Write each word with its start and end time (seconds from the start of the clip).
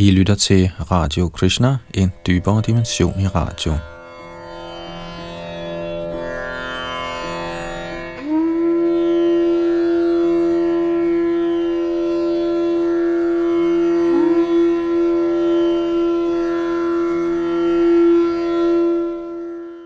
I 0.00 0.10
lytter 0.10 0.34
til 0.34 0.70
Radio 0.90 1.28
Krishna, 1.28 1.76
en 1.94 2.12
dybere 2.26 2.62
dimension 2.66 3.20
i 3.20 3.26
radio. 3.26 3.72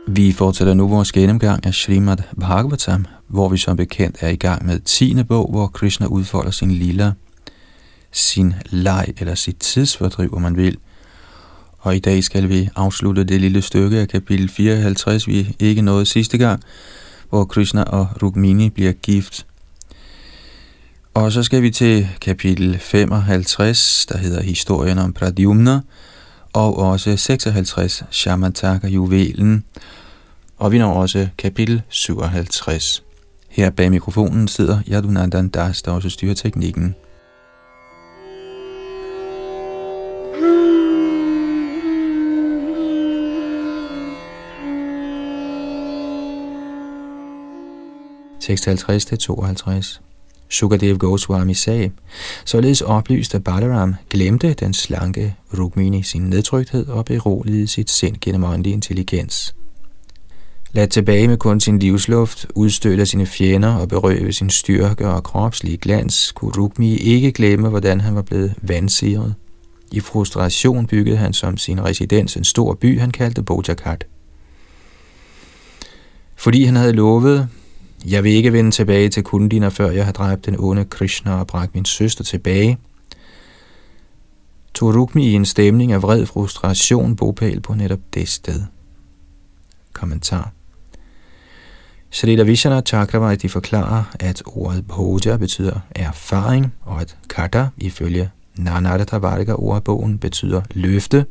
Vi 0.07 0.33
fortsætter 0.33 0.75
nu 0.75 0.89
vores 0.89 1.13
gennemgang 1.13 1.67
af 1.67 1.75
Srimad 1.75 2.17
Bhagavatam, 2.41 3.07
hvor 3.29 3.49
vi 3.49 3.57
som 3.57 3.77
bekendt 3.77 4.17
er 4.21 4.29
i 4.29 4.37
gang 4.37 4.67
med 4.67 4.81
10. 4.81 5.23
bog, 5.23 5.51
hvor 5.51 5.67
Krishna 5.67 6.07
udfolder 6.07 6.51
sin 6.51 6.71
lilla 6.71 7.13
sin 8.15 8.55
leg 8.67 9.15
eller 9.19 9.35
sit 9.35 9.57
tidsfordriv, 9.57 10.35
om 10.35 10.43
man 10.43 10.57
vil. 10.57 10.79
Og 11.79 11.97
i 11.97 11.99
dag 11.99 12.25
skal 12.25 12.49
vi 12.49 12.69
afslutte 12.77 13.25
det 13.25 13.41
lille 13.41 13.63
stykke 13.63 13.99
af 13.99 14.09
kapitel 14.09 14.49
54, 14.49 15.27
vi 15.27 15.57
ikke 15.59 15.83
nåede 15.83 16.07
sidste 16.07 16.39
gang, 16.39 16.63
hvor 17.29 17.45
Krishna 17.45 17.83
og 17.83 18.09
Rukmini 18.23 18.71
bliver 18.71 18.93
gift. 18.93 19.47
Og 21.15 21.33
så 21.33 21.43
skal 21.43 21.63
vi 21.63 21.71
til 21.71 22.09
kapitel 22.21 22.79
55, 22.79 24.07
der 24.09 24.19
hedder 24.19 24.43
Historien 24.43 24.99
om 24.99 25.13
Pradyumna, 25.13 25.81
og 26.53 26.79
også 26.79 27.17
56, 27.17 28.05
Shamantaka 28.11 28.89
juvelen, 28.89 29.65
og 30.59 30.73
vi 30.73 30.79
når 30.79 30.93
også 30.93 31.29
kapitel 31.39 31.83
57. 31.89 33.03
Her 33.49 33.71
bag 33.71 33.91
mikrofonen 33.91 34.49
sidder 34.49 34.79
Yadunandan 34.89 35.49
Das, 35.49 35.83
der 35.83 35.93
også 35.93 36.09
styrer 36.09 36.35
teknikken. 36.35 36.95
56-52. 48.51 50.01
Sukadev 50.49 50.99
Goswami 50.99 51.55
sagde, 51.55 51.91
således 52.45 52.81
oplyst 52.81 53.35
at 53.35 53.45
Balaram 53.45 53.95
glemte 54.11 54.55
den 54.55 54.75
slanke 54.75 55.37
Rukmini 55.59 56.03
sin 56.03 56.23
nedtrykthed 56.23 56.87
og 56.87 57.05
beroligede 57.05 57.67
sit 57.67 57.91
sind 57.91 58.17
gennem 58.21 58.45
åndelig 58.45 58.73
intelligens. 58.73 59.55
Lad 60.73 60.89
tilbage 60.89 61.29
med 61.29 61.37
kun 61.37 61.61
sin 61.61 61.79
livsluft, 61.79 62.47
udstødt 62.55 63.01
af 63.01 63.07
sine 63.09 63.27
fjender 63.27 63.75
og 63.75 63.89
berøve 63.89 64.33
sin 64.33 64.51
styrke 64.51 65.09
og 65.09 65.25
kropslige 65.25 65.77
glans, 65.77 66.33
kunne 66.33 66.53
Rukmi 66.59 66.97
ikke 66.97 67.33
glemme, 67.33 67.69
hvordan 67.69 68.01
han 68.01 68.15
var 68.15 68.23
blevet 68.23 68.55
vandsiret. 68.63 69.35
I 69.93 70.01
frustration 70.01 70.87
byggede 70.87 71.17
han 71.17 71.33
som 71.33 71.57
sin 71.57 71.85
residens 71.85 72.37
en 72.37 72.45
stor 72.45 72.75
by, 72.75 73.01
han 73.01 73.11
kaldte 73.11 73.43
Bojakat. 73.43 74.07
Fordi 76.37 76.65
han 76.65 76.77
havde 76.77 76.93
lovet, 76.93 77.49
jeg 78.05 78.25
vil 78.25 78.33
ikke 78.33 78.53
vende 78.53 78.71
tilbage 78.71 79.09
til 79.09 79.23
Kundina, 79.23 79.69
før 79.69 79.91
jeg 79.91 80.05
har 80.05 80.13
dræbt 80.13 80.47
den 80.47 80.57
onde 80.59 80.85
Krishna 80.85 81.35
og 81.35 81.47
bragt 81.47 81.75
min 81.75 81.85
søster 81.85 82.25
tilbage. 82.25 82.79
Tog 84.75 84.95
Rukmi 84.95 85.29
i 85.29 85.33
en 85.33 85.45
stemning 85.45 85.93
af 85.93 86.03
vred 86.03 86.27
frustration 86.27 87.17
bopæl 87.17 87.61
på 87.61 87.75
netop 87.75 88.01
det 88.15 88.29
sted. 88.29 88.63
Kommentar 89.93 90.53
Srila 92.11 92.43
Vishana 92.43 92.81
Chakravarti 92.81 93.49
forklarer, 93.49 94.03
at 94.21 94.43
ordet 94.47 94.87
bhoja 94.87 95.37
betyder 95.37 95.81
erfaring, 95.91 96.75
og 96.81 97.01
at 97.01 97.17
kata 97.29 97.67
ifølge 97.77 98.31
Nanada 98.57 99.17
Varga 99.17 99.53
ordbogen 99.53 100.19
betyder 100.19 100.63
løfte. 100.71 101.27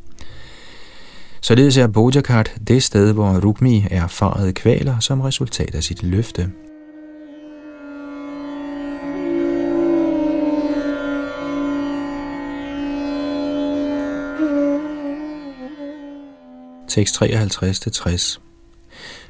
Således 1.40 1.76
er 1.76 1.86
Bojakart 1.86 2.54
det 2.66 2.82
sted, 2.82 3.12
hvor 3.12 3.40
Rukmi 3.40 3.86
er 3.90 4.02
erfaret 4.02 4.54
kvaler 4.54 5.00
som 5.00 5.20
resultat 5.20 5.74
af 5.74 5.82
sit 5.82 6.02
løfte. 6.02 6.50
Tekst 16.94 17.22
53-60 17.22 18.40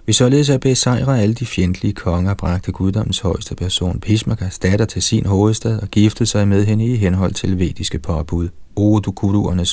vi 0.07 0.13
således 0.13 0.51
at 0.51 0.61
besejre 0.61 1.21
alle 1.21 1.35
de 1.35 1.47
fjendtlige 1.47 1.93
konger, 1.93 2.35
bragte 2.35 2.73
guddommens 2.73 3.19
højeste 3.19 3.55
person 3.55 4.01
Pishmakas 4.01 4.59
datter 4.59 4.85
til 4.85 5.03
sin 5.03 5.27
hovedstad 5.27 5.79
og 5.83 5.89
giftede 5.89 6.29
sig 6.29 6.49
med 6.49 6.65
hende 6.65 6.87
i 6.87 6.97
henhold 6.97 7.33
til 7.33 7.59
vediske 7.59 7.99
påbud. 7.99 8.49
O 8.77 8.99
du 8.99 9.11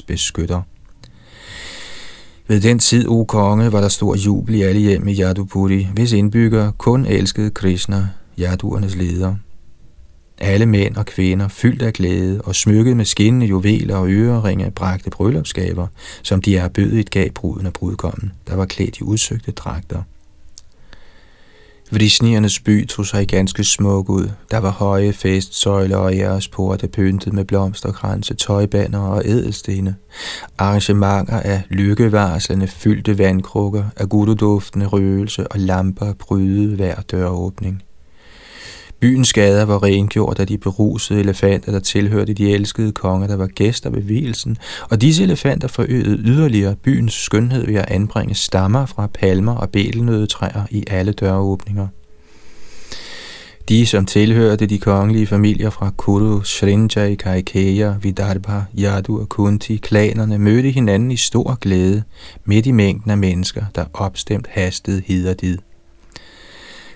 beskytter. 0.08 0.62
Ved 2.48 2.62
den 2.62 2.80
tid, 2.80 3.08
o 3.08 3.24
konge, 3.24 3.72
var 3.72 3.82
der 3.82 3.88
stor 3.88 4.16
jubel 4.16 4.56
i 4.56 4.62
alle 4.62 4.82
hjem 4.82 5.08
i 5.08 5.22
Yadupuri, 5.22 5.88
hvis 5.94 6.12
indbyggere 6.12 6.72
kun 6.78 7.06
elskede 7.06 7.50
Krishna, 7.50 8.08
Yaduernes 8.40 8.96
leder. 8.96 9.36
Alle 10.44 10.66
mænd 10.66 10.96
og 10.96 11.06
kvinder, 11.06 11.48
fyldt 11.48 11.82
af 11.82 11.94
glæde 11.94 12.42
og 12.42 12.56
smykket 12.56 12.98
med 12.98 13.06
skinnende 13.06 13.46
juveler 13.46 13.96
og 13.96 14.10
øreringe, 14.10 14.72
bragte 14.72 15.10
bryllupsgaver, 15.10 15.88
som 16.24 16.42
de 16.42 16.58
er 16.58 16.68
bødet 16.68 17.10
gav 17.10 17.30
bruden 17.30 17.68
og 17.68 17.74
brudgommen, 17.74 18.32
der 18.48 18.56
var 18.56 18.66
klædt 18.66 18.98
i 18.98 19.04
udsøgte 19.04 19.52
dragter. 19.52 20.04
Vrisniernes 21.92 22.60
by 22.60 22.88
tog 22.88 23.06
sig 23.06 23.28
ganske 23.28 23.64
smuk 23.64 24.10
ud. 24.10 24.30
Der 24.52 24.58
var 24.58 24.72
høje 24.72 25.14
festsøjler 25.14 25.98
og 25.98 26.16
æresporte 26.16 26.88
pyntet 26.88 27.34
med 27.34 27.46
blomsterkranse, 27.46 28.34
tøjbander 28.34 29.00
og 29.00 29.22
edelstene. 29.26 29.96
Arrangementer 30.58 31.40
af 31.40 31.62
lykkevarslende 31.70 32.68
fyldte 32.68 33.18
vandkrukker, 33.18 33.84
af 33.98 34.10
gudduduftende 34.10 34.86
røgelse 34.86 35.48
og 35.48 35.60
lamper 35.60 36.14
prydede 36.14 36.76
hver 36.76 37.02
døråbning. 37.02 37.84
Byens 39.02 39.34
gader 39.34 39.66
var 39.66 39.84
rengjort 39.84 40.40
af 40.40 40.48
de 40.48 40.58
berusede 40.58 41.20
elefanter, 41.20 41.72
der 41.72 41.80
tilhørte 41.80 42.34
de 42.34 42.52
elskede 42.52 42.92
konger, 42.92 43.28
der 43.28 43.36
var 43.36 43.48
gæster 43.48 43.90
ved 43.90 44.02
vielsen, 44.02 44.58
og 44.90 45.02
disse 45.02 45.24
elefanter 45.24 45.68
forøgede 45.68 46.18
yderligere 46.18 46.76
byens 46.76 47.14
skønhed 47.14 47.66
ved 47.66 47.76
at 47.76 47.92
anbringe 47.92 48.36
stammer 48.36 48.86
fra 48.86 49.08
palmer 49.08 49.56
og 49.56 49.70
bælnødetræer 49.70 50.64
i 50.72 50.84
alle 50.88 51.12
døråbninger. 51.12 51.88
De, 53.70 53.86
som 53.86 54.06
tilhørte 54.06 54.66
de 54.66 54.80
kongelige 54.80 55.28
familier 55.28 55.70
fra 55.70 55.92
Kuru, 55.98 56.44
Srinjai, 56.44 57.16
Kaikeya, 57.16 57.94
Vidarbha, 58.02 58.60
Yadu 58.80 59.20
og 59.20 59.30
Kunti, 59.30 59.78
klanerne 59.78 60.38
mødte 60.38 60.70
hinanden 60.70 61.12
i 61.12 61.18
stor 61.18 61.58
glæde 61.62 62.04
midt 62.46 62.66
i 62.66 62.72
mængden 62.72 63.12
af 63.12 63.18
mennesker, 63.18 63.64
der 63.76 63.86
opstemt 63.94 64.48
hastede 64.48 65.02
hid 65.06 65.28
og. 65.28 65.71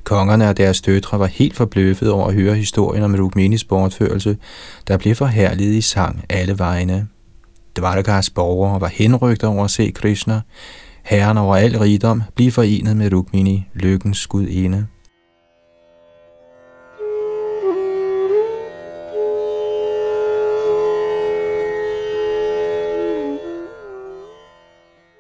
Kongerne 0.06 0.50
og 0.50 0.58
deres 0.58 0.82
døtre 0.82 1.20
var 1.20 1.26
helt 1.26 1.56
forbløffet 1.56 2.12
over 2.12 2.28
at 2.28 2.34
høre 2.34 2.56
historien 2.56 3.04
om 3.04 3.16
Rukminis 3.16 3.64
bortførelse, 3.64 4.38
der 4.88 4.98
blev 4.98 5.16
forhærliget 5.16 5.74
i 5.74 5.82
sang 5.82 6.26
alle 6.30 6.60
vegne. 6.60 7.08
Dvarkas 7.78 8.30
borgere 8.30 8.82
var 8.82 8.88
henrygt 8.88 9.44
over 9.44 9.64
at 9.64 9.72
se 9.72 9.92
Krishna, 9.96 10.42
herren 11.04 11.38
over 11.38 11.56
al 11.56 11.80
rigdom, 11.80 12.22
blive 12.36 12.52
forenet 12.52 12.98
med 12.98 13.14
Rukmini, 13.14 13.68
lykkens 13.74 14.28
gudinde. 14.28 14.88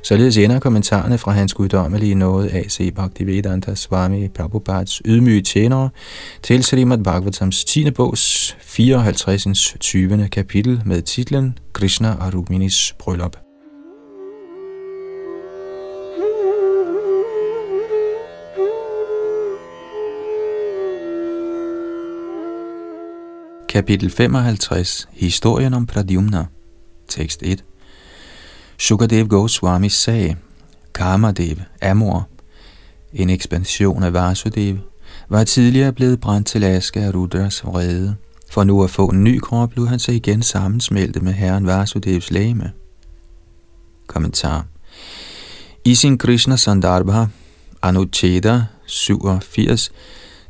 Således 0.05 0.37
ender 0.37 0.59
kommentarerne 0.59 1.17
fra 1.17 1.31
hans 1.31 1.53
guddommelige 1.53 2.15
nåde 2.15 2.51
A.C. 2.51 2.91
Bhaktivedanta 2.95 3.75
Swami 3.75 4.27
Prabhupads 4.27 5.01
ydmyge 5.05 5.41
tjenere 5.41 5.89
til 6.43 6.63
Srimad 6.63 6.97
Bhagavatams 6.97 7.65
10. 7.65 7.91
bogs 7.91 8.57
54. 8.61 9.75
20. 9.79 10.27
kapitel 10.27 10.81
med 10.85 11.01
titlen 11.01 11.57
Krishna 11.73 12.13
og 12.13 12.33
Ruminis 12.33 12.95
bryllup. 12.99 13.37
Kapitel 23.69 24.09
55 24.09 25.07
Historien 25.11 25.73
om 25.73 25.85
Pradyumna 25.85 26.45
Tekst 27.09 27.43
1 27.43 27.63
Sukadev 28.77 29.27
Goswami 29.27 29.89
sagde, 29.89 30.35
Kamadev, 30.93 31.57
Amor, 31.81 32.27
en 33.13 33.29
ekspansion 33.29 34.03
af 34.03 34.13
Vasudev, 34.13 34.77
var 35.29 35.43
tidligere 35.43 35.93
blevet 35.93 36.19
brændt 36.19 36.47
til 36.47 36.63
aske 36.63 36.99
af 36.99 37.15
Rudras 37.15 37.65
vrede. 37.65 38.15
For 38.49 38.63
nu 38.63 38.83
at 38.83 38.89
få 38.89 39.07
en 39.07 39.23
ny 39.23 39.39
krop, 39.39 39.69
blev 39.69 39.87
han 39.87 39.99
sig 39.99 40.15
igen 40.15 40.41
sammensmeltet 40.41 41.23
med 41.23 41.33
herren 41.33 41.67
Vasudevs 41.67 42.31
læme. 42.31 42.71
Kommentar 44.07 44.65
I 45.85 45.95
sin 45.95 46.17
Krishna 46.17 46.55
Sandarbha, 46.55 47.25
Anucheda 47.81 48.63
87, 48.85 49.91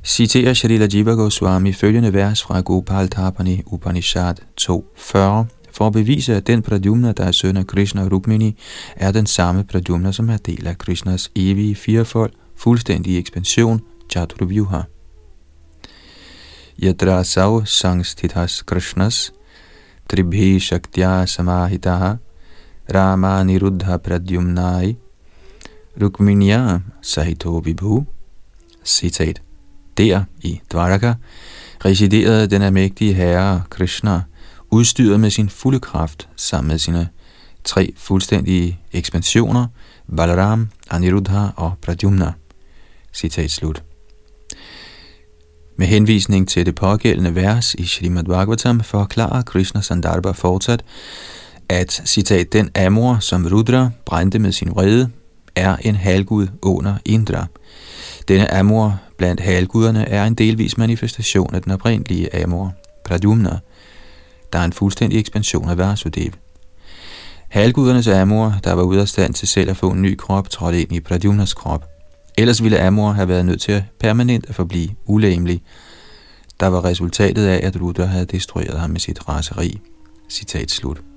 citerer 0.04 0.54
Shrila 0.54 0.88
Jiva 0.94 1.12
Goswami 1.12 1.74
følgende 1.74 2.14
vers 2.14 2.44
fra 2.44 2.62
Gopal 2.62 3.10
Tapani 3.10 3.62
Upanishad 3.66 4.36
2.40 4.62 5.55
for 5.76 5.88
at 5.88 5.94
bevise, 5.94 6.36
at 6.36 6.48
den 6.48 6.62
Pradyumna, 6.62 7.12
der 7.12 7.24
er 7.24 7.32
søn 7.32 7.58
af 7.58 7.68
Krishna 7.68 8.04
og 8.04 8.12
Rukmini, 8.12 8.58
er 8.96 9.12
den 9.12 9.26
samme 9.26 9.64
Pradyumna, 9.64 10.12
som 10.12 10.30
er 10.30 10.38
del 10.38 10.68
af 10.68 10.78
Krishnas 10.78 11.32
evige 11.36 11.76
firefold, 11.76 12.32
fuldstændige 12.56 13.20
ekspansion, 13.20 13.82
Chaturvyuha. 14.10 14.82
Yadra 16.84 17.24
sav 17.24 17.66
sangstithas 17.66 18.62
Krishnas, 18.62 19.34
tribhi 20.10 20.60
shaktya 20.60 21.26
samahitaha, 21.26 22.14
Rama 22.94 23.44
niruddha 23.44 23.98
pradyumnai, 23.98 24.98
Rukminya 26.02 26.80
sahito 27.02 27.62
vibhu. 27.66 28.06
Citat. 28.86 29.42
Der 29.98 30.24
i 30.42 30.62
Dvaraka 30.72 31.14
residerede 31.86 32.48
den 32.48 32.62
almægtige 32.62 33.14
herre 33.14 33.64
Krishna, 33.70 34.22
udstyret 34.72 35.20
med 35.20 35.30
sin 35.30 35.50
fulde 35.50 35.80
kraft 35.80 36.30
sammen 36.36 36.68
med 36.68 36.78
sine 36.78 37.10
tre 37.64 37.94
fuldstændige 37.98 38.80
ekspansioner, 38.92 39.68
Balaram, 40.18 40.70
Aniruddha 40.90 41.48
og 41.56 41.74
Pradyumna. 41.82 42.34
Citat 43.14 43.52
slut. 43.52 43.84
Med 45.78 45.88
henvisning 45.88 46.48
til 46.48 46.66
det 46.66 46.76
pågældende 46.76 47.36
vers 47.36 47.74
i 47.74 47.86
Srimad 47.86 48.24
Bhagavatam 48.24 48.84
forklarer 48.84 49.42
Krishna 49.42 49.82
Sandarbha 49.82 50.32
fortsat, 50.32 50.86
at 51.70 52.02
citat, 52.06 52.54
den 52.54 52.70
Amor, 52.76 53.18
som 53.20 53.48
Rudra 53.52 53.90
brændte 54.06 54.40
med 54.40 54.52
sin 54.52 54.72
vrede, 54.72 55.10
er 55.56 55.76
en 55.76 55.96
halgud 55.96 56.48
under 56.62 56.96
Indra. 57.06 57.46
Denne 58.28 58.54
Amor 58.54 59.00
blandt 59.18 59.42
halguderne 59.42 60.10
er 60.10 60.26
en 60.26 60.36
delvis 60.36 60.78
manifestation 60.78 61.56
af 61.56 61.62
den 61.62 61.72
oprindelige 61.72 62.44
Amor, 62.44 62.74
Pradyumna, 63.06 63.60
der 64.56 64.62
er 64.62 64.66
en 64.66 64.74
fuldstændig 64.74 65.20
ekspansion 65.20 65.70
af 65.70 65.78
Vasudev. 65.78 66.32
Halvgudernes 67.50 68.08
Amor, 68.08 68.56
der 68.64 68.74
var 68.74 68.84
ude 68.84 69.02
af 69.02 69.08
stand 69.08 69.34
til 69.34 69.48
selv 69.48 69.70
at 69.70 69.78
få 69.78 69.92
en 69.92 70.02
ny 70.02 70.16
krop, 70.18 70.50
trådte 70.50 70.82
ind 70.82 70.92
i 70.92 71.00
Pradumnas 71.00 71.54
krop. 71.54 71.86
Ellers 72.38 72.64
ville 72.64 72.80
Amor 72.80 73.12
have 73.12 73.28
været 73.28 73.46
nødt 73.46 73.62
til 73.62 73.72
at 73.72 73.84
permanent 74.00 74.46
at 74.50 74.56
forblive 74.56 74.90
ulæmelig, 75.06 75.62
der 76.60 76.68
var 76.68 76.86
resultatet 76.86 77.46
af, 77.46 77.68
at 77.68 77.82
Rudra 77.82 78.06
havde 78.06 78.26
destrueret 78.26 78.80
ham 78.80 78.90
med 78.90 79.00
sit 79.00 79.30
raseri. 79.30 79.80
Citat 80.30 80.72
slut. 80.72 81.15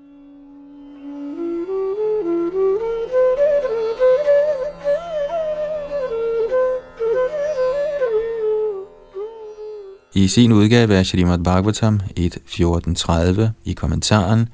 I 10.18 10.28
sin 10.28 10.52
udgave 10.52 10.96
af 10.96 11.06
Srimad 11.06 11.38
Bhagavatam 11.38 12.00
1.14.30 12.20 13.42
i 13.64 13.72
kommentaren 13.72 14.48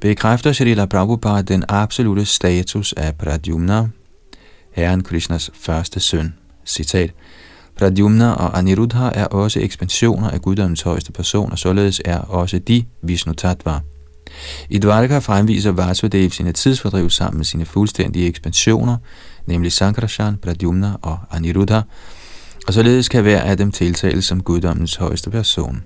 bekræfter 0.00 0.52
Srila 0.52 0.86
Prabhupada 0.86 1.42
den 1.42 1.64
absolute 1.68 2.24
status 2.24 2.92
af 2.92 3.14
Pradyumna, 3.14 3.88
herren 4.72 5.02
Krishnas 5.02 5.50
første 5.54 6.00
søn. 6.00 6.34
Citat. 6.66 7.10
Pradyumna 7.78 8.30
og 8.30 8.58
Aniruddha 8.58 9.10
er 9.14 9.24
også 9.24 9.60
ekspansioner 9.60 10.30
af 10.30 10.42
guddommens 10.42 10.82
højeste 10.82 11.12
person, 11.12 11.52
og 11.52 11.58
således 11.58 12.00
er 12.04 12.18
også 12.18 12.58
de 12.58 12.84
Vishnu 13.02 13.32
Tattva. 13.32 13.80
I 14.70 14.78
Dvarka 14.78 15.18
fremviser 15.18 15.70
Vasudev 15.70 16.30
sine 16.30 16.52
tidsfordriv 16.52 17.10
sammen 17.10 17.36
med 17.36 17.44
sine 17.44 17.64
fuldstændige 17.64 18.26
ekspansioner, 18.26 18.96
nemlig 19.46 19.72
Sankarashan, 19.72 20.36
Pradyumna 20.36 20.92
og 21.02 21.18
Aniruddha, 21.30 21.80
og 22.66 22.74
således 22.74 23.08
kan 23.08 23.22
hver 23.22 23.40
af 23.40 23.56
dem 23.56 23.72
tiltales 23.72 24.24
som 24.24 24.42
guddommens 24.42 24.96
højeste 24.96 25.30
person. 25.30 25.84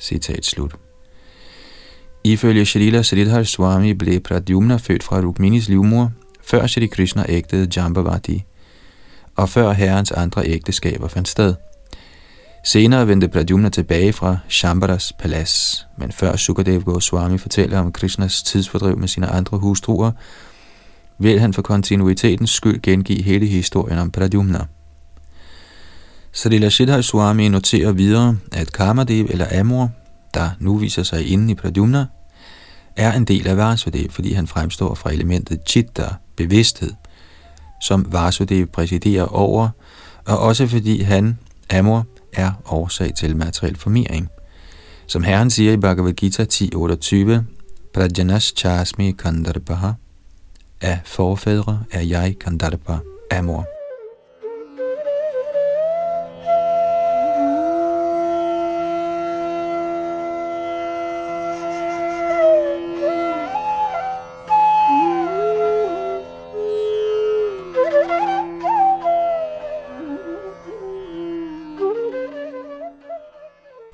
Citat 0.00 0.44
slut. 0.44 0.74
Ifølge 2.24 2.66
Shalila 2.66 3.02
Sridhar 3.02 3.42
Swami 3.42 3.92
blev 3.92 4.20
Pradyumna 4.20 4.76
født 4.76 5.02
fra 5.02 5.20
Rukminis 5.20 5.68
livmor, 5.68 6.12
før 6.42 6.66
Shri 6.66 6.86
Krishna 6.86 7.24
ægtede 7.28 7.68
Jambavati, 7.76 8.44
og 9.36 9.48
før 9.48 9.72
herrens 9.72 10.10
andre 10.10 10.46
ægteskaber 10.46 11.08
fandt 11.08 11.28
sted. 11.28 11.54
Senere 12.64 13.08
vendte 13.08 13.28
Pradyumna 13.28 13.68
tilbage 13.68 14.12
fra 14.12 14.38
Shambaras 14.48 15.12
palads, 15.12 15.86
men 15.98 16.12
før 16.12 16.36
Sukadev 16.36 16.82
Goswami 16.82 17.38
fortæller 17.38 17.78
om 17.78 17.92
Krishnas 17.92 18.42
tidsfordriv 18.42 18.98
med 18.98 19.08
sine 19.08 19.26
andre 19.26 19.58
hustruer, 19.58 20.12
vil 21.18 21.40
han 21.40 21.52
for 21.52 21.62
kontinuitetens 21.62 22.50
skyld 22.50 22.82
gengive 22.82 23.22
hele 23.22 23.46
historien 23.46 23.98
om 23.98 24.10
Pradyumna. 24.10 24.66
Srila 26.36 26.68
Siddhar 26.68 27.00
Swami 27.00 27.48
noterer 27.48 27.92
videre, 27.92 28.36
at 28.52 28.72
Kamadev 28.72 29.26
eller 29.30 29.60
Amor, 29.60 29.90
der 30.34 30.50
nu 30.60 30.76
viser 30.76 31.02
sig 31.02 31.26
inde 31.32 31.52
i 31.52 31.54
Pradyumna, 31.54 32.06
er 32.96 33.12
en 33.12 33.24
del 33.24 33.46
af 33.46 33.56
Vasudev, 33.56 34.10
fordi 34.10 34.32
han 34.32 34.46
fremstår 34.46 34.94
fra 34.94 35.12
elementet 35.12 35.60
chitta, 35.66 36.08
bevidsthed, 36.36 36.92
som 37.82 38.12
Vasudev 38.12 38.66
præsiderer 38.66 39.24
over, 39.24 39.68
og 40.26 40.38
også 40.38 40.66
fordi 40.66 41.02
han, 41.02 41.38
Amor, 41.70 42.06
er 42.32 42.52
årsag 42.66 43.14
til 43.14 43.36
materiel 43.36 43.76
formering. 43.76 44.28
Som 45.06 45.22
Herren 45.22 45.50
siger 45.50 45.72
i 45.72 45.76
Bhagavad 45.76 46.12
Gita 46.12 46.44
10.28, 46.52 47.42
Prajanas 47.94 48.52
chasmi 48.56 49.10
kandarpaha, 49.10 49.90
af 50.80 51.00
forfædre 51.04 51.82
er 51.90 52.00
jeg 52.00 52.36
kandarpa, 52.40 52.98
Amor. 53.32 53.75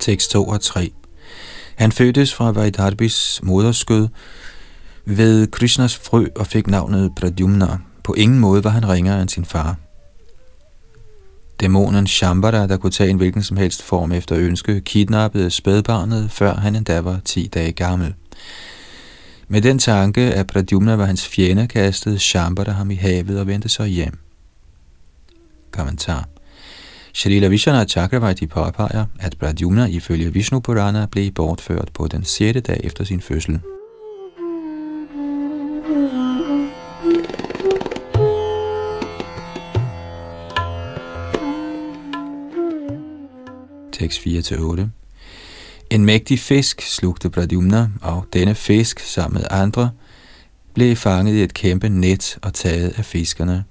Tekst 0.03 0.31
2 0.31 0.45
og 0.45 0.61
3. 0.61 0.93
Han 1.75 1.93
fødtes 1.93 2.35
fra 2.35 2.51
Vaidarbis 2.51 3.41
moderskød 3.43 4.09
ved 5.05 5.47
Krishnas 5.47 5.97
frø 5.97 6.27
og 6.37 6.47
fik 6.47 6.67
navnet 6.67 7.13
Pradyumna. 7.17 7.79
På 8.05 8.15
ingen 8.15 8.39
måde 8.39 8.65
var 8.65 8.71
han 8.71 8.89
ringere 8.89 9.23
end 9.23 9.29
sin 9.29 9.45
far. 9.45 9.77
Dæmonen 11.61 12.07
Shambara, 12.07 12.67
der 12.67 12.77
kunne 12.77 12.91
tage 12.91 13.11
en 13.11 13.17
hvilken 13.17 13.43
som 13.43 13.57
helst 13.57 13.83
form 13.83 14.13
efter 14.13 14.39
ønske, 14.39 14.81
kidnappede 14.81 15.51
spædbarnet, 15.51 16.31
før 16.31 16.55
han 16.55 16.77
endda 16.77 17.01
var 17.01 17.21
10 17.25 17.47
dage 17.55 17.73
gammel. 17.73 18.15
Med 19.49 19.63
den 19.63 19.79
tanke, 19.79 20.21
at 20.21 20.47
Pradyumna 20.47 20.95
var 20.95 21.07
hans 21.07 21.29
fjende, 21.29 21.69
kastede 21.69 22.19
Shambara 22.19 22.73
ham 22.73 22.91
i 22.91 22.95
havet 22.95 23.41
og 23.41 23.47
vendte 23.47 23.69
så 23.69 23.85
hjem. 23.85 24.19
Kommentar 25.71 26.32
Srila 27.15 27.49
Vishana 27.49 27.85
Chakravarti 27.85 28.47
påpeger, 28.47 29.07
at 29.21 29.37
Pradyumna 29.39 29.87
ifølge 29.87 30.33
Vishnu 30.33 30.61
Purana 30.61 31.07
blev 31.07 31.33
bortført 31.33 31.91
på 31.95 32.07
den 32.07 32.25
6. 32.25 32.63
dag 32.63 32.81
efter 32.85 33.05
sin 33.05 33.21
fødsel. 33.21 33.61
Tekst 43.93 44.21
4-8 44.21 44.83
En 45.91 46.05
mægtig 46.05 46.39
fisk 46.39 46.81
slugte 46.81 47.31
Pradyumna, 47.31 47.89
og 48.03 48.27
denne 48.33 48.55
fisk 48.55 49.01
sammen 49.01 49.35
med 49.41 49.47
andre 49.51 49.91
blev 50.75 50.97
fanget 50.97 51.35
i 51.35 51.43
et 51.43 51.55
kæmpe 51.55 51.89
net 51.89 52.39
og 52.43 52.55
taget 52.55 52.95
af 52.99 53.05
fiskerne. 53.05 53.65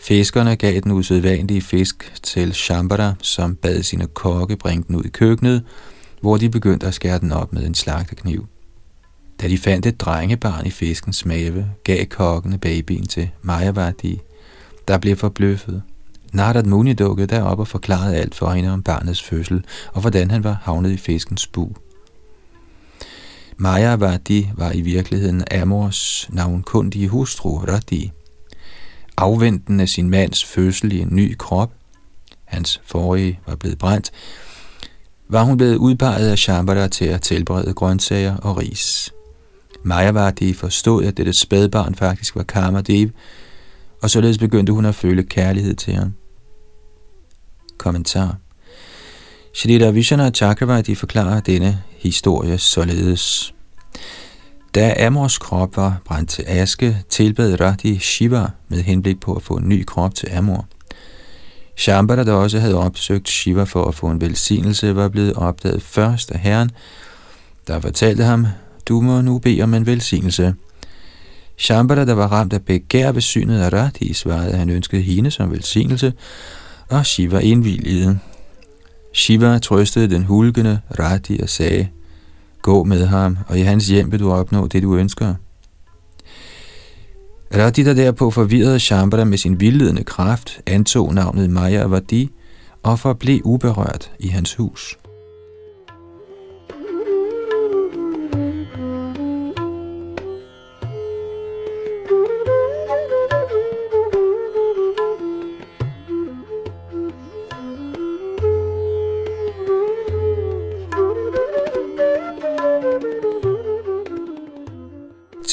Fiskerne 0.00 0.56
gav 0.56 0.80
den 0.80 0.92
usædvanlige 0.92 1.60
fisk 1.60 2.12
til 2.22 2.54
Shambara, 2.54 3.14
som 3.22 3.54
bad 3.56 3.82
sine 3.82 4.06
kokke 4.06 4.56
bringe 4.56 4.84
den 4.88 4.96
ud 4.96 5.04
i 5.04 5.08
køkkenet, 5.08 5.64
hvor 6.20 6.36
de 6.36 6.50
begyndte 6.50 6.86
at 6.86 6.94
skære 6.94 7.18
den 7.18 7.32
op 7.32 7.52
med 7.52 7.66
en 7.66 7.74
slagtekniv. 7.74 8.46
Da 9.40 9.48
de 9.48 9.58
fandt 9.58 9.86
et 9.86 10.00
drengebarn 10.00 10.66
i 10.66 10.70
fiskens 10.70 11.26
mave, 11.26 11.70
gav 11.84 12.06
kokkene 12.06 12.58
babyen 12.58 13.06
til 13.06 13.30
Majavati, 13.42 14.20
der 14.88 14.98
blev 14.98 15.16
forbløffet. 15.16 15.82
Nardat 16.32 16.66
Muni 16.66 16.92
dukkede 16.92 17.26
derop 17.26 17.58
og 17.58 17.68
forklarede 17.68 18.16
alt 18.16 18.34
for 18.34 18.50
hende 18.50 18.70
om 18.70 18.82
barnets 18.82 19.22
fødsel, 19.22 19.64
og 19.92 20.00
hvordan 20.00 20.30
han 20.30 20.44
var 20.44 20.58
havnet 20.62 20.90
i 20.90 20.96
fiskens 20.96 21.46
bu. 21.46 21.68
Majavati 23.56 24.50
var 24.56 24.72
i 24.72 24.80
virkeligheden 24.80 25.44
Amors 25.60 26.28
navnkundige 26.32 27.08
hustru 27.08 27.58
Rati, 27.58 28.12
afventende 29.18 29.86
sin 29.86 30.10
mands 30.10 30.44
fødsel 30.44 30.92
i 30.92 31.00
en 31.00 31.08
ny 31.10 31.36
krop, 31.38 31.72
hans 32.44 32.80
forrige 32.84 33.40
var 33.46 33.56
blevet 33.56 33.78
brændt, 33.78 34.10
var 35.28 35.42
hun 35.42 35.56
blevet 35.56 35.76
udpeget 35.76 36.30
af 36.30 36.38
Shambhala 36.38 36.88
til 36.88 37.04
at 37.04 37.22
tilberede 37.22 37.74
grøntsager 37.74 38.36
og 38.36 38.56
ris. 38.56 39.12
Mayavati 39.82 40.52
forstod, 40.52 41.04
at 41.04 41.16
dette 41.16 41.32
spædbarn 41.32 41.94
faktisk 41.94 42.36
var 42.36 42.42
Karmadev, 42.42 43.08
og 44.02 44.10
således 44.10 44.38
begyndte 44.38 44.72
hun 44.72 44.84
at 44.84 44.94
føle 44.94 45.22
kærlighed 45.22 45.74
til 45.74 45.94
ham. 45.94 46.12
Kommentar 47.78 48.36
Shrita 49.54 49.90
Vishana 49.90 50.30
Chakravarti 50.30 50.94
forklarer 50.94 51.40
denne 51.40 51.82
historie 51.96 52.58
således. 52.58 53.54
Da 54.74 55.06
Amors 55.06 55.38
krop 55.38 55.76
var 55.76 56.00
brændt 56.04 56.30
til 56.30 56.44
aske, 56.48 56.98
tilbad 57.08 57.60
Radhi 57.60 57.98
Shiva 57.98 58.46
med 58.68 58.82
henblik 58.82 59.20
på 59.20 59.34
at 59.34 59.42
få 59.42 59.56
en 59.56 59.68
ny 59.68 59.84
krop 59.84 60.14
til 60.14 60.28
Amor. 60.32 60.66
Shambhala, 61.76 62.24
der 62.24 62.32
også 62.32 62.58
havde 62.58 62.74
opsøgt 62.74 63.28
Shiva 63.28 63.62
for 63.62 63.84
at 63.84 63.94
få 63.94 64.06
en 64.06 64.20
velsignelse, 64.20 64.96
var 64.96 65.08
blevet 65.08 65.32
opdaget 65.32 65.82
først 65.82 66.30
af 66.30 66.38
herren, 66.38 66.70
der 67.66 67.80
fortalte 67.80 68.24
ham, 68.24 68.46
du 68.88 69.00
må 69.00 69.20
nu 69.20 69.38
bede 69.38 69.62
om 69.62 69.74
en 69.74 69.86
velsignelse. 69.86 70.54
Shambhala, 71.56 72.04
der 72.04 72.14
var 72.14 72.26
ramt 72.26 72.52
af 72.52 72.62
begær 72.62 73.12
ved 73.12 73.20
synet 73.20 73.60
af 73.60 73.72
Radhi, 73.72 74.12
svarede, 74.12 74.50
at 74.50 74.58
han 74.58 74.70
ønskede 74.70 75.02
hende 75.02 75.30
som 75.30 75.50
velsignelse, 75.50 76.12
og 76.88 77.06
Shiva 77.06 77.38
indvilligede. 77.38 78.18
Shiva 79.14 79.58
trøstede 79.58 80.10
den 80.10 80.24
hulkende 80.24 80.80
Rati 80.98 81.40
og 81.42 81.48
sagde, 81.48 81.88
Gå 82.68 82.84
med 82.84 83.06
ham, 83.06 83.38
og 83.48 83.58
i 83.58 83.62
hans 83.62 83.86
hjem 83.88 84.12
vil 84.12 84.20
du 84.20 84.32
opnå 84.32 84.66
det, 84.66 84.82
du 84.82 84.96
ønsker. 84.96 85.34
Radita 87.56 87.94
derpå 87.94 88.30
forvirrede 88.30 88.80
Shambhala 88.80 89.24
med 89.24 89.38
sin 89.38 89.60
vildledende 89.60 90.04
kraft, 90.04 90.60
antog 90.66 91.14
navnet 91.14 91.50
Maya 91.50 91.86
Vadi 91.86 92.30
og 92.82 92.98
forblev 92.98 93.40
uberørt 93.44 94.10
i 94.18 94.28
hans 94.28 94.54
hus. 94.54 94.98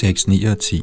6, 0.06 0.28
9 0.28 0.44
og 0.44 0.60
10. 0.60 0.82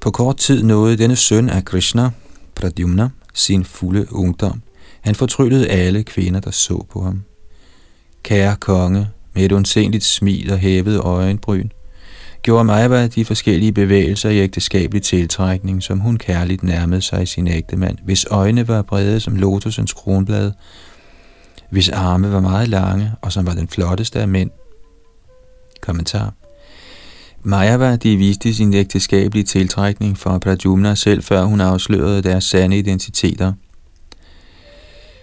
På 0.00 0.10
kort 0.10 0.36
tid 0.36 0.62
nåede 0.62 0.96
denne 0.96 1.16
søn 1.16 1.48
af 1.48 1.64
Krishna, 1.64 2.10
Pradyumna, 2.54 3.08
sin 3.34 3.64
fulde 3.64 4.06
ungdom. 4.12 4.62
Han 5.00 5.14
fortryllede 5.14 5.68
alle 5.68 6.04
kvinder, 6.04 6.40
der 6.40 6.50
så 6.50 6.86
på 6.90 7.02
ham. 7.02 7.22
Kære 8.22 8.56
konge, 8.56 9.08
med 9.34 9.42
et 9.44 9.52
undsenligt 9.52 10.04
smil 10.04 10.52
og 10.52 10.58
hævet 10.58 11.00
øjenbryn, 11.00 11.68
gjorde 12.42 12.64
Majva 12.64 13.06
de 13.06 13.24
forskellige 13.24 13.72
bevægelser 13.72 14.30
i 14.30 14.38
ægteskabelig 14.38 15.02
tiltrækning, 15.02 15.82
som 15.82 15.98
hun 15.98 16.16
kærligt 16.16 16.62
nærmede 16.62 17.02
sig 17.02 17.28
sin 17.28 17.46
ægtemand, 17.46 17.98
hvis 18.04 18.26
øjne 18.30 18.68
var 18.68 18.82
brede 18.82 19.20
som 19.20 19.36
lotusens 19.36 19.92
kronblad, 19.92 20.52
hvis 21.70 21.88
arme 21.88 22.32
var 22.32 22.40
meget 22.40 22.68
lange, 22.68 23.12
og 23.22 23.32
som 23.32 23.46
var 23.46 23.54
den 23.54 23.68
flotteste 23.68 24.20
af 24.20 24.28
mænd. 24.28 24.50
Kommentar. 25.80 26.45
Mayavadi 27.48 28.16
viste 28.16 28.54
sin 28.54 28.74
ægteskabelige 28.74 29.44
tiltrækning 29.44 30.18
for 30.18 30.38
Pradyumna 30.38 30.94
selv, 30.94 31.22
før 31.22 31.42
hun 31.42 31.60
afslørede 31.60 32.22
deres 32.22 32.44
sande 32.44 32.78
identiteter. 32.78 33.52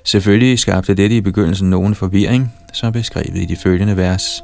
Selvfølgelig 0.04 0.60
skabte 0.60 0.94
dette 0.94 1.16
i 1.18 1.22
begyndelsen 1.22 1.70
nogen 1.70 1.96
forvirring, 1.96 2.54
som 2.74 2.94
beskrevet 2.94 3.38
i 3.38 3.46
de 3.46 3.56
følgende 3.56 3.98
vers. 3.98 4.44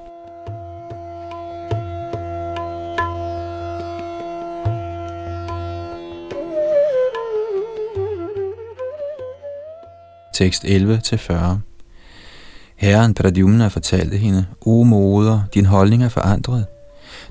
Tekst 10.34 10.66
11-40 10.66 11.34
Herren 12.76 13.14
Pradyumna 13.14 13.68
fortalte 13.68 14.18
hende, 14.18 14.46
O 14.66 14.84
moder, 14.84 15.42
din 15.54 15.66
holdning 15.66 16.04
er 16.04 16.10
forandret. 16.10 16.66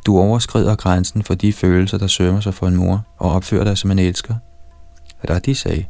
Du 0.06 0.18
overskrider 0.18 0.74
grænsen 0.74 1.22
for 1.22 1.34
de 1.34 1.52
følelser, 1.52 1.98
der 1.98 2.06
sømmer 2.06 2.40
sig 2.40 2.54
for 2.54 2.66
en 2.66 2.76
mor, 2.76 3.06
og 3.18 3.32
opfører 3.32 3.64
dig 3.64 3.78
som 3.78 3.90
en 3.90 3.98
elsker. 3.98 4.34
Radhi 5.30 5.54
sagde, 5.54 5.84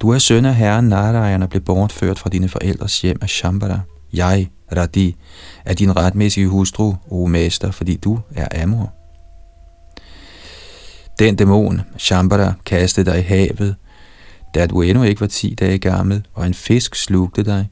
du 0.00 0.10
er 0.10 0.18
søn 0.18 0.44
af 0.44 0.54
herren 0.54 0.88
Narayan 0.88 1.42
og 1.42 1.48
blev 1.48 1.62
bortført 1.62 2.18
fra 2.18 2.30
dine 2.30 2.48
forældres 2.48 3.00
hjem 3.02 3.18
af 3.22 3.28
Shambhala. 3.28 3.80
Jeg, 4.12 4.48
Radhi, 4.76 5.16
er 5.64 5.74
din 5.74 5.96
retmæssige 5.96 6.48
hustru, 6.48 6.94
o 7.10 7.26
mester, 7.26 7.70
fordi 7.70 7.96
du 7.96 8.20
er 8.34 8.62
Amor. 8.62 8.92
Den 11.18 11.36
dæmon, 11.36 11.80
Shambhala, 11.98 12.52
kastede 12.66 13.10
dig 13.10 13.18
i 13.18 13.22
havet, 13.22 13.76
da 14.54 14.66
du 14.66 14.80
endnu 14.80 15.04
ikke 15.04 15.20
var 15.20 15.26
ti 15.26 15.54
dage 15.54 15.78
gammel, 15.78 16.26
og 16.34 16.46
en 16.46 16.54
fisk 16.54 16.94
slugte 16.94 17.44
dig, 17.44 17.68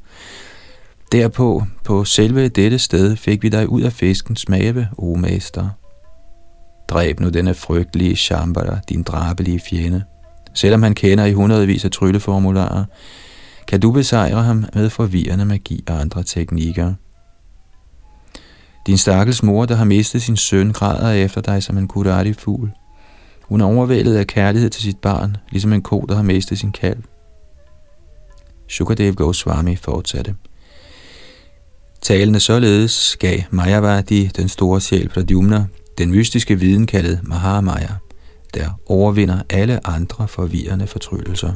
Derpå, 1.12 1.62
på 1.84 2.04
selve 2.04 2.48
dette 2.48 2.78
sted, 2.78 3.16
fik 3.16 3.42
vi 3.42 3.48
dig 3.48 3.68
ud 3.68 3.82
af 3.82 3.92
fiskens 3.92 4.48
mave, 4.48 4.88
o 4.98 5.14
mester. 5.14 5.68
Dræb 6.88 7.20
nu 7.20 7.28
denne 7.28 7.54
frygtelige 7.54 8.16
Shambhala, 8.16 8.80
din 8.88 9.02
drabelige 9.02 9.60
fjende. 9.60 10.02
Selvom 10.54 10.82
han 10.82 10.94
kender 10.94 11.24
i 11.24 11.32
hundredvis 11.32 11.84
af 11.84 11.90
trylleformularer, 11.90 12.84
kan 13.68 13.80
du 13.80 13.90
besejre 13.90 14.42
ham 14.42 14.64
med 14.74 14.90
forvirrende 14.90 15.44
magi 15.44 15.84
og 15.88 16.00
andre 16.00 16.22
teknikker. 16.22 16.94
Din 18.86 18.98
stakkels 18.98 19.42
mor, 19.42 19.66
der 19.66 19.74
har 19.74 19.84
mistet 19.84 20.22
sin 20.22 20.36
søn, 20.36 20.72
græder 20.72 21.12
efter 21.12 21.40
dig 21.40 21.62
som 21.62 21.78
en 21.78 21.88
kurati-fugl. 21.88 22.72
Hun 23.42 23.60
er 23.60 23.64
overvældet 23.64 24.16
af 24.16 24.26
kærlighed 24.26 24.70
til 24.70 24.82
sit 24.82 24.98
barn, 24.98 25.36
ligesom 25.50 25.72
en 25.72 25.82
ko, 25.82 26.00
der 26.08 26.14
har 26.14 26.22
mistet 26.22 26.58
sin 26.58 26.72
kalv. 26.72 27.02
Shukadev 28.68 29.14
Goswami 29.14 29.76
fortsatte. 29.76 30.34
Talende 32.02 32.40
således 32.40 33.16
gav 33.20 33.38
Mayavadi 33.50 34.26
den 34.26 34.48
store 34.48 34.80
sjæl 34.80 35.08
Pradyumna 35.08 35.66
den 35.98 36.10
mystiske 36.10 36.58
viden 36.58 36.86
kaldet 36.86 37.20
Mahamaya, 37.22 37.94
der 38.54 38.80
overvinder 38.86 39.42
alle 39.50 39.86
andre 39.86 40.28
forvirrende 40.28 40.86
fortryllelser. 40.86 41.52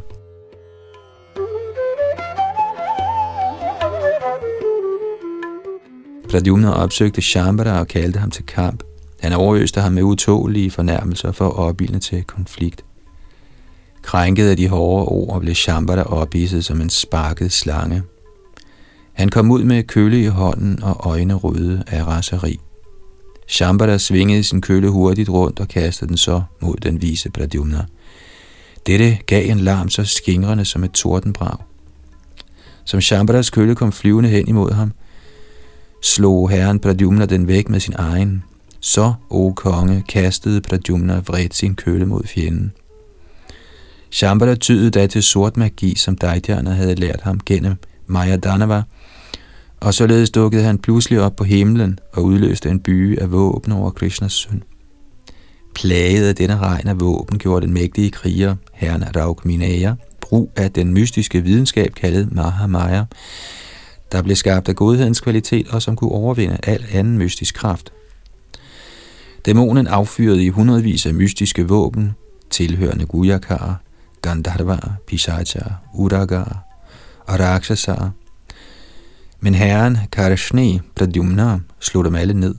Pradyumna 6.31 6.71
opsøgte 6.71 7.23
Shambhala 7.23 7.79
og 7.79 7.88
kaldte 7.88 8.19
ham 8.19 8.31
til 8.31 8.47
kamp. 8.47 8.83
Han 9.21 9.33
overøste 9.33 9.81
ham 9.81 9.93
med 9.93 10.03
utålige 10.03 10.71
fornærmelser 10.71 11.33
for 11.33 11.47
at 11.47 11.57
opbilde 11.57 11.99
til 11.99 12.25
konflikt. 12.25 12.85
Krænket 14.03 14.49
af 14.49 14.57
de 14.57 14.69
hårde 14.69 15.07
ord 15.07 15.41
blev 15.41 15.55
Shambhala 15.55 16.03
ophidset 16.03 16.65
som 16.65 16.81
en 16.81 16.91
sparket 16.91 17.53
slange– 17.53 18.03
han 19.16 19.28
kom 19.28 19.50
ud 19.50 19.64
med 19.64 19.82
køle 19.82 20.23
i 20.23 20.26
hånden 20.26 20.82
og 20.82 20.96
øjne 21.00 21.35
røde 21.35 21.82
af 21.87 22.06
raseri. 22.06 22.61
Shambhala 23.49 23.99
svingede 23.99 24.44
sin 24.44 24.61
køle 24.61 24.88
hurtigt 24.88 25.28
rundt 25.28 25.61
og 25.61 25.68
kastede 25.68 26.08
den 26.08 26.16
så 26.16 26.42
mod 26.61 26.75
den 26.75 27.02
vise 27.02 27.30
Pradyumna. 27.30 27.85
Dette 28.87 29.18
gav 29.26 29.50
en 29.50 29.61
larm 29.61 29.88
så 29.88 30.04
skingrende 30.04 30.64
som 30.64 30.85
et 30.85 30.92
tordenbrag. 30.92 31.56
Som 32.85 33.00
Shambhalas 33.00 33.50
køle 33.50 33.75
kom 33.75 33.92
flyvende 33.92 34.28
hen 34.28 34.49
imod 34.49 34.73
ham, 34.73 34.92
slog 36.02 36.50
herren 36.50 36.78
Pradyumna 36.78 37.26
den 37.26 37.46
væk 37.46 37.68
med 37.68 37.80
sin 37.80 37.94
egen. 37.99 38.44
Så, 38.80 39.14
o 39.30 39.52
konge, 39.52 40.04
kastede 40.08 40.61
Pradyumna 40.61 41.23
vredt 41.26 41.54
sin 41.54 41.75
køle 41.75 42.06
mod 42.06 42.23
fjenden. 42.26 42.73
Shambhala 44.11 44.54
tydede 44.54 44.90
da 44.90 45.06
til 45.06 45.23
sort 45.23 45.56
magi, 45.56 45.94
som 45.96 46.16
Daidjana 46.16 46.70
havde 46.70 46.94
lært 46.94 47.20
ham 47.20 47.40
gennem 47.46 47.76
Maya 48.06 48.37
Danava, 48.37 48.82
og 49.80 49.95
således 49.95 50.30
dukkede 50.30 50.62
han 50.62 50.78
pludselig 50.78 51.21
op 51.21 51.37
på 51.37 51.45
himlen 51.45 51.99
og 52.12 52.25
udløste 52.25 52.68
en 52.71 52.80
byge 52.80 53.23
af 53.23 53.33
våben 53.33 53.73
over 53.73 53.90
Krishnas 53.90 54.33
søn. 54.33 54.62
Plaget 55.75 56.28
af 56.28 56.35
denne 56.35 56.56
regn 56.56 56.88
af 56.88 57.00
våben 57.00 57.38
gjorde 57.38 57.66
den 57.66 57.75
mægtige 57.75 58.11
kriger, 58.11 58.56
herren 58.73 59.16
Raukminaya, 59.16 59.95
brug 60.21 60.52
af 60.56 60.73
den 60.73 60.95
mystiske 60.95 61.40
videnskab 61.40 61.95
kaldet 61.95 62.33
Mahamaya, 62.33 63.04
der 64.12 64.23
blev 64.23 64.37
skabt 64.37 64.68
af 64.68 64.76
godhedens 64.76 65.21
kvalitet 65.21 65.68
og 65.68 65.83
som 65.83 65.97
kunne 65.97 66.12
overvinde 66.12 66.59
al 66.62 66.85
anden 66.92 67.18
mystisk 67.18 67.54
kraft. 67.54 67.92
Dæmonen 69.47 69.87
affyrede 69.87 70.45
i 70.45 70.49
hundredvis 70.49 71.06
af 71.06 71.14
mystiske 71.14 71.68
våben, 71.68 72.14
tilhørende 72.50 73.06
Gujakar, 73.06 73.80
Gandharva, 74.23 74.78
Pisacha, 75.06 75.61
Uragar 75.95 76.64
og 77.26 77.40
Rakshasar, 77.40 78.11
men 79.40 79.55
herren 79.55 79.99
Karashne 80.12 80.81
Pradyumna 80.97 81.59
slog 81.81 82.05
dem 82.05 82.14
alle 82.14 82.35
ned. 82.35 82.55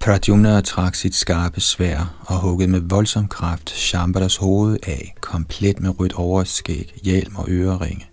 Pradyumna 0.00 0.60
trak 0.60 0.94
sit 0.94 1.14
skarpe 1.14 1.60
svær 1.60 2.24
og 2.26 2.40
huggede 2.40 2.70
med 2.70 2.80
voldsom 2.80 3.28
kraft 3.28 3.70
Shambhalas 3.70 4.36
hoved 4.36 4.76
af, 4.86 5.14
komplet 5.20 5.80
med 5.80 6.00
rødt 6.00 6.12
overskæg, 6.12 6.94
hjelm 7.04 7.36
og 7.36 7.46
øreringe. 7.48 8.06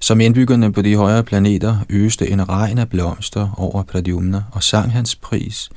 Som 0.00 0.20
indbyggerne 0.20 0.72
på 0.72 0.82
de 0.82 0.96
højere 0.96 1.24
planeter 1.24 1.78
øste 1.88 2.30
en 2.30 2.48
regn 2.48 2.78
af 2.78 2.88
blomster 2.88 3.50
over 3.56 3.82
Pradyumna 3.82 4.42
og 4.52 4.62
sang 4.62 4.92
hans 4.92 5.16
pris, 5.16 5.70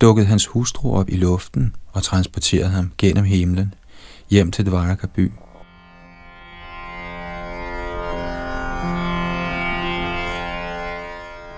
dukkede 0.00 0.26
hans 0.26 0.46
hustru 0.46 0.96
op 0.96 1.08
i 1.08 1.16
luften 1.16 1.74
og 1.92 2.02
transporterede 2.02 2.70
ham 2.70 2.92
gennem 2.98 3.24
himlen 3.24 3.74
hjem 4.30 4.50
til 4.50 4.66
Dvaraka 4.66 5.06
by. 5.06 5.32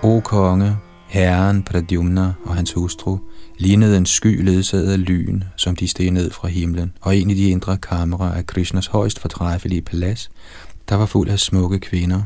O 0.02 0.20
konge, 0.20 0.76
herren 1.08 1.62
Pradyumna 1.62 2.32
og 2.44 2.54
hans 2.54 2.72
hustru 2.72 3.18
lignede 3.58 3.96
en 3.96 4.06
sky 4.06 4.44
ledsaget 4.44 4.92
af 4.92 5.04
lyn, 5.04 5.42
som 5.56 5.76
de 5.76 5.88
steg 5.88 6.10
ned 6.10 6.30
fra 6.30 6.48
himlen, 6.48 6.92
og 7.00 7.16
en 7.16 7.30
i 7.30 7.34
de 7.34 7.50
indre 7.50 7.76
kamre 7.76 8.36
af 8.36 8.46
Krishnas 8.46 8.86
højst 8.86 9.18
fortræffelige 9.18 9.82
palads, 9.82 10.30
der 10.88 10.94
var 10.94 11.06
fuld 11.06 11.28
af 11.28 11.38
smukke 11.38 11.78
kvinder. 11.78 12.22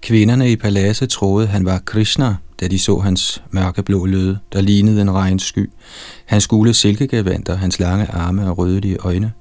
Kvinderne 0.00 0.50
i 0.50 0.56
paladset 0.56 1.08
troede, 1.08 1.46
han 1.46 1.64
var 1.64 1.78
Krishna, 1.78 2.36
da 2.60 2.68
de 2.68 2.78
så 2.78 2.98
hans 2.98 3.42
mørkeblå 3.50 4.06
lød, 4.06 4.36
der 4.52 4.60
lignede 4.60 5.02
en 5.02 5.10
regnsky, 5.10 5.70
hans 6.26 6.46
gule 6.46 6.74
silkegavanter, 6.74 7.56
hans 7.56 7.80
lange 7.80 8.06
arme 8.06 8.50
og 8.50 8.58
rødlige 8.58 8.96
øjne, 8.96 9.32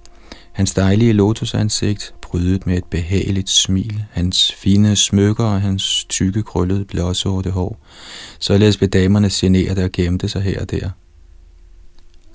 hans 0.52 0.74
dejlige 0.74 1.14
lotusansigt, 1.14 2.14
prydet 2.36 2.68
med 2.68 2.78
et 2.78 2.84
behageligt 2.84 3.50
smil, 3.50 4.04
hans 4.12 4.54
fine 4.54 4.96
smykker 4.96 5.44
og 5.44 5.62
hans 5.62 6.06
tykke 6.10 6.44
krøllede 6.44 6.86
blåsorte 6.86 7.50
hår. 7.50 7.86
Således 8.40 8.78
blev 8.78 8.90
damerne 8.90 9.30
generet 9.34 9.78
og 9.78 9.92
gemte 9.92 10.30
sig 10.30 10.42
her 10.42 10.62
og 10.62 10.72
der. 10.72 10.90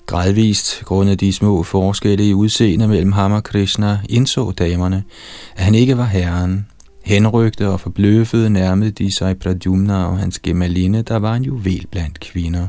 Gradvist, 0.05 0.81
grundet 0.85 1.19
de 1.19 1.33
små 1.33 1.63
forskelle 1.63 2.27
i 2.27 2.33
udseende 2.33 2.87
mellem 2.87 3.11
ham 3.11 3.31
og 3.31 3.43
Krishna, 3.43 3.99
indså 4.09 4.51
damerne, 4.51 5.03
at 5.55 5.63
han 5.63 5.75
ikke 5.75 5.97
var 5.97 6.05
herren. 6.05 6.67
Henrygte 7.03 7.69
og 7.69 7.79
forbløffede 7.79 8.49
nærmede 8.49 8.91
de 8.91 9.11
sig 9.11 9.39
Pradyumna 9.39 10.05
og 10.05 10.17
hans 10.17 10.39
gemaline, 10.39 11.01
der 11.01 11.15
var 11.15 11.35
en 11.35 11.43
juvel 11.43 11.87
blandt 11.91 12.19
kvinder. 12.19 12.67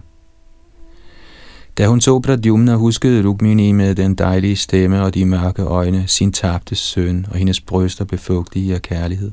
Da 1.78 1.86
hun 1.86 2.00
så 2.00 2.18
Pradyumna, 2.18 2.74
huskede 2.74 3.28
Rukmini 3.28 3.72
med 3.72 3.94
den 3.94 4.14
dejlige 4.14 4.56
stemme 4.56 5.02
og 5.02 5.14
de 5.14 5.24
mørke 5.24 5.62
øjne 5.62 6.04
sin 6.06 6.32
tabte 6.32 6.74
søn, 6.74 7.26
og 7.30 7.36
hendes 7.36 7.60
bryster 7.60 8.04
blev 8.04 8.18
fugtige 8.18 8.74
af 8.74 8.82
kærlighed. 8.82 9.30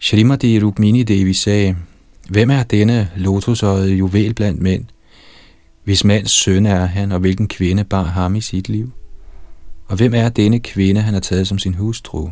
Shrimati 0.00 0.62
Rukmini 0.62 1.02
Devi 1.02 1.34
sagde, 1.34 1.76
Hvem 2.28 2.50
er 2.50 2.62
denne 2.62 3.10
lotusøjede 3.16 3.94
juvel 3.94 4.34
blandt 4.34 4.62
mænd? 4.62 4.84
Hvis 5.84 6.04
mands 6.04 6.30
søn 6.30 6.66
er 6.66 6.84
han, 6.84 7.12
og 7.12 7.20
hvilken 7.20 7.48
kvinde 7.48 7.84
bar 7.84 8.04
ham 8.04 8.34
i 8.34 8.40
sit 8.40 8.68
liv? 8.68 8.90
Og 9.88 9.96
hvem 9.96 10.14
er 10.14 10.28
denne 10.28 10.60
kvinde, 10.60 11.00
han 11.00 11.14
har 11.14 11.20
taget 11.20 11.48
som 11.48 11.58
sin 11.58 11.74
hustru? 11.74 12.30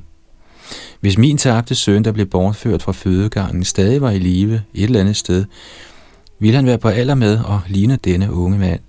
Hvis 1.00 1.18
min 1.18 1.38
tabte 1.38 1.74
søn, 1.74 2.04
der 2.04 2.12
blev 2.12 2.26
bortført 2.26 2.82
fra 2.82 2.92
fødegangen, 2.92 3.64
stadig 3.64 4.00
var 4.00 4.10
i 4.10 4.18
live 4.18 4.62
et 4.74 4.84
eller 4.84 5.00
andet 5.00 5.16
sted, 5.16 5.44
ville 6.40 6.56
han 6.56 6.66
være 6.66 6.78
på 6.78 6.88
alder 6.88 7.14
med 7.14 7.38
og 7.38 7.60
ligne 7.68 7.98
denne 8.04 8.32
unge 8.32 8.58
mand. 8.58 8.80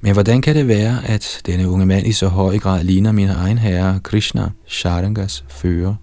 Men 0.00 0.12
hvordan 0.12 0.42
kan 0.42 0.56
det 0.56 0.68
være, 0.68 0.98
at 1.06 1.40
denne 1.46 1.68
unge 1.68 1.86
mand 1.86 2.06
i 2.06 2.12
så 2.12 2.28
høj 2.28 2.58
grad 2.58 2.84
ligner 2.84 3.12
min 3.12 3.28
egen 3.28 3.58
herre 3.58 4.00
Krishna, 4.02 4.50
Sharangas 4.66 5.44
fører, 5.48 5.94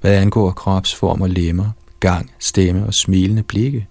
hvad 0.00 0.14
angår 0.14 0.50
kropsform 0.50 1.20
og 1.20 1.30
lemmer, 1.30 1.70
gang, 2.00 2.30
stemme 2.38 2.86
og 2.86 2.94
smilende 2.94 3.42
blikke? 3.42 3.86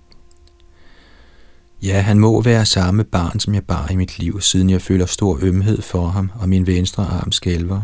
Ja, 1.84 2.02
han 2.02 2.20
må 2.20 2.42
være 2.42 2.66
samme 2.66 3.04
barn, 3.04 3.40
som 3.40 3.54
jeg 3.54 3.64
bar 3.64 3.88
i 3.92 3.96
mit 3.96 4.20
liv, 4.20 4.42
siden 4.42 4.70
jeg 4.70 4.82
føler 4.82 5.06
stor 5.06 5.40
ømhed 5.42 5.82
for 5.82 6.08
ham, 6.08 6.32
og 6.40 6.50
min 6.50 6.68
venstre 6.68 7.06
arm 7.06 7.32
skælver. 7.32 7.82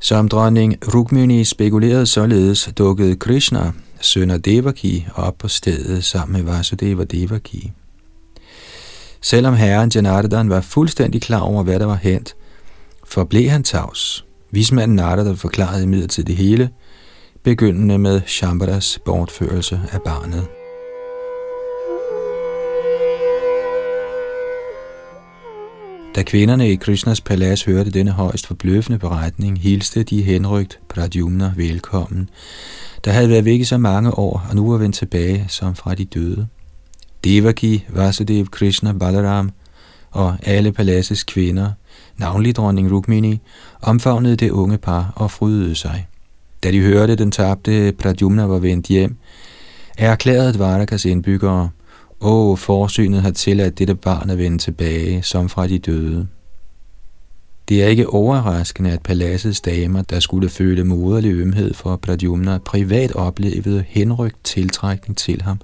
Som 0.00 0.28
dronning 0.28 0.94
Rukmini 0.94 1.44
spekulerede 1.44 2.06
således, 2.06 2.68
dukkede 2.78 3.16
Krishna, 3.16 3.72
sønner 4.00 4.38
Devaki, 4.38 5.06
op 5.14 5.38
på 5.38 5.48
stedet 5.48 6.04
sammen 6.04 6.44
med 6.44 6.52
Vasudeva 6.52 7.04
Devaki. 7.04 7.72
Selvom 9.20 9.54
herren 9.54 9.90
Janardan 9.94 10.50
var 10.50 10.60
fuldstændig 10.60 11.22
klar 11.22 11.40
over, 11.40 11.62
hvad 11.62 11.78
der 11.78 11.86
var 11.86 11.98
hent, 12.02 12.36
forblev 13.04 13.48
han 13.48 13.62
tavs. 13.62 14.24
Vismanden 14.50 14.96
Narada 14.96 15.32
forklarede 15.32 15.82
imidlertid 15.82 16.24
det 16.24 16.36
hele, 16.36 16.70
begyndende 17.42 17.98
med 17.98 18.20
Shambharas 18.26 18.98
bortførelse 19.04 19.80
af 19.92 20.02
barnet. 20.02 20.57
Da 26.14 26.22
kvinderne 26.22 26.70
i 26.70 26.76
Krishnas 26.76 27.20
palads 27.20 27.64
hørte 27.64 27.90
denne 27.90 28.10
højst 28.10 28.46
forbløffende 28.46 28.98
beretning, 28.98 29.60
hilste 29.60 30.02
de 30.02 30.22
henrygt 30.22 30.80
Pradyumna 30.88 31.52
velkommen, 31.56 32.28
der 33.04 33.12
havde 33.12 33.28
været 33.28 33.44
væk 33.44 33.60
i 33.60 33.64
så 33.64 33.78
mange 33.78 34.18
år, 34.18 34.46
og 34.48 34.56
nu 34.56 34.70
var 34.70 34.78
vendt 34.78 34.96
tilbage 34.96 35.44
som 35.48 35.74
fra 35.74 35.94
de 35.94 36.04
døde. 36.04 36.46
Devaki, 37.24 37.84
Vasudev, 37.88 38.46
Krishna, 38.46 38.92
Balaram 38.92 39.50
og 40.10 40.36
alle 40.42 40.72
paladsets 40.72 41.24
kvinder, 41.24 41.70
navnlig 42.16 42.56
dronning 42.56 42.92
Rukmini, 42.92 43.40
omfavnede 43.82 44.36
det 44.36 44.50
unge 44.50 44.78
par 44.78 45.12
og 45.16 45.30
frydede 45.30 45.74
sig. 45.74 46.06
Da 46.64 46.70
de 46.70 46.80
hørte, 46.80 47.16
den 47.16 47.30
tabte 47.30 47.92
Pradyumna 47.92 48.44
var 48.44 48.58
vendt 48.58 48.86
hjem, 48.86 49.16
erklærede 49.98 50.54
Dvarakas 50.54 51.04
indbyggere, 51.04 51.70
Åh, 52.20 52.58
forsynet 52.58 53.22
har 53.22 53.30
tilladt 53.30 53.78
dette 53.78 53.94
barn 53.94 54.30
at 54.30 54.38
vende 54.38 54.58
tilbage, 54.58 55.22
som 55.22 55.48
fra 55.48 55.66
de 55.66 55.78
døde. 55.78 56.28
Det 57.68 57.82
er 57.82 57.86
ikke 57.86 58.06
overraskende, 58.06 58.90
at 58.90 59.02
paladsets 59.02 59.60
damer, 59.60 60.02
der 60.02 60.20
skulle 60.20 60.48
føle 60.48 60.84
moderlig 60.84 61.32
ømhed 61.32 61.74
for 61.74 61.96
Pradyumna, 61.96 62.58
privat 62.58 63.12
oplevede 63.12 63.84
henrygt 63.88 64.44
tiltrækning 64.44 65.16
til 65.16 65.42
ham, 65.42 65.60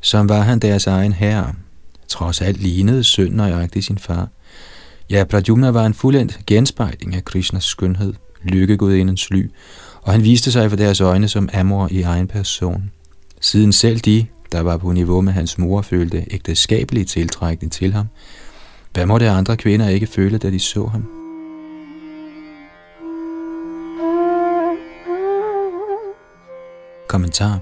som 0.00 0.28
var 0.28 0.40
han 0.40 0.58
deres 0.58 0.86
egen 0.86 1.12
herre. 1.12 1.54
Trods 2.08 2.40
alt 2.40 2.56
lignede 2.56 3.04
søn 3.04 3.32
nøjagtigt 3.32 3.84
sin 3.84 3.98
far. 3.98 4.28
Ja, 5.10 5.24
Pradyumna 5.24 5.70
var 5.70 5.86
en 5.86 5.94
fuldendt 5.94 6.38
genspejling 6.46 7.14
af 7.14 7.24
Krishnas 7.24 7.64
skønhed, 7.64 8.14
lykkegudindens 8.42 9.30
ly, 9.30 9.50
og 10.02 10.12
han 10.12 10.24
viste 10.24 10.52
sig 10.52 10.70
for 10.70 10.76
deres 10.76 11.00
øjne 11.00 11.28
som 11.28 11.48
Amor 11.52 11.88
i 11.90 12.02
egen 12.02 12.28
person. 12.28 12.90
Siden 13.40 13.72
selv 13.72 14.00
de, 14.00 14.26
der 14.52 14.60
var 14.60 14.76
på 14.76 14.92
niveau 14.92 15.20
med 15.20 15.32
hans 15.32 15.58
mor, 15.58 15.82
følte 15.82 16.24
ægteskabelig 16.30 17.06
tiltrækning 17.06 17.72
til 17.72 17.92
ham. 17.92 18.06
Hvad 18.92 19.06
måtte 19.06 19.30
andre 19.30 19.56
kvinder 19.56 19.88
ikke 19.88 20.06
føle, 20.06 20.38
da 20.38 20.50
de 20.50 20.58
så 20.58 20.86
ham? 20.86 21.04
Kommentar 27.08 27.58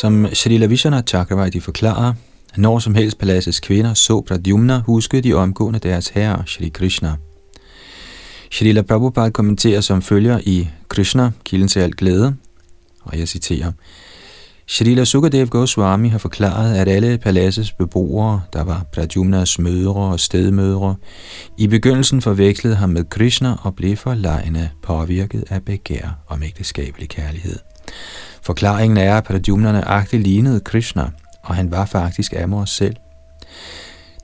Som 0.00 0.26
Shalila 0.34 0.66
Vishana 0.66 1.02
Chakravarti 1.02 1.60
forklarer, 1.60 2.12
når 2.56 2.78
som 2.78 2.94
helst 2.94 3.18
paladsets 3.18 3.60
kvinder 3.60 3.94
så 3.94 4.20
Pradyumna, 4.20 4.78
huskede 4.78 5.22
de 5.22 5.34
omgående 5.34 5.78
deres 5.78 6.08
herre, 6.08 6.42
Shri 6.46 6.68
Krishna. 6.68 7.16
Shalila 8.50 8.82
Prabhupada 8.82 9.30
kommenterer 9.30 9.80
som 9.80 10.02
følger 10.02 10.40
i 10.42 10.68
Krishna, 10.88 11.30
kilden 11.44 11.68
til 11.68 11.80
alt 11.80 11.96
glæde, 11.96 12.36
og 13.02 13.18
jeg 13.18 13.28
citerer, 13.28 13.72
Srila 14.68 15.04
Sukadev 15.04 15.46
Goswami 15.46 16.08
har 16.08 16.18
forklaret, 16.18 16.76
at 16.76 16.88
alle 16.88 17.18
paladsets 17.18 17.72
beboere, 17.72 18.42
der 18.52 18.64
var 18.64 18.84
Pradyumnas 18.92 19.58
mødre 19.58 19.94
og 19.94 20.20
stedmødre, 20.20 20.94
i 21.58 21.66
begyndelsen 21.66 22.22
forvekslede 22.22 22.74
ham 22.74 22.90
med 22.90 23.04
Krishna 23.04 23.54
og 23.62 23.74
blev 23.74 23.96
forlegne 23.96 24.70
påvirket 24.82 25.44
af 25.50 25.62
begær 25.62 26.18
og 26.26 26.38
ægteskabelig 26.44 27.08
kærlighed. 27.08 27.58
Forklaringen 28.42 28.98
er, 28.98 29.16
at 29.16 29.24
Pradyumnerne 29.24 29.88
agtigt 29.88 30.22
lignede 30.22 30.60
Krishna, 30.60 31.10
og 31.42 31.54
han 31.54 31.70
var 31.70 31.84
faktisk 31.84 32.34
Amor 32.42 32.64
selv. 32.64 32.96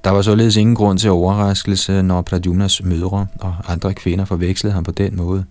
Der 0.04 0.10
var 0.10 0.22
således 0.22 0.56
ingen 0.56 0.76
grund 0.76 0.98
til 0.98 1.10
overraskelse, 1.10 2.02
når 2.02 2.22
Pradyumnas 2.22 2.82
mødre 2.84 3.26
og 3.40 3.54
andre 3.68 3.94
kvinder 3.94 4.24
forvekslede 4.24 4.74
ham 4.74 4.84
på 4.84 4.90
den 4.90 5.16
måde. 5.16 5.44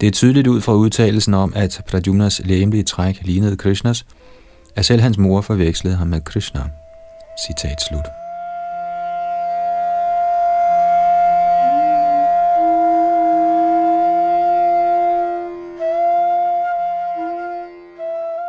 Det 0.00 0.06
er 0.06 0.10
tydeligt 0.10 0.46
ud 0.46 0.60
fra 0.60 0.74
udtalelsen 0.74 1.34
om, 1.34 1.52
at 1.56 1.82
Pradyumnas 1.88 2.40
læmelige 2.44 2.84
træk 2.84 3.18
lignede 3.22 3.56
Krishnas, 3.56 4.06
at 4.76 4.84
selv 4.84 5.00
hans 5.00 5.18
mor 5.18 5.40
forvekslede 5.40 5.96
ham 5.96 6.06
med 6.06 6.20
Krishna. 6.20 6.60
Citat 7.46 7.76
slut. 7.88 8.06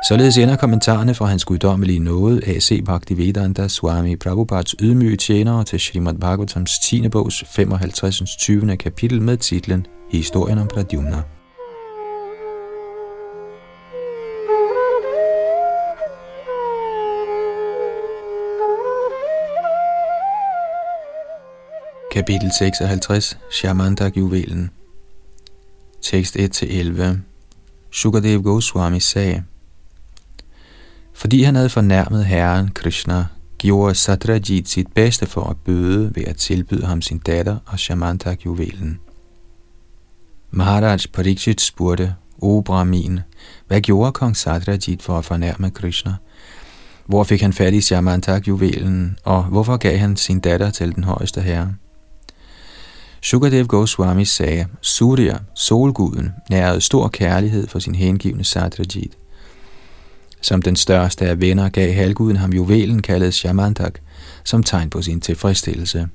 Således 0.08 0.38
ender 0.38 0.56
kommentarerne 0.56 1.14
fra 1.14 1.26
hans 1.26 1.46
guddommelige 1.46 2.00
nåde 2.00 2.42
A.C. 2.48 2.84
Bhaktivedanta 2.86 3.68
Swami 3.68 4.16
Prabhupads 4.16 4.76
ydmyge 4.80 5.18
tjenere 5.18 5.64
til 5.64 5.80
Srimad 5.80 6.16
Bhagavatams 6.16 6.80
10. 6.80 7.10
bogs 7.10 7.44
55. 7.56 8.36
20. 8.38 8.78
kapitel 8.78 9.22
med 9.22 9.38
titlen 9.38 9.86
Historien 10.12 10.58
om 10.58 10.68
Pradyumna. 10.68 11.37
Kapitel 22.18 22.52
56 22.52 23.38
Shamantak-juvelen 23.52 24.72
Tekst 26.02 26.36
1-11 26.36 27.04
Sukadev 27.92 28.44
Goswami 28.44 29.00
sagde, 29.00 29.44
Fordi 31.14 31.44
han 31.44 31.56
havde 31.56 31.70
fornærmet 31.70 32.26
herren 32.26 32.72
Krishna, 32.72 33.26
gjorde 33.58 33.96
Satrajit 33.96 34.70
sit 34.70 34.88
bedste 34.94 35.26
for 35.26 35.44
at 35.44 35.58
bøde 35.58 36.12
ved 36.16 36.24
at 36.24 36.36
tilbyde 36.36 36.86
ham 36.86 37.02
sin 37.02 37.18
datter 37.18 37.58
og 37.66 37.80
Shamantak-juvelen. 37.80 39.00
Maharaj 40.52 41.00
Pariksit 41.14 41.62
spurgte, 41.62 42.16
O 42.42 42.62
Brahmin, 42.62 43.20
hvad 43.68 43.82
gjorde 43.82 44.12
kong 44.12 44.38
Satrajit 44.38 45.02
for 45.02 45.18
at 45.18 45.26
fornærme 45.26 45.70
Krishna? 45.70 46.16
Hvor 47.06 47.24
fik 47.24 47.42
han 47.42 47.54
fat 47.54 47.74
i 47.74 47.82
Shamantak-juvelen, 47.82 49.18
og 49.24 49.44
hvorfor 49.44 49.78
gav 49.78 49.98
han 49.98 50.18
sin 50.18 50.40
datter 50.40 50.70
til 50.70 50.96
den 50.96 51.04
højeste 51.04 51.42
herre? 51.42 51.74
Sukadev 53.22 53.68
Goswami 53.68 54.26
sagde, 54.26 54.66
Surya, 54.82 55.38
solguden, 55.56 56.32
nærede 56.50 56.82
stor 56.82 57.08
kærlighed 57.08 57.68
for 57.68 57.80
sin 57.80 57.96
hengivne 57.96 58.44
Satrajit. 58.44 59.18
Som 60.42 60.62
den 60.62 60.76
største 60.76 61.26
af 61.26 61.42
venner 61.42 61.70
gav 61.70 61.94
halvguden 61.94 62.38
ham 62.38 62.54
juvelen 62.54 63.02
kaldet 63.02 63.34
Shamantak, 63.34 64.00
som 64.44 64.64
tegn 64.64 64.90
på 64.90 65.02
sin 65.02 65.22
tilfredsstillelse. 65.22 66.08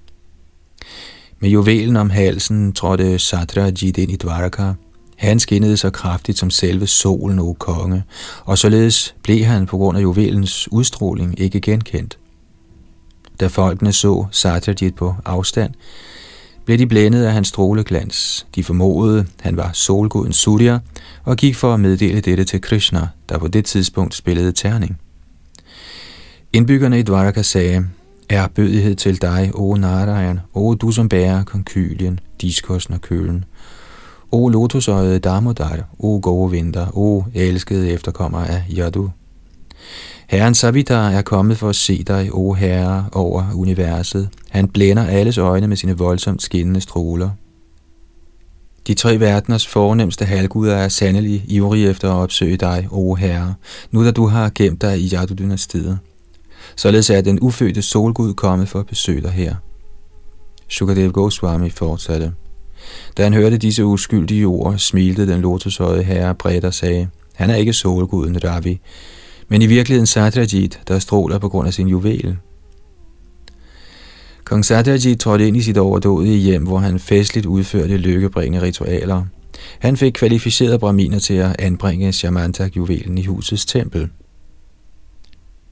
Med 1.41 1.51
juvelen 1.51 1.97
om 1.97 2.11
halsen 2.11 2.73
trådte 2.73 3.19
Satrajit 3.19 3.99
ind 3.99 4.13
i 4.13 4.17
Dvaraka. 4.17 4.73
Han 5.17 5.41
skinnede 5.41 5.77
så 5.77 5.91
kraftigt 5.91 6.39
som 6.39 6.51
selve 6.51 6.87
solen 6.87 7.39
og 7.39 7.57
konge, 7.59 8.05
og 8.45 8.59
således 8.59 9.15
blev 9.23 9.45
han 9.45 9.67
på 9.67 9.77
grund 9.77 9.99
af 9.99 10.03
juvelens 10.03 10.73
udstråling 10.73 11.41
ikke 11.41 11.61
genkendt. 11.61 12.19
Da 13.41 13.47
folkene 13.47 13.93
så 13.93 14.27
Satrajit 14.31 14.95
på 14.95 15.15
afstand, 15.25 15.75
blev 16.65 16.79
de 16.79 16.87
blændet 16.87 17.25
af 17.25 17.33
hans 17.33 17.49
stråleglans. 17.49 18.47
De 18.55 18.65
formodede, 18.65 19.27
han 19.41 19.57
var 19.57 19.71
solguden 19.73 20.33
Surya, 20.33 20.79
og 21.25 21.37
gik 21.37 21.57
for 21.57 21.75
at 21.75 21.81
meddele 21.81 22.21
dette 22.21 22.45
til 22.45 22.61
Krishna, 22.61 23.09
der 23.29 23.39
på 23.39 23.49
det 23.49 23.65
tidspunkt 23.65 24.15
spillede 24.15 24.53
terning. 24.53 24.99
Indbyggerne 26.53 26.99
i 26.99 27.03
Dvaraka 27.03 27.43
sagde, 27.43 27.87
er 28.29 28.49
bødighed 28.49 28.95
til 28.95 29.23
dig, 29.23 29.51
o 29.55 29.75
Narayan, 29.75 30.41
o 30.55 30.75
du 30.75 30.91
som 30.91 31.09
bærer 31.09 31.45
konkylien, 31.45 32.21
diskosten 32.41 32.95
og 32.95 33.01
kølen. 33.01 33.45
O 34.31 34.49
lotusøjet 34.49 35.25
Damodar, 35.25 35.89
o 35.99 36.21
gode 36.23 36.51
vinter, 36.51 36.99
o 36.99 37.25
elskede 37.35 37.91
efterkommer 37.91 38.39
af 38.39 38.65
Yadu. 38.79 39.11
Herren 40.27 40.55
Savitar 40.55 41.11
er 41.11 41.23
kommet 41.23 41.59
for 41.59 41.69
at 41.69 41.77
se 41.77 42.03
dig, 42.03 42.29
o 42.33 42.53
Herre, 42.53 43.09
over 43.13 43.45
universet. 43.55 44.29
Han 44.51 44.69
blænder 44.69 45.07
alles 45.07 45.39
øjne 45.39 45.67
med 45.67 45.77
sine 45.77 45.99
voldsomt 45.99 46.43
skinnende 46.43 46.81
stråler. 46.81 47.31
De 48.87 48.95
tre 48.95 49.21
verdeners 49.21 49.67
fornemmeste 49.67 50.25
halvguder 50.25 50.75
er 50.75 50.89
sandelig 50.89 51.45
ivrige 51.49 51.89
efter 51.89 52.11
at 52.11 52.15
opsøge 52.15 52.57
dig, 52.57 52.89
o 52.91 53.15
Herre, 53.15 53.55
nu 53.91 54.05
da 54.05 54.11
du 54.11 54.27
har 54.27 54.51
gemt 54.55 54.83
dig 54.83 55.01
i 55.01 55.15
Yadu-dynastiet. 55.15 55.99
Således 56.77 57.11
er 57.11 57.21
den 57.21 57.39
ufødte 57.41 57.83
solgud 57.83 58.35
kommet 58.35 58.69
for 58.69 58.81
at 58.81 58.87
besøge 58.87 59.21
dig 59.21 59.31
her. 59.31 59.55
Shukadev 60.69 61.13
Goswami 61.13 61.71
fortsatte. 61.71 62.33
Da 63.17 63.23
han 63.23 63.35
hørte 63.35 63.59
disse 63.59 63.85
uskyldige 63.85 64.47
ord, 64.47 64.79
smilte 64.79 65.27
den 65.27 65.41
lotusøjede 65.41 66.03
herre 66.03 66.35
bredt 66.35 66.65
og 66.65 66.75
sagde, 66.75 67.09
han 67.35 67.51
er 67.51 67.55
ikke 67.55 67.73
solguden 67.73 68.45
Ravi, 68.45 68.81
men 69.53 69.63
i 69.63 69.67
virkeligheden 69.67 70.07
Satyajit, 70.07 70.81
der 70.89 70.99
stråler 70.99 71.39
på 71.39 71.49
grund 71.49 71.67
af 71.67 71.75
sin 71.75 71.89
juvel. 71.89 72.37
Kong 74.45 74.65
Satyajit 74.65 75.21
trådte 75.21 75.49
ind 75.49 75.57
i 75.57 75.63
sit 75.63 75.79
overdådige 75.79 76.39
hjem, 76.39 76.67
hvor 76.67 76.79
han 76.79 76.99
festligt 76.99 77.47
udførte 77.47 77.97
lykkebringende 77.97 78.67
ritualer. 78.67 79.25
Han 79.79 79.97
fik 79.97 80.13
kvalificerede 80.13 80.79
braminer 80.79 81.19
til 81.19 81.35
at 81.35 81.57
anbringe 81.59 82.13
Shamantak-juvelen 82.13 83.19
i 83.19 83.25
husets 83.25 83.67
tempel. 83.67 84.09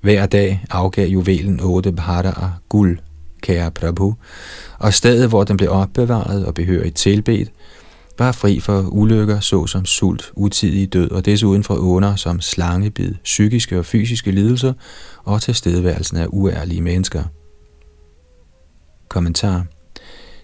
Hver 0.00 0.26
dag 0.26 0.64
afgav 0.70 1.08
juvelen 1.08 1.60
otte 1.60 1.92
bharaer 1.92 2.60
guld, 2.68 2.98
kære 3.42 3.70
Prabhu, 3.70 4.14
og 4.78 4.94
stedet, 4.94 5.28
hvor 5.28 5.44
den 5.44 5.56
blev 5.56 5.70
opbevaret 5.70 6.46
og 6.46 6.54
behørigt 6.54 6.96
tilbedt, 6.96 7.50
var 8.18 8.32
fri 8.32 8.60
for 8.60 8.80
ulykker 8.80 9.40
såsom 9.40 9.84
sult, 9.84 10.32
utidig 10.36 10.92
død 10.92 11.10
og 11.10 11.24
desuden 11.24 11.64
fra 11.64 11.76
under 11.76 12.16
som 12.16 12.40
slangebid, 12.40 13.14
psykiske 13.24 13.78
og 13.78 13.84
fysiske 13.84 14.30
lidelser 14.30 14.72
og 15.24 15.42
tilstedeværelsen 15.42 16.16
af 16.16 16.26
uærlige 16.28 16.80
mennesker. 16.80 17.22
Kommentar 19.08 19.66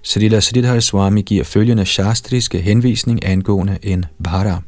Srila 0.02 0.40
Sridhar 0.40 0.80
Swami 0.80 1.22
giver 1.22 1.44
følgende 1.44 1.84
shastriske 1.84 2.60
henvisning 2.60 3.24
angående 3.26 3.78
en 3.82 4.04
vara. 4.18 4.62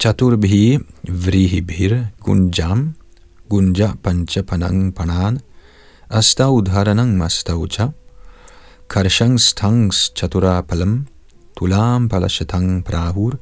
Chaturbhi 0.00 0.78
vrihibhir 1.08 2.04
gunjam 2.20 2.94
gunja 3.48 3.92
pancha 4.02 4.42
panang 4.42 4.94
panan 4.94 5.40
astaudharanang 6.10 7.18
mastaucha 7.18 7.88
karshangs 8.90 9.54
tangs 9.54 10.10
chatura 10.16 10.66
palam 10.66 11.06
tulam 11.56 12.08
palashatang 12.08 12.82
prahur 12.82 13.38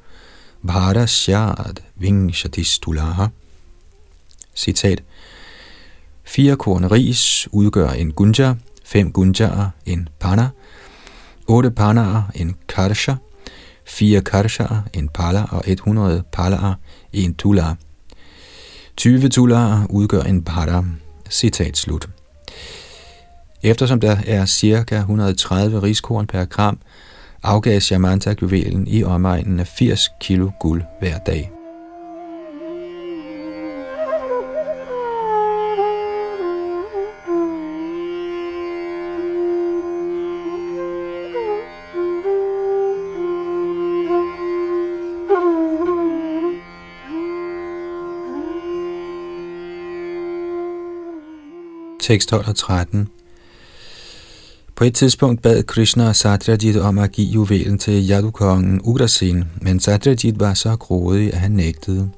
bharasyad 0.63 1.81
vingshatistulah. 1.99 3.33
Citat. 4.55 5.01
Fire 6.23 6.57
korn 6.57 6.85
ris 6.93 7.49
udgør 7.53 7.97
en 7.97 8.13
gunja, 8.13 8.57
fem 8.85 9.11
gunjaer 9.11 9.71
en 9.87 10.09
pana, 10.21 10.51
otte 11.47 11.71
panaer 11.71 12.29
en 12.35 12.55
karsha, 12.69 13.17
fire 13.85 14.21
karshaer 14.21 14.83
en 14.93 15.09
pala 15.09 15.47
og 15.51 15.63
100 15.67 16.23
palaer 16.33 16.75
en 17.13 17.35
tula. 17.35 17.77
20 18.97 19.29
tulaer 19.29 19.87
udgør 19.89 20.23
en 20.23 20.43
bhara. 20.43 20.85
Citat 21.31 21.77
slut. 21.77 22.18
Eftersom 23.63 24.01
der 24.01 24.17
er 24.27 24.47
ca. 24.47 24.97
130 24.97 25.83
riskorn 25.83 26.27
per 26.27 26.45
gram, 26.45 26.79
afgav 27.43 27.81
Shamanta-juvelen 27.81 28.87
i 28.87 29.05
omegnen 29.05 29.61
af 29.61 29.67
80 29.67 30.09
kilo 30.21 30.51
guld 30.61 30.83
hver 31.01 31.19
dag. 31.19 31.51
Tekst 52.01 52.29
12 52.29 52.49
og 52.49 52.57
13 52.57 53.09
på 54.79 54.85
et 54.85 54.95
tidspunkt 54.95 55.43
bad 55.43 55.63
Krishna 55.63 56.13
Satyajit 56.13 56.77
om 56.77 56.99
at 56.99 57.13
give 57.13 57.27
juvelen 57.27 57.79
til 57.79 58.11
Yadukongen 58.11 58.81
Ugrasen, 58.85 59.45
men 59.63 59.81
Satrajit 59.81 60.41
var 60.41 60.55
så 60.55 60.77
grådig, 60.77 61.33
at 61.35 61.41
han 61.41 61.51
nægtede. 61.51 62.11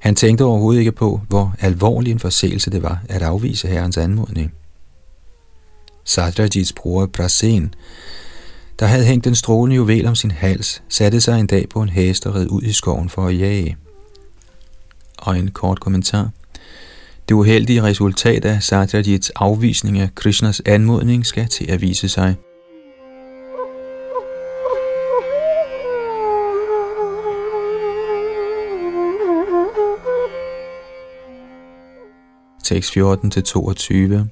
Han 0.00 0.14
tænkte 0.14 0.44
overhovedet 0.44 0.78
ikke 0.78 0.92
på, 0.92 1.20
hvor 1.28 1.54
alvorlig 1.60 2.10
en 2.10 2.18
forseelse 2.18 2.70
det 2.70 2.82
var 2.82 3.02
at 3.08 3.22
afvise 3.22 3.68
herrens 3.68 3.96
anmodning. 3.96 4.52
Satrajits 6.04 6.72
bror 6.72 7.06
Prasen, 7.06 7.74
der 8.78 8.86
havde 8.86 9.04
hængt 9.04 9.24
den 9.24 9.34
strålende 9.34 9.76
juvel 9.76 10.06
om 10.06 10.14
sin 10.14 10.30
hals, 10.30 10.82
satte 10.88 11.20
sig 11.20 11.40
en 11.40 11.46
dag 11.46 11.68
på 11.68 11.82
en 11.82 11.88
hest 11.88 12.26
og 12.26 12.34
red 12.34 12.46
ud 12.50 12.62
i 12.62 12.72
skoven 12.72 13.08
for 13.08 13.26
at 13.26 13.38
jage. 13.38 13.76
Og 15.18 15.38
en 15.38 15.50
kort 15.50 15.80
kommentar– 15.80 16.30
det 17.28 17.34
uheldige 17.34 17.82
resultat 17.82 18.44
af 18.44 18.62
Satyajits 18.62 19.30
afvisning 19.30 19.98
af 19.98 20.14
Krishnas 20.14 20.62
anmodning 20.66 21.26
skal 21.26 21.48
til 21.48 21.70
at 21.70 21.80
vise 21.80 22.08
sig. 22.08 22.34
Tekst 32.64 32.96
14-22 32.96 34.26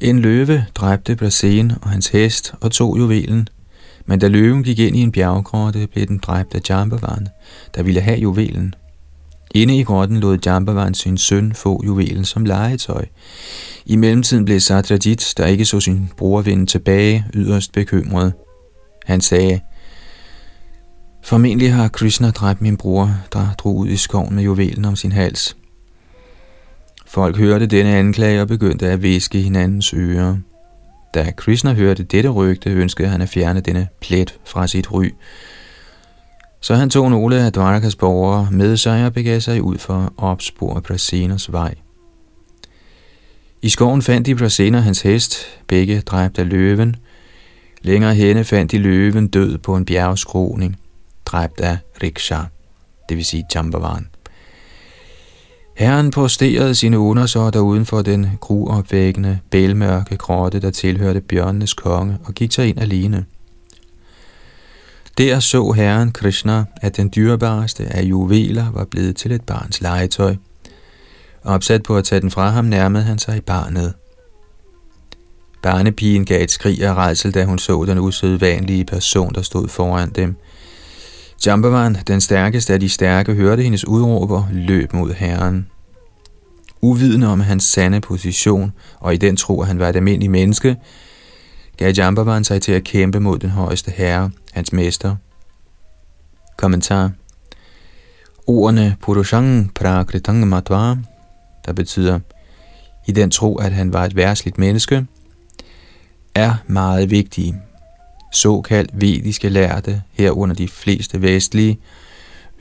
En 0.00 0.18
løve 0.18 0.66
dræbte 0.74 1.16
Brasen 1.16 1.72
og 1.82 1.90
hans 1.90 2.08
hest 2.08 2.54
og 2.60 2.72
tog 2.72 2.98
juvelen, 2.98 3.48
men 4.06 4.18
da 4.18 4.28
løven 4.28 4.62
gik 4.62 4.78
ind 4.78 4.96
i 4.96 5.00
en 5.00 5.12
bjerggrotte, 5.12 5.86
blev 5.86 6.06
den 6.06 6.18
dræbt 6.18 6.54
af 6.54 6.60
Jambavan, 6.68 7.28
der 7.74 7.82
ville 7.82 8.00
have 8.00 8.18
juvelen. 8.18 8.74
Inde 9.54 9.78
i 9.78 9.82
grotten 9.82 10.20
lod 10.20 10.38
Jambavan 10.46 10.94
sin 10.94 11.18
søn 11.18 11.54
få 11.54 11.82
juvelen 11.84 12.24
som 12.24 12.44
legetøj. 12.44 13.04
I 13.86 13.96
mellemtiden 13.96 14.44
blev 14.44 14.60
Satrajit, 14.60 15.34
der 15.36 15.46
ikke 15.46 15.64
så 15.64 15.80
sin 15.80 16.10
bror 16.16 16.42
vende 16.42 16.66
tilbage, 16.66 17.26
yderst 17.34 17.72
bekymret. 17.72 18.32
Han 19.06 19.20
sagde, 19.20 19.60
Formentlig 21.24 21.74
har 21.74 21.88
Krishna 21.88 22.30
dræbt 22.30 22.62
min 22.62 22.76
bror, 22.76 23.10
der 23.32 23.54
drog 23.58 23.76
ud 23.76 23.88
i 23.88 23.96
skoven 23.96 24.34
med 24.34 24.42
juvelen 24.42 24.84
om 24.84 24.96
sin 24.96 25.12
hals. 25.12 25.56
Folk 27.06 27.36
hørte 27.36 27.66
denne 27.66 27.96
anklage 27.96 28.40
og 28.40 28.48
begyndte 28.48 28.86
at 28.86 29.02
væske 29.02 29.38
hinandens 29.38 29.94
ører. 29.94 30.36
Da 31.14 31.32
Krishna 31.36 31.72
hørte 31.72 32.02
dette 32.02 32.28
rygte, 32.28 32.70
ønskede 32.70 33.08
han 33.08 33.20
at 33.20 33.28
fjerne 33.28 33.60
denne 33.60 33.88
plet 34.00 34.38
fra 34.44 34.66
sit 34.66 34.92
ry, 34.92 35.08
så 36.62 36.74
han 36.74 36.90
tog 36.90 37.10
nogle 37.10 37.40
af 37.40 37.52
Dvarakas 37.52 37.96
borgere 37.96 38.48
med 38.50 38.76
sig 38.76 39.06
og 39.06 39.12
begav 39.12 39.40
sig 39.40 39.62
ud 39.62 39.78
for 39.78 39.94
at 39.94 40.10
opspore 40.16 40.82
Prasenas 40.82 41.52
vej. 41.52 41.74
I 43.62 43.68
skoven 43.68 44.02
fandt 44.02 44.26
de 44.26 44.34
Prasena 44.34 44.78
hans 44.78 45.02
hest, 45.02 45.36
begge 45.66 46.00
dræbt 46.00 46.38
af 46.38 46.48
løven. 46.48 46.96
Længere 47.82 48.14
henne 48.14 48.44
fandt 48.44 48.72
de 48.72 48.78
løven 48.78 49.28
død 49.28 49.58
på 49.58 49.76
en 49.76 49.84
bjergskroning. 49.84 50.76
dræbt 51.24 51.60
af 51.60 51.78
Riksha, 52.02 52.40
det 53.08 53.16
vil 53.16 53.24
sige 53.24 53.44
Jambavan. 53.54 54.06
Herren 55.76 56.10
posterede 56.10 56.74
sine 56.74 56.98
undersåtter 56.98 57.60
uden 57.60 57.86
for 57.86 58.02
den 58.02 58.30
gruopvækkende, 58.40 59.38
bælmørke 59.50 60.16
grotte, 60.16 60.60
der 60.60 60.70
tilhørte 60.70 61.20
bjørnenes 61.20 61.74
konge, 61.74 62.18
og 62.24 62.34
gik 62.34 62.52
sig 62.52 62.68
ind 62.68 62.78
alene. 62.80 63.24
Der 65.18 65.40
så 65.40 65.72
herren 65.72 66.12
Krishna, 66.12 66.64
at 66.82 66.96
den 66.96 67.12
dyrebareste 67.16 67.84
af 67.84 68.02
juveler 68.02 68.70
var 68.72 68.84
blevet 68.84 69.16
til 69.16 69.32
et 69.32 69.42
barns 69.42 69.80
legetøj. 69.80 70.36
Opsat 71.44 71.82
på 71.82 71.96
at 71.96 72.04
tage 72.04 72.20
den 72.20 72.30
fra 72.30 72.50
ham, 72.50 72.64
nærmede 72.64 73.04
han 73.04 73.18
sig 73.18 73.36
i 73.36 73.40
barnet. 73.40 73.94
Barnepigen 75.62 76.24
gav 76.24 76.42
et 76.42 76.50
skrig 76.50 76.82
af 76.82 76.94
redsel, 76.94 77.34
da 77.34 77.44
hun 77.44 77.58
så 77.58 77.84
den 77.84 77.98
usædvanlige 77.98 78.84
person, 78.84 79.34
der 79.34 79.42
stod 79.42 79.68
foran 79.68 80.10
dem. 80.10 80.36
Jambavan, 81.46 81.96
den 82.06 82.20
stærkeste 82.20 82.72
af 82.72 82.80
de 82.80 82.88
stærke, 82.88 83.34
hørte 83.34 83.62
hendes 83.62 83.88
udråb 83.88 84.30
og 84.30 84.46
løb 84.52 84.92
mod 84.92 85.12
herren. 85.12 85.66
Uvidende 86.80 87.26
om 87.26 87.40
hans 87.40 87.64
sande 87.64 88.00
position, 88.00 88.72
og 89.00 89.14
i 89.14 89.16
den 89.16 89.36
tro, 89.36 89.60
at 89.60 89.66
han 89.66 89.78
var 89.78 89.88
et 89.88 89.96
almindeligt 89.96 90.32
menneske, 90.32 90.76
gav 91.82 91.92
Jambavan 91.92 92.44
sig 92.44 92.62
til 92.62 92.72
at 92.72 92.84
kæmpe 92.84 93.20
mod 93.20 93.38
den 93.38 93.50
højeste 93.50 93.90
herre, 93.90 94.30
hans 94.52 94.72
mester. 94.72 95.16
Kommentar 96.56 97.10
Ordene 98.46 98.96
Purushang 99.00 99.74
Prakritang 99.74 100.48
Matva, 100.48 100.96
der 101.66 101.72
betyder 101.72 102.18
i 103.06 103.12
den 103.12 103.30
tro, 103.30 103.56
at 103.56 103.72
han 103.72 103.92
var 103.92 104.04
et 104.04 104.16
værsligt 104.16 104.58
menneske, 104.58 105.06
er 106.34 106.54
meget 106.66 107.10
vigtige. 107.10 107.56
Såkaldt 108.32 108.90
vediske 109.00 109.48
lærte, 109.48 110.02
herunder 110.12 110.54
de 110.54 110.68
fleste 110.68 111.22
vestlige, 111.22 111.78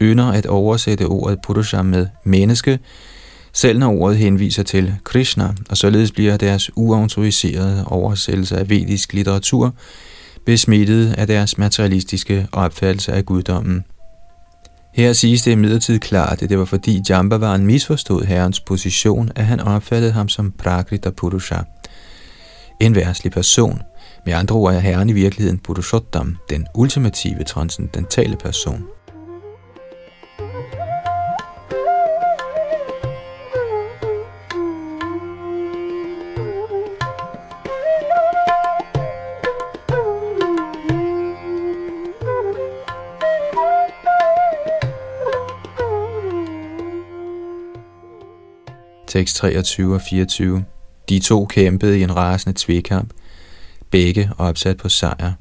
ynder 0.01 0.31
at 0.31 0.45
oversætte 0.45 1.05
ordet 1.05 1.39
Purusha 1.43 1.81
med 1.81 2.07
menneske, 2.23 2.79
selv 3.53 3.79
når 3.79 3.91
ordet 3.91 4.17
henviser 4.17 4.63
til 4.63 4.95
Krishna, 5.03 5.53
og 5.69 5.77
således 5.77 6.11
bliver 6.11 6.37
deres 6.37 6.71
uautoriserede 6.75 7.85
oversættelse 7.85 8.57
af 8.57 8.69
vedisk 8.69 9.13
litteratur 9.13 9.73
besmittet 10.45 11.13
af 11.13 11.27
deres 11.27 11.57
materialistiske 11.57 12.47
opfattelse 12.51 13.13
af 13.13 13.25
guddommen. 13.25 13.83
Her 14.93 15.13
siges 15.13 15.41
det 15.41 15.51
imidlertid 15.51 15.99
klart, 15.99 16.41
at 16.41 16.49
det 16.49 16.59
var 16.59 16.65
fordi 16.65 17.01
Jambavaren 17.09 17.65
misforstod 17.65 18.23
herrens 18.23 18.59
position, 18.59 19.31
at 19.35 19.45
han 19.45 19.59
opfattede 19.59 20.11
ham 20.11 20.29
som 20.29 20.51
Prakrita 20.51 21.09
Purusha. 21.09 21.57
En 22.79 22.95
værslig 22.95 23.31
person. 23.31 23.81
Med 24.25 24.33
andre 24.33 24.55
ord 24.55 24.73
er 24.73 24.79
herren 24.79 25.09
i 25.09 25.13
virkeligheden 25.13 25.59
Purushottam, 25.59 26.37
den 26.49 26.67
ultimative 26.75 27.43
transcendentale 27.43 28.37
person. 28.37 28.83
Tekst 49.11 49.35
23 49.35 49.95
og 49.95 50.01
24. 50.09 50.63
De 51.09 51.19
to 51.19 51.45
kæmpede 51.45 51.99
i 51.99 52.03
en 52.03 52.15
rasende 52.15 52.59
tvekamp, 52.59 53.13
begge 53.89 54.31
opsat 54.37 54.77
på 54.77 54.89
sejr. 54.89 55.33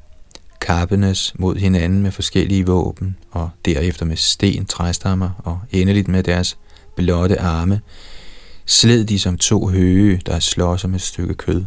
Kappenes 0.61 1.35
mod 1.38 1.56
hinanden 1.56 2.02
med 2.02 2.11
forskellige 2.11 2.66
våben, 2.66 3.16
og 3.30 3.50
derefter 3.64 4.06
med 4.06 4.16
sten, 4.16 4.66
træstammer 4.66 5.30
og 5.38 5.61
endeligt 5.70 6.09
med 6.09 6.22
deres 6.22 6.59
blotte 6.96 7.40
arme, 7.40 7.80
sled 8.66 9.04
de 9.04 9.18
som 9.18 9.38
to 9.38 9.66
høge, 9.66 10.20
der 10.26 10.38
slår 10.38 10.78
om 10.85 10.94
et 10.94 11.02
stykke 11.02 11.35
kød. 11.35 11.64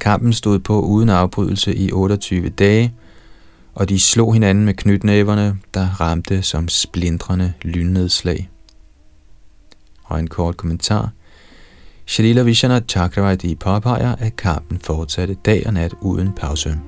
Kampen 0.00 0.32
stod 0.32 0.58
på 0.58 0.80
uden 0.80 1.08
afbrydelse 1.08 1.74
i 1.74 1.92
28 1.92 2.48
dage, 2.48 2.94
og 3.74 3.88
de 3.88 4.00
slog 4.00 4.32
hinanden 4.32 4.64
med 4.64 4.74
knytnæverne, 4.74 5.58
der 5.74 5.86
ramte 6.00 6.42
som 6.42 6.68
splindrende 6.68 7.52
lynnedslag 7.62 8.48
og 10.08 10.18
en 10.18 10.26
kort 10.26 10.56
kommentar. 10.56 11.10
Shalila 12.06 12.42
Vishana 12.42 12.80
Chakravarti 12.88 13.54
påpeger, 13.54 14.14
at 14.14 14.36
kampen 14.36 14.78
fortsatte 14.78 15.34
dag 15.34 15.62
og 15.66 15.74
nat 15.74 15.94
uden 16.00 16.32
pause. 16.32 16.80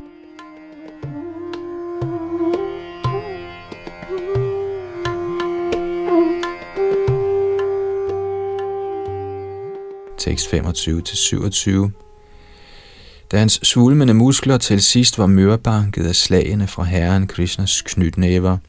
Tekst 10.18 10.46
25-27 10.46 11.90
Da 13.32 13.38
hans 13.38 13.60
svulmende 13.62 14.14
muskler 14.14 14.58
til 14.58 14.82
sidst 14.82 15.18
var 15.18 15.26
mørbanket 15.26 16.06
af 16.06 16.14
slagene 16.14 16.66
fra 16.66 16.82
herren 16.82 17.26
Krishnas 17.26 17.82
knytnæver– 17.82 18.56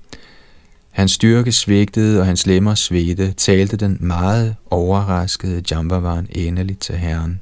Hans 0.92 1.12
styrke 1.12 1.52
svigtede, 1.52 2.20
og 2.20 2.26
hans 2.26 2.48
lemmer 2.48 2.76
svedte, 2.76 3.32
talte 3.32 3.78
den 3.78 3.98
meget 4.00 4.56
overraskede 4.70 5.64
Jambavan 5.72 6.28
endeligt 6.30 6.80
til 6.80 6.96
herren. 6.96 7.42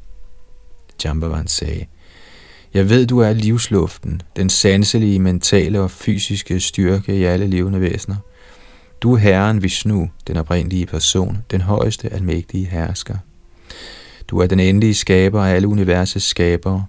Jambavan 1.04 1.48
sagde, 1.48 1.86
Jeg 2.74 2.90
ved, 2.90 3.08
du 3.08 3.20
er 3.20 3.34
livsluften, 3.34 4.22
den 4.36 4.50
sanselige, 4.50 5.20
mentale 5.20 5.82
og 5.82 5.92
fysiske 5.92 6.60
styrke 6.60 7.18
i 7.18 7.24
alle 7.24 7.48
levende 7.48 7.82
væsener. 7.82 8.16
Du 9.02 9.14
er 9.14 9.18
herren 9.18 9.64
Vishnu, 9.64 10.10
den 10.28 10.38
oprindelige 10.38 10.86
person, 10.86 11.38
den 11.52 11.62
højeste 11.62 12.14
almægtige 12.14 12.66
hersker. 12.66 13.18
Du 14.28 14.40
er 14.40 14.48
den 14.48 14.60
endelige 14.60 14.94
skaber 14.94 15.46
af 15.46 15.56
alle 15.56 15.68
universets 15.68 16.26
skabere, 16.26 16.86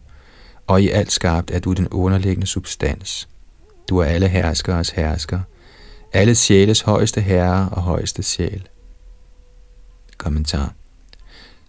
og 0.67 0.83
i 0.83 0.89
alt 0.89 1.13
skabt 1.13 1.51
er 1.51 1.59
du 1.59 1.73
den 1.73 1.89
underliggende 1.89 2.47
substans. 2.47 3.29
Du 3.89 3.99
er 3.99 4.05
alle 4.05 4.29
herskeres 4.29 4.91
hersker, 4.91 5.41
alle 6.13 6.35
sjæles 6.35 6.81
højeste 6.81 7.21
herre 7.21 7.69
og 7.69 7.83
højeste 7.83 8.23
sjæl. 8.23 8.69
Kommentar. 10.19 10.75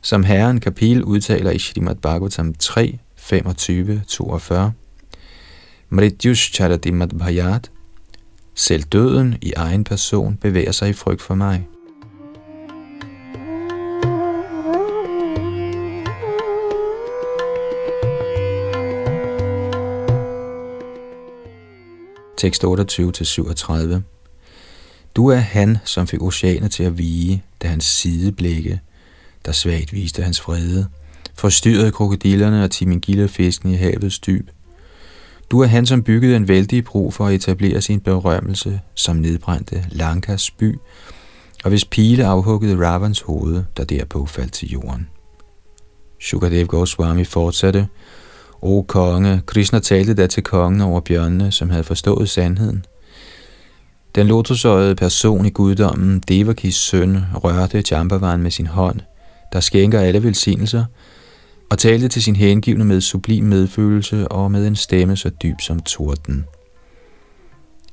Som 0.02 0.24
herren 0.24 0.60
Kapil 0.60 1.04
udtaler 1.04 1.52
i 1.52 1.60
Shrimad 1.60 1.96
Bhagavatam 1.96 2.54
3, 2.54 3.00
25, 3.16 4.02
42, 4.08 4.74
Mrityush 5.90 6.54
charadimad 6.54 7.08
bhayat, 7.08 7.72
selv 8.56 8.84
døden 8.84 9.38
i 9.42 9.54
egen 9.56 9.84
person 9.84 10.38
bevæger 10.38 10.72
sig 10.72 10.90
i 10.90 10.94
frygt 10.94 11.22
for 11.22 11.36
mig. 11.36 11.68
Tekst 22.38 22.64
28-37 22.64 24.02
du 25.16 25.28
er 25.28 25.38
han, 25.38 25.78
som 25.86 26.08
fik 26.08 26.22
oceanet 26.22 26.72
til 26.72 26.84
at 26.84 26.98
vige, 26.98 27.44
da 27.62 27.68
hans 27.68 27.86
sideblikke, 27.86 28.80
der 29.46 29.52
svagt 29.52 29.94
viste 29.94 30.24
hans 30.24 30.48
vrede, 30.48 30.88
forstyrrede 31.36 31.92
krokodillerne 31.92 32.64
og 32.64 32.72
timingillerfisken 32.72 33.72
i 33.72 33.76
havets 33.76 34.20
dyb. 34.20 34.50
Du 35.52 35.60
er 35.60 35.68
han, 35.68 35.86
som 35.86 36.04
byggede 36.04 36.36
en 36.36 36.48
vældig 36.48 36.84
bro 36.84 37.12
for 37.12 37.28
at 37.28 37.34
etablere 37.34 37.82
sin 37.82 38.00
berømmelse, 38.00 38.82
som 38.96 39.16
nedbrændte 39.16 39.86
Lankas 39.90 40.52
by, 40.52 40.80
og 41.64 41.70
hvis 41.70 41.86
pile 41.86 42.26
afhuggede 42.26 42.86
Ravans 42.88 43.22
hoved, 43.22 43.64
der 43.78 43.84
derpå 43.84 44.26
faldt 44.26 44.54
til 44.54 44.70
jorden. 44.70 45.08
Shukadev 46.22 46.68
Goswami 46.68 47.24
fortsatte, 47.24 47.88
O 48.62 48.82
konge, 48.82 49.42
Krishna 49.46 49.80
talte 49.80 50.14
da 50.14 50.28
til 50.28 50.44
kongen 50.44 50.82
over 50.82 51.00
bjørnene, 51.00 51.52
som 51.52 51.70
havde 51.70 51.84
forstået 51.84 52.30
sandheden. 52.30 52.86
Den 54.16 54.28
lotusøjede 54.28 54.96
person 54.96 55.46
i 55.46 55.50
guddommen, 55.50 56.24
Devakis 56.28 56.76
søn, 56.76 57.18
rørte 57.34 57.84
Jambavan 57.92 58.42
med 58.42 58.52
sin 58.52 58.68
hånd, 58.68 59.00
der 59.54 59.60
skænker 59.60 60.00
alle 60.00 60.24
velsignelser, 60.24 60.86
og 61.70 61.78
talte 61.78 62.08
til 62.08 62.24
sin 62.24 62.36
hengivne 62.36 62.86
med 62.86 63.02
sublim 63.02 63.44
medfølelse 63.44 64.28
og 64.28 64.52
med 64.52 64.68
en 64.68 64.76
stemme 64.76 65.16
så 65.16 65.30
dyb 65.30 65.62
som 65.62 65.80
torden. 65.80 66.46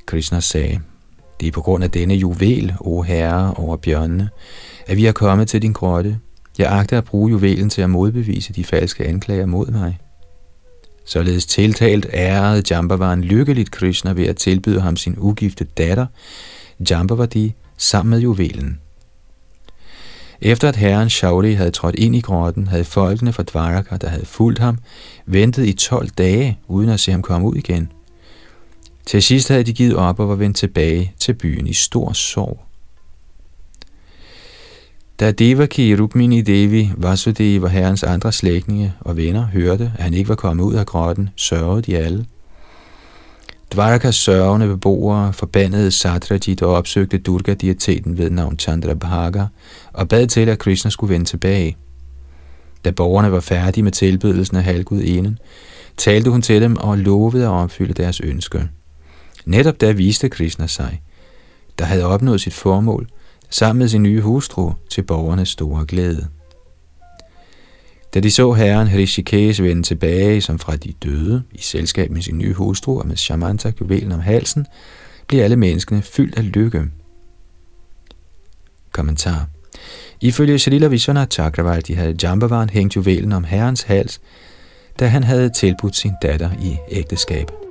Krishna 0.07 0.41
sagde, 0.41 0.81
det 1.41 1.49
er 1.49 1.53
på 1.53 1.61
grund 1.61 1.85
af 1.85 1.91
denne 1.91 2.15
juvel, 2.15 2.75
o 2.81 3.03
herre 3.03 3.55
over 3.55 3.77
bjørnene, 3.77 4.29
at 4.87 4.97
vi 4.97 5.07
er 5.07 5.13
kommet 5.13 5.49
til 5.49 5.63
din 5.63 5.73
grotte. 5.73 6.19
Jeg 6.59 6.73
agter 6.73 6.99
at 6.99 7.05
bruge 7.05 7.31
juvelen 7.31 7.71
til 7.71 7.83
at 7.83 7.91
modbevise 7.91 8.53
de 8.53 8.65
falske 8.65 9.07
anklager 9.07 9.47
mod 9.47 9.67
mig. 9.67 9.99
Således 11.09 11.47
tiltalt 11.47 12.07
ærede 12.13 12.63
Jambavan 12.71 13.21
lykkeligt 13.21 13.71
Krishna 13.71 14.13
ved 14.13 14.27
at 14.27 14.37
tilbyde 14.37 14.81
ham 14.81 14.97
sin 14.97 15.15
ugifte 15.19 15.65
datter, 15.65 16.07
Jambavati, 16.91 17.55
sammen 17.77 18.11
med 18.11 18.19
juvelen. 18.19 18.81
Efter 20.41 20.69
at 20.69 20.77
herren 20.77 21.11
Shauri 21.11 21.53
havde 21.53 21.71
trådt 21.71 21.95
ind 21.95 22.17
i 22.17 22.21
grotten, 22.21 22.67
havde 22.67 22.85
folkene 22.85 23.33
fra 23.33 23.43
Dvaraka, 23.43 23.97
der 23.97 24.09
havde 24.09 24.27
fulgt 24.27 24.59
ham, 24.59 24.79
ventet 25.27 25.67
i 25.67 25.73
12 25.73 26.09
dage, 26.09 26.59
uden 26.67 26.89
at 26.89 27.01
se 27.01 27.13
ham 27.13 27.23
komme 27.23 27.47
ud 27.47 27.55
igen. 27.55 27.93
Til 29.07 29.23
sidst 29.23 29.49
havde 29.49 29.65
de 29.65 29.73
givet 29.73 29.97
op 29.97 30.21
og 30.21 30.29
var 30.29 30.35
vendt 30.35 30.57
tilbage 30.57 31.13
til 31.21 31.35
byen 31.35 31.67
i 31.67 31.73
stor 31.73 32.13
sorg. 32.13 32.68
Da 35.21 35.31
Devaki 35.31 35.97
Rukmini 35.97 36.41
Devi, 36.41 36.93
Vasudeva 36.97 37.65
og 37.65 37.71
herrens 37.71 38.03
andre 38.03 38.33
slægtninge 38.33 38.95
og 39.01 39.17
venner 39.17 39.47
hørte, 39.47 39.93
at 39.97 40.03
han 40.03 40.15
ikke 40.15 40.29
var 40.29 40.35
kommet 40.35 40.65
ud 40.65 40.75
af 40.75 40.87
grotten, 40.87 41.31
sørgede 41.37 41.83
de 41.83 41.97
alle. 41.97 42.27
Dvarakas 43.75 44.15
sørgende 44.15 44.67
beboere 44.67 45.33
forbandede 45.33 45.91
Satrajit 45.91 46.63
og 46.63 46.75
opsøgte 46.75 47.19
Durga-dieteten 47.19 48.19
ved 48.19 48.31
navn 48.31 48.59
Chandrabhaga 48.59 49.45
og 49.93 50.09
bad 50.09 50.27
til, 50.27 50.49
at 50.49 50.59
Krishna 50.59 50.91
skulle 50.91 51.13
vende 51.13 51.27
tilbage. 51.27 51.77
Da 52.85 52.91
borgerne 52.91 53.33
var 53.33 53.41
færdige 53.41 53.85
med 53.85 53.93
tilbedelsen 53.93 54.57
af 54.57 54.65
halvgudinden, 54.65 55.39
talte 55.97 56.31
hun 56.31 56.43
til 56.43 56.63
dem 56.63 56.77
og 56.77 56.99
lovede 56.99 57.45
at 57.45 57.51
opfylde 57.51 57.93
deres 57.93 58.21
ønske. 58.21 58.69
Netop 59.45 59.81
da 59.81 59.93
viste 59.93 60.29
Krishna 60.29 60.67
sig, 60.67 61.03
der 61.79 61.85
havde 61.85 62.05
opnået 62.05 62.41
sit 62.41 62.55
formål, 62.55 63.09
sammen 63.51 63.79
med 63.79 63.89
sin 63.89 64.03
nye 64.03 64.21
hustru 64.21 64.73
til 64.91 65.03
borgernes 65.03 65.49
store 65.49 65.87
glæde. 65.87 66.29
Da 68.15 68.21
de 68.21 68.31
så 68.31 68.53
herren 68.53 68.89
Hrishikesh 68.89 69.63
vende 69.63 69.83
tilbage 69.83 70.41
som 70.41 70.59
fra 70.59 70.77
de 70.77 70.93
døde, 70.93 71.43
i 71.53 71.61
selskab 71.61 72.11
med 72.11 72.23
sin 72.23 72.39
nye 72.39 72.53
hustru 72.53 72.99
og 72.99 73.07
med 73.07 73.17
Shamanta 73.17 73.73
juvelen 73.81 74.13
om 74.13 74.21
halsen, 74.21 74.67
blev 75.27 75.41
alle 75.41 75.57
menneskene 75.57 76.03
fyldt 76.03 76.39
af 76.39 76.53
lykke. 76.53 76.85
Kommentar 78.93 79.47
Ifølge 80.21 80.59
Shalila 80.59 80.87
Vishwanath 80.87 81.31
Chakravarti 81.31 81.93
havde 81.93 82.17
Jambavan 82.23 82.71
hængt 82.71 82.97
juvelen 82.97 83.33
om 83.33 83.45
herrens 83.45 83.83
hals, 83.83 84.21
da 84.99 85.07
han 85.07 85.25
havde 85.25 85.51
tilbudt 85.51 85.97
sin 85.97 86.13
datter 86.23 86.51
i 86.63 86.77
ægteskab. 86.91 87.68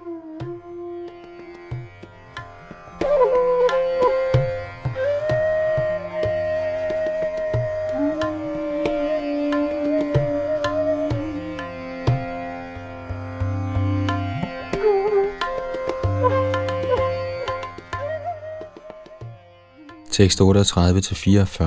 Tekst 20.18 20.42
38-44 20.42 21.66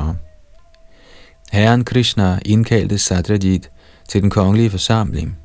Herren 1.53 1.85
Krishna 1.85 2.39
indkaldte 2.45 2.99
Satrajit 2.99 3.71
til 4.09 4.23
den 4.23 4.31
kongelige 4.31 4.71
forsamling. 4.71 5.37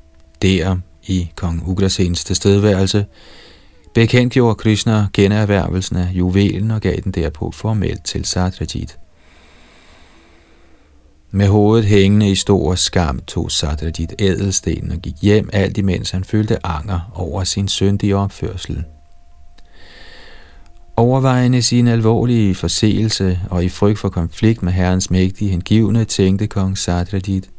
Der, 0.42 0.78
i 1.04 1.32
kong 1.36 1.64
Ugrasens 1.68 2.24
tilstedeværelse, 2.24 3.06
bekendtgjorde 3.94 4.56
Krishna 4.56 5.08
generhvervelsen 5.14 5.98
af 5.98 6.08
juvelen 6.12 6.72
og 6.72 6.82
gav 6.82 6.96
den 7.04 7.12
derpå 7.12 7.52
formelt 7.52 8.06
til 8.06 8.26
Satrajit. 8.26 8.98
Med 11.32 11.48
hovedet 11.48 11.86
hængende 11.86 12.32
i 12.32 12.36
stor 12.36 12.76
skam 12.76 13.20
tog 13.20 13.52
Satrajit 13.52 14.14
ædelstenen 14.20 14.92
og 14.92 14.98
gik 14.98 15.16
hjem, 15.22 15.50
alt 15.54 15.78
imens 15.78 16.12
han 16.12 16.24
følte 16.24 16.66
anger 16.66 17.12
over 17.16 17.44
sin 17.44 17.68
syndige 17.68 18.16
opførsel. 18.16 18.84
Overvejende 20.98 21.62
sin 21.62 21.88
alvorlige 21.88 22.56
forseelse 22.56 23.40
og 23.50 23.64
i 23.64 23.70
frygt 23.70 24.00
for 24.00 24.10
konflikt 24.10 24.64
med 24.64 24.74
herrens 24.74 25.12
mægtige 25.12 25.52
hengivne, 25.52 26.06
tænkte 26.06 26.48
kong 26.48 26.78
Satrajit, 26.78 27.50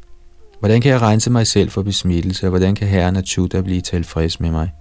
hvordan 0.60 0.80
kan 0.80 0.92
jeg 0.92 1.02
rense 1.02 1.30
mig 1.30 1.46
selv 1.46 1.70
for 1.70 1.82
besmittelse, 1.82 2.46
og 2.46 2.50
hvordan 2.50 2.74
kan 2.74 2.88
herren 2.88 3.16
Achuta 3.16 3.60
blive 3.60 3.80
tilfreds 3.80 4.40
med 4.40 4.50
mig? 4.50 4.72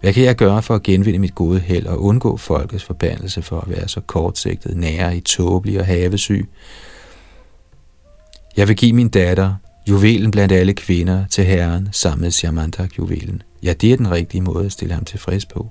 Hvad 0.00 0.12
kan 0.12 0.24
jeg 0.24 0.36
gøre 0.36 0.62
for 0.62 0.74
at 0.74 0.82
genvinde 0.82 1.18
mit 1.18 1.34
gode 1.34 1.60
held 1.60 1.86
og 1.86 2.02
undgå 2.02 2.36
folkets 2.36 2.84
forbandelse 2.84 3.42
for 3.42 3.60
at 3.60 3.70
være 3.70 3.88
så 3.88 4.00
kortsigtet, 4.00 4.76
nære 4.76 5.16
i 5.16 5.20
tåbelig 5.20 5.80
og 5.80 5.86
havesyg? 5.86 6.48
Jeg 8.56 8.68
vil 8.68 8.76
give 8.76 8.92
min 8.92 9.08
datter, 9.08 9.54
juvelen 9.88 10.30
blandt 10.30 10.52
alle 10.52 10.72
kvinder, 10.72 11.24
til 11.26 11.44
herren 11.44 11.88
sammen 11.92 12.22
med 12.22 12.30
Siamantak-juvelen. 12.30 13.42
Ja, 13.62 13.72
det 13.72 13.92
er 13.92 13.96
den 13.96 14.10
rigtige 14.10 14.40
måde 14.40 14.66
at 14.66 14.72
stille 14.72 14.94
ham 14.94 15.04
tilfreds 15.04 15.46
på. 15.46 15.70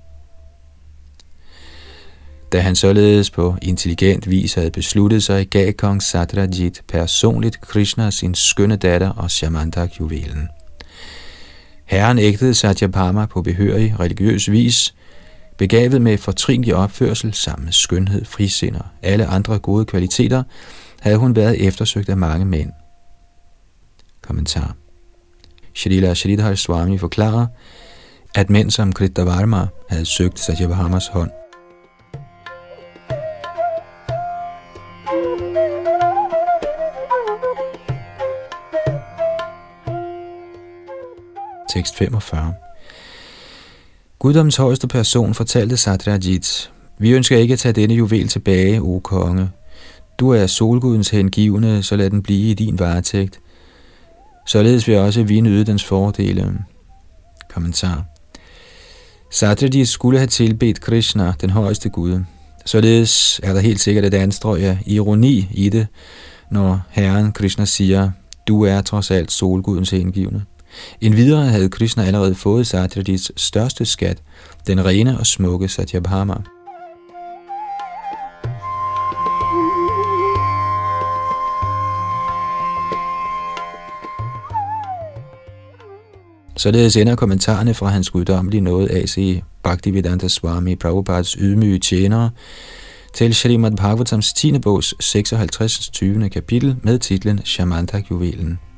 Da 2.51 2.59
han 2.59 2.75
således 2.75 3.29
på 3.29 3.55
intelligent 3.61 4.29
vis 4.29 4.53
havde 4.53 4.71
besluttet 4.71 5.23
sig, 5.23 5.47
gav 5.47 5.73
kong 5.73 6.03
Satrajit 6.03 6.81
personligt 6.87 7.61
Krishna 7.61 8.11
sin 8.11 8.35
skønne 8.35 8.75
datter 8.75 9.09
og 9.09 9.31
Shamantak 9.31 9.99
juvelen. 9.99 10.49
Herren 11.85 12.19
ægtede 12.19 12.53
Satyabhama 12.53 13.25
på 13.25 13.41
behørig 13.41 13.99
religiøs 13.99 14.51
vis, 14.51 14.95
begavet 15.57 16.01
med 16.01 16.17
fortrinlig 16.17 16.75
opførsel 16.75 17.33
sammen 17.33 17.65
med 17.65 17.73
skønhed, 17.73 18.25
frisind 18.25 18.75
og 18.75 18.85
alle 19.01 19.25
andre 19.25 19.59
gode 19.59 19.85
kvaliteter, 19.85 20.43
havde 20.99 21.17
hun 21.17 21.35
været 21.35 21.67
eftersøgt 21.67 22.09
af 22.09 22.17
mange 22.17 22.45
mænd. 22.45 22.71
Kommentar 24.21 24.75
Shrila 25.75 26.13
Shridhar 26.13 26.55
Swami 26.55 26.97
forklarer, 26.97 27.47
at 28.35 28.49
mænd 28.49 28.71
som 28.71 28.93
Krita 28.93 29.23
Varma 29.23 29.67
havde 29.89 30.05
søgt 30.05 30.39
Satyabhamas 30.39 31.07
hånd. 31.07 31.31
Tekst 41.73 41.97
45. 41.97 42.53
Guddoms 44.19 44.55
højeste 44.55 44.87
person 44.87 45.33
fortalte 45.33 45.77
Satrajit, 45.77 46.71
vi 46.99 47.11
ønsker 47.11 47.37
ikke 47.37 47.53
at 47.53 47.59
tage 47.59 47.73
denne 47.73 47.93
juvel 47.93 48.27
tilbage, 48.27 48.81
o 48.81 48.99
konge. 48.99 49.49
Du 50.19 50.29
er 50.29 50.47
solgudens 50.47 51.09
hengivne, 51.09 51.83
så 51.83 51.95
lad 51.95 52.09
den 52.09 52.23
blive 52.23 52.51
i 52.51 52.53
din 52.53 52.79
varetægt. 52.79 53.39
Således 54.47 54.87
vil 54.87 54.97
også 54.97 55.23
vi 55.23 55.41
nyde 55.41 55.65
dens 55.65 55.83
fordele. 55.83 56.53
Kommentar. 57.53 58.05
Satrajit 59.31 59.87
skulle 59.87 60.19
have 60.19 60.27
tilbedt 60.27 60.81
Krishna, 60.81 61.33
den 61.41 61.49
højeste 61.49 61.89
Gud. 61.89 62.19
Således 62.65 63.39
er 63.43 63.53
der 63.53 63.59
helt 63.59 63.79
sikkert 63.79 64.05
et 64.05 64.13
anstrøg 64.13 64.63
af 64.63 64.77
ironi 64.85 65.47
i 65.51 65.69
det, 65.69 65.87
når 66.51 66.81
Herren 66.89 67.31
Krishna 67.31 67.65
siger, 67.65 68.11
du 68.47 68.65
er 68.65 68.81
trods 68.81 69.11
alt 69.11 69.31
solgudens 69.31 69.89
hengivne. 69.89 70.45
En 71.01 71.15
videre 71.15 71.45
havde 71.45 71.69
Krishna 71.69 72.03
allerede 72.03 72.35
fået 72.35 72.67
Satyajits 72.67 73.41
største 73.41 73.85
skat, 73.85 74.17
den 74.67 74.85
rene 74.85 75.19
og 75.19 75.27
smukke 75.27 75.67
Satyabhama. 75.67 76.35
Således 86.57 86.95
ender 86.95 87.15
kommentarerne 87.15 87.73
fra 87.73 87.87
hans 87.87 88.09
guddommelige 88.09 88.61
nåde 88.61 88.91
A.C. 88.91 89.41
Bhaktivedanta 89.63 90.27
Swami 90.27 90.75
Prabhupads 90.75 91.31
ydmyge 91.33 91.79
tjenere 91.79 92.29
til 93.13 93.35
Srimad 93.35 93.71
Bhagavatams 93.71 94.33
10. 94.33 94.59
bogs 94.59 94.93
56. 94.99 95.89
20. 95.89 96.29
kapitel 96.29 96.75
med 96.83 96.99
titlen 96.99 97.39
Shamantak-juvelen. 97.45 98.70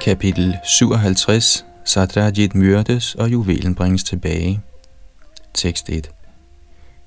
Kapitel 0.00 0.56
57 0.64 1.64
Satrajit 1.84 2.54
myrdes 2.54 3.14
og 3.14 3.32
juvelen 3.32 3.74
bringes 3.74 4.04
tilbage. 4.04 4.60
Tekst 5.54 5.88
1 5.88 6.10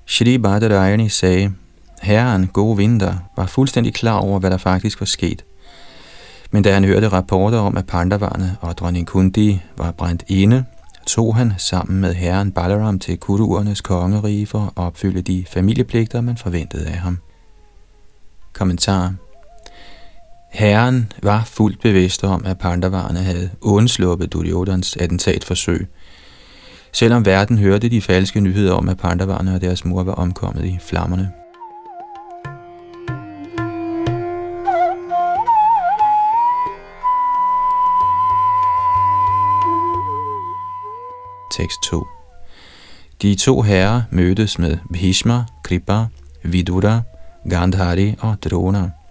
Shri 0.05 0.37
Bhadarayani 0.37 1.09
sagde, 1.09 1.53
Herren, 2.01 2.47
gode 2.47 2.77
vinter, 2.77 3.15
var 3.37 3.45
fuldstændig 3.45 3.93
klar 3.93 4.17
over, 4.17 4.39
hvad 4.39 4.49
der 4.51 4.57
faktisk 4.57 4.99
var 4.99 5.05
sket. 5.05 5.45
Men 6.51 6.63
da 6.63 6.73
han 6.73 6.85
hørte 6.85 7.09
rapporter 7.09 7.59
om, 7.59 7.77
at 7.77 7.87
Pandavarne 7.87 8.57
og 8.61 8.77
dronning 8.77 9.07
Kundi 9.07 9.61
var 9.77 9.91
brændt 9.91 10.23
inde, 10.27 10.65
tog 11.07 11.35
han 11.35 11.53
sammen 11.57 12.01
med 12.01 12.13
herren 12.13 12.51
Balaram 12.51 12.99
til 12.99 13.17
kuruernes 13.17 13.81
kongerige 13.81 14.47
for 14.47 14.59
at 14.59 14.71
opfylde 14.75 15.21
de 15.21 15.45
familiepligter, 15.49 16.21
man 16.21 16.37
forventede 16.37 16.87
af 16.87 16.97
ham. 16.97 17.17
Kommentar 18.53 19.13
Herren 20.53 21.11
var 21.23 21.43
fuldt 21.43 21.81
bevidst 21.81 22.23
om, 22.23 22.45
at 22.45 22.57
Pandavarerne 22.57 23.19
havde 23.19 23.49
undsluppet 23.61 24.33
Duryodhans 24.33 24.97
attentatforsøg, 24.97 25.87
selvom 26.91 27.25
verden 27.25 27.57
hørte 27.57 27.89
de 27.89 28.01
falske 28.01 28.39
nyheder 28.39 28.73
om, 28.73 28.89
at 28.89 28.97
Pandavarerne 28.97 29.55
og 29.55 29.61
deres 29.61 29.85
mor 29.85 30.03
var 30.03 30.13
omkommet 30.13 30.65
i 30.65 30.79
flammerne. 30.81 31.31
Tekst 41.57 41.83
2 41.83 42.05
De 43.21 43.35
to 43.35 43.61
herrer 43.61 44.01
mødtes 44.11 44.59
med 44.59 44.77
Bhishma, 44.93 45.43
Kripa, 45.63 46.05
Vidura, 46.43 47.01
Gandhari 47.49 48.15
og 48.19 48.37
Drona– 48.43 48.89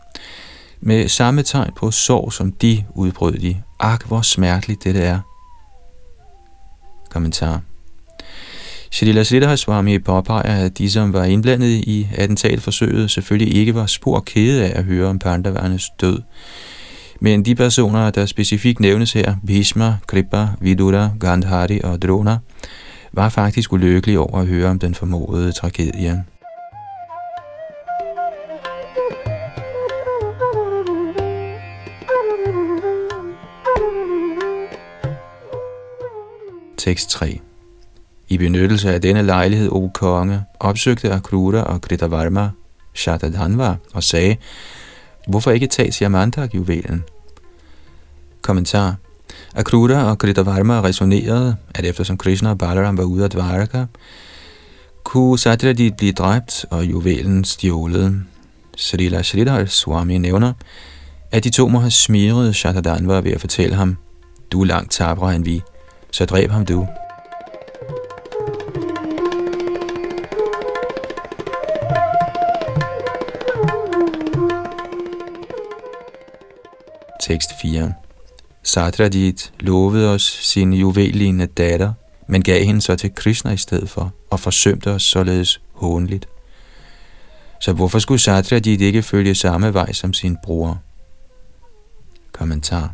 med 0.84 1.08
samme 1.08 1.42
tegn 1.42 1.70
på 1.76 1.90
sorg 1.90 2.32
som 2.32 2.52
de 2.52 2.84
udbrød 2.94 3.32
de. 3.32 3.62
Ak, 3.80 4.06
hvor 4.06 4.22
smerteligt 4.22 4.84
dette 4.84 5.00
er. 5.00 5.20
Kommentar. 7.10 7.60
Shrila 8.90 9.24
Siddhar 9.24 9.56
Swami 9.56 9.98
påpeger, 9.98 10.64
at 10.64 10.78
de, 10.78 10.90
som 10.90 11.12
var 11.12 11.24
indblandet 11.24 11.68
i 11.68 12.08
attentatforsøget, 12.14 13.10
selvfølgelig 13.10 13.56
ikke 13.56 13.74
var 13.74 13.86
spor 13.86 14.20
kede 14.20 14.64
af 14.64 14.78
at 14.78 14.84
høre 14.84 15.08
om 15.08 15.18
Pandavernes 15.18 15.90
død. 16.00 16.22
Men 17.20 17.44
de 17.44 17.54
personer, 17.54 18.10
der 18.10 18.26
specifikt 18.26 18.80
nævnes 18.80 19.12
her, 19.12 19.34
Bhishma, 19.46 19.96
Kripa, 20.06 20.48
Vidura, 20.60 21.10
Gandhari 21.20 21.80
og 21.84 22.02
Drona, 22.02 22.38
var 23.12 23.28
faktisk 23.28 23.72
ulykkelige 23.72 24.20
over 24.20 24.40
at 24.40 24.46
høre 24.46 24.70
om 24.70 24.78
den 24.78 24.94
formodede 24.94 25.52
tragedie. 25.52 26.24
Tekst 36.82 37.10
3 37.10 37.40
I 38.28 38.38
benyttelse 38.38 38.94
af 38.94 39.00
denne 39.00 39.22
lejlighed, 39.22 39.68
o 39.72 39.90
konge, 39.94 40.42
opsøgte 40.60 41.12
Akrura 41.12 41.62
og 41.62 41.80
Kritavarma 41.80 42.50
Shatadhanva 42.94 43.76
og 43.94 44.02
sagde, 44.02 44.36
hvorfor 45.28 45.50
ikke 45.50 45.66
tage 45.66 45.92
Siamantak-juvelen? 45.92 47.04
Kommentar 48.42 48.96
Akrura 49.54 50.10
og 50.10 50.18
Kritavarma 50.18 50.82
resonerede, 50.82 51.56
at 51.74 51.84
eftersom 51.84 52.18
Krishna 52.18 52.50
og 52.50 52.58
Balaram 52.58 52.98
var 52.98 53.04
ude 53.04 53.24
af 53.24 53.30
Dvaraka, 53.30 53.84
kunne 55.04 55.38
Satyajit 55.38 55.96
blive 55.96 56.12
dræbt 56.12 56.66
og 56.70 56.84
juvelen 56.84 57.44
stjålet. 57.44 58.22
Srila 58.76 59.22
Sridhar 59.22 59.64
Swami 59.64 60.18
nævner, 60.18 60.52
at 61.30 61.44
de 61.44 61.50
to 61.50 61.68
må 61.68 61.78
have 61.78 61.90
smiret 61.90 62.56
Shatadhanva 62.56 63.14
ved 63.14 63.32
at 63.32 63.40
fortælle 63.40 63.74
ham, 63.74 63.96
du 64.52 64.60
er 64.60 64.66
langt 64.66 64.92
tabere 64.92 65.36
end 65.36 65.44
vi, 65.44 65.62
så 66.12 66.24
dræb 66.24 66.50
ham 66.50 66.66
du. 66.66 66.86
Tekst 77.20 77.50
4 77.62 77.92
Satrajit 78.62 79.52
lovede 79.60 80.14
os 80.14 80.22
sin 80.22 80.72
juvellignende 80.72 81.46
datter, 81.46 81.92
men 82.26 82.42
gav 82.42 82.64
hende 82.64 82.80
så 82.80 82.96
til 82.96 83.14
Krishna 83.14 83.50
i 83.52 83.56
stedet 83.56 83.90
for, 83.90 84.12
og 84.30 84.40
forsømte 84.40 84.90
os 84.90 85.02
således 85.02 85.60
hånligt. 85.74 86.28
Så 87.60 87.72
hvorfor 87.72 87.98
skulle 87.98 88.20
Satrajit 88.20 88.80
ikke 88.80 89.02
følge 89.02 89.34
samme 89.34 89.74
vej 89.74 89.92
som 89.92 90.12
sin 90.12 90.36
bror? 90.44 90.78
Kommentar 92.32 92.92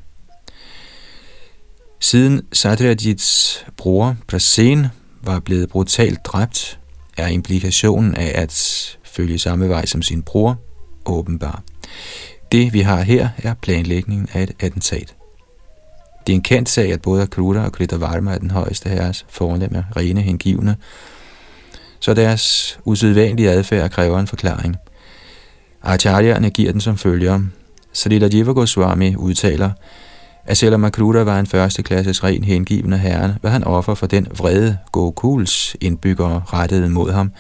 Siden 2.01 2.43
Satyajits 2.53 3.65
bror 3.77 4.17
Prasen 4.29 4.87
var 5.23 5.41
blevet 5.41 5.69
brutalt 5.69 6.25
dræbt, 6.25 6.79
er 7.17 7.27
implikationen 7.27 8.15
af 8.15 8.33
at 8.35 8.53
følge 9.05 9.39
samme 9.39 9.69
vej 9.69 9.87
som 9.87 10.03
sin 10.03 10.23
bror 10.23 10.57
åbenbar. 11.07 11.63
Det 12.53 12.73
vi 12.73 12.81
har 12.81 13.03
her 13.03 13.29
er 13.39 13.55
planlægningen 13.55 14.29
af 14.33 14.43
et 14.43 14.53
attentat. 14.61 15.15
Det 16.27 16.33
er 16.33 16.37
en 16.37 16.43
kendt 16.43 16.69
sag, 16.69 16.93
at 16.93 17.03
både 17.03 17.23
Akruta 17.23 17.61
og 17.61 17.73
Krita 17.73 17.97
Varma 17.97 18.35
er 18.35 18.39
den 18.39 18.51
højeste 18.51 18.89
herres 18.89 19.27
fornemme, 19.29 19.87
rene 19.97 20.21
hengivne, 20.21 20.77
så 22.01 22.15
deres 22.15 22.79
usædvanlige 22.85 23.51
adfærd 23.51 23.91
kræver 23.91 24.19
en 24.19 24.27
forklaring. 24.27 24.77
Acharya'erne 25.85 26.49
giver 26.49 26.73
den 26.73 26.81
som 26.81 26.99
følger. 26.99 27.41
Srila 27.93 28.29
Jiva 28.33 28.53
Goswami 28.53 29.17
udtaler, 29.17 29.71
at 30.49 30.57
selvom 30.57 30.81
Makruta 30.81 31.23
var 31.23 31.39
en 31.39 31.47
førsteklasses 31.47 32.25
ren 32.25 32.45
hengivende 32.45 32.99
herre, 32.99 33.37
var 33.43 33.51
han 33.51 33.65
offer 33.65 33.95
for 33.95 34.07
den 34.07 34.27
vrede 34.39 34.79
Gokuls 34.93 35.77
indbyggere 35.81 36.43
rettede 36.47 36.89
mod 36.89 37.13
ham, 37.13 37.33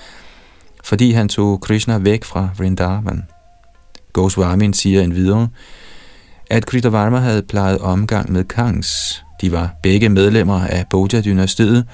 fordi 0.85 1.13
han 1.13 1.29
tog 1.29 1.61
Krishna 1.61 1.99
væk 1.99 2.25
fra 2.25 2.49
Vrindavan. 2.59 3.23
Goswami 4.13 4.73
siger 4.73 5.03
endvidere, 5.03 5.49
at 6.51 6.67
Kritavarma 6.67 7.19
havde 7.19 7.43
plejet 7.43 7.79
omgang 7.79 8.33
med 8.33 8.45
Kangs. 8.45 9.23
De 9.41 9.53
var 9.53 9.75
begge 9.83 10.09
medlemmer 10.09 10.61
af 10.61 10.85
Bodha-dynastiet, 10.91 11.85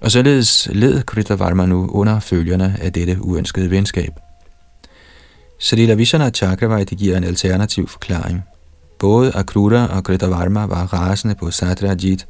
og 0.00 0.10
således 0.10 0.68
led 0.72 1.02
Kritavarma 1.02 1.66
nu 1.66 1.88
under 1.88 2.20
følgerne 2.20 2.76
af 2.80 2.92
dette 2.92 3.18
uønskede 3.20 3.70
venskab. 3.70 4.12
Srila 5.60 5.94
Vishana 5.94 6.30
Chakravarti 6.30 6.94
giver 6.94 7.16
en 7.16 7.24
alternativ 7.24 7.88
forklaring. 7.88 8.44
Både 8.98 9.32
Akrura 9.34 9.86
og 9.86 10.04
Kritavarma 10.04 10.66
var 10.66 10.92
rasende 10.92 11.34
på 11.34 11.50
Satrajit, 11.50 12.26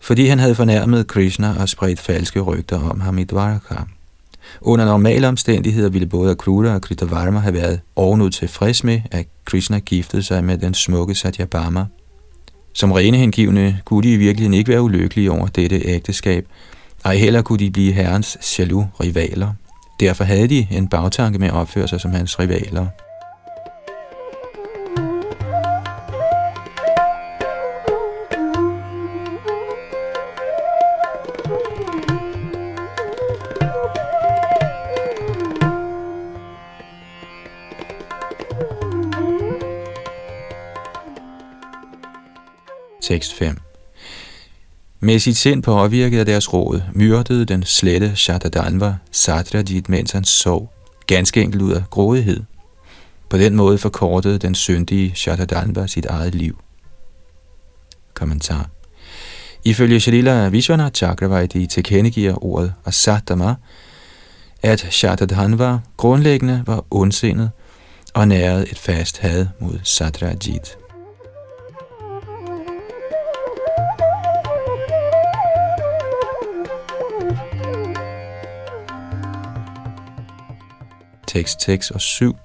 fordi 0.00 0.26
han 0.26 0.38
havde 0.38 0.54
fornærmet 0.54 1.06
Krishna 1.06 1.54
og 1.60 1.68
spredt 1.68 2.00
falske 2.00 2.40
rygter 2.40 2.90
om 2.90 3.00
ham 3.00 3.18
i 3.18 3.24
Dvaraka. 3.24 3.74
Under 4.60 4.84
normale 4.84 5.28
omstændigheder 5.28 5.88
ville 5.88 6.06
både 6.06 6.30
Akrura 6.30 6.74
og 6.74 6.82
Kritavarma 6.82 7.38
have 7.38 7.54
været 7.54 7.80
ovenud 7.96 8.30
tilfreds 8.30 8.84
med, 8.84 9.00
at 9.10 9.26
Krishna 9.44 9.78
giftede 9.78 10.22
sig 10.22 10.44
med 10.44 10.58
den 10.58 10.74
smukke 10.74 11.14
Satyabama. 11.14 11.84
Som 12.72 12.92
rene 12.92 13.16
hengivne 13.16 13.80
kunne 13.84 14.02
de 14.02 14.12
i 14.12 14.16
virkeligheden 14.16 14.54
ikke 14.54 14.70
være 14.70 14.82
ulykkelige 14.82 15.32
over 15.32 15.46
dette 15.46 15.76
ægteskab, 15.84 16.46
ej 17.04 17.16
heller 17.16 17.42
kunne 17.42 17.58
de 17.58 17.70
blive 17.70 17.92
herrens 17.92 18.58
jaloux 18.58 18.86
rivaler. 19.00 19.52
Derfor 20.00 20.24
havde 20.24 20.48
de 20.48 20.66
en 20.70 20.88
bagtanke 20.88 21.38
med 21.38 21.48
at 21.48 21.54
opføre 21.54 21.88
sig 21.88 22.00
som 22.00 22.10
hans 22.10 22.40
rivaler. 22.40 22.86
Tekst 43.10 43.34
5 43.34 43.56
Med 45.00 45.18
sit 45.18 45.36
sind 45.36 45.62
påvirket 45.62 46.18
af 46.18 46.26
deres 46.26 46.52
råd, 46.52 46.82
myrdede 46.94 47.44
den 47.44 47.62
slette 47.62 48.16
Shatadanva 48.16 48.96
Satrajit, 49.10 49.88
mens 49.88 50.12
han 50.12 50.24
sov, 50.24 50.72
ganske 51.06 51.42
enkelt 51.42 51.62
ud 51.62 51.72
af 51.72 51.82
grådighed. 51.90 52.42
På 53.30 53.38
den 53.38 53.54
måde 53.56 53.78
forkortede 53.78 54.38
den 54.38 54.54
syndige 54.54 55.12
Shatadanva 55.14 55.86
sit 55.86 56.06
eget 56.06 56.34
liv. 56.34 56.58
Kommentar 58.14 58.68
Ifølge 59.64 60.00
Shalila 60.00 60.48
Vishwana 60.48 60.90
Chakravarti 60.94 61.66
tilkendegiver 61.66 62.44
ordet 62.44 62.74
Asatama, 62.84 63.54
at 64.62 64.80
Shatadhanva 64.90 65.78
grundlæggende 65.96 66.62
var 66.66 66.84
ondsindet 66.90 67.50
og 68.14 68.28
nærede 68.28 68.70
et 68.70 68.78
fast 68.78 69.18
had 69.18 69.46
mod 69.60 69.78
Satrajit. 69.84 70.79
Tekst 81.30 81.62
6 81.62 81.90
og 81.90 82.00
7, 82.00 82.36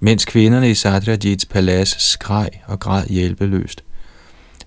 mens 0.00 0.24
kvinderne 0.24 0.70
i 0.70 0.74
Satrajits 0.74 1.46
palads 1.46 2.02
skreg 2.02 2.48
og 2.66 2.80
græd 2.80 3.06
hjælpeløst. 3.06 3.84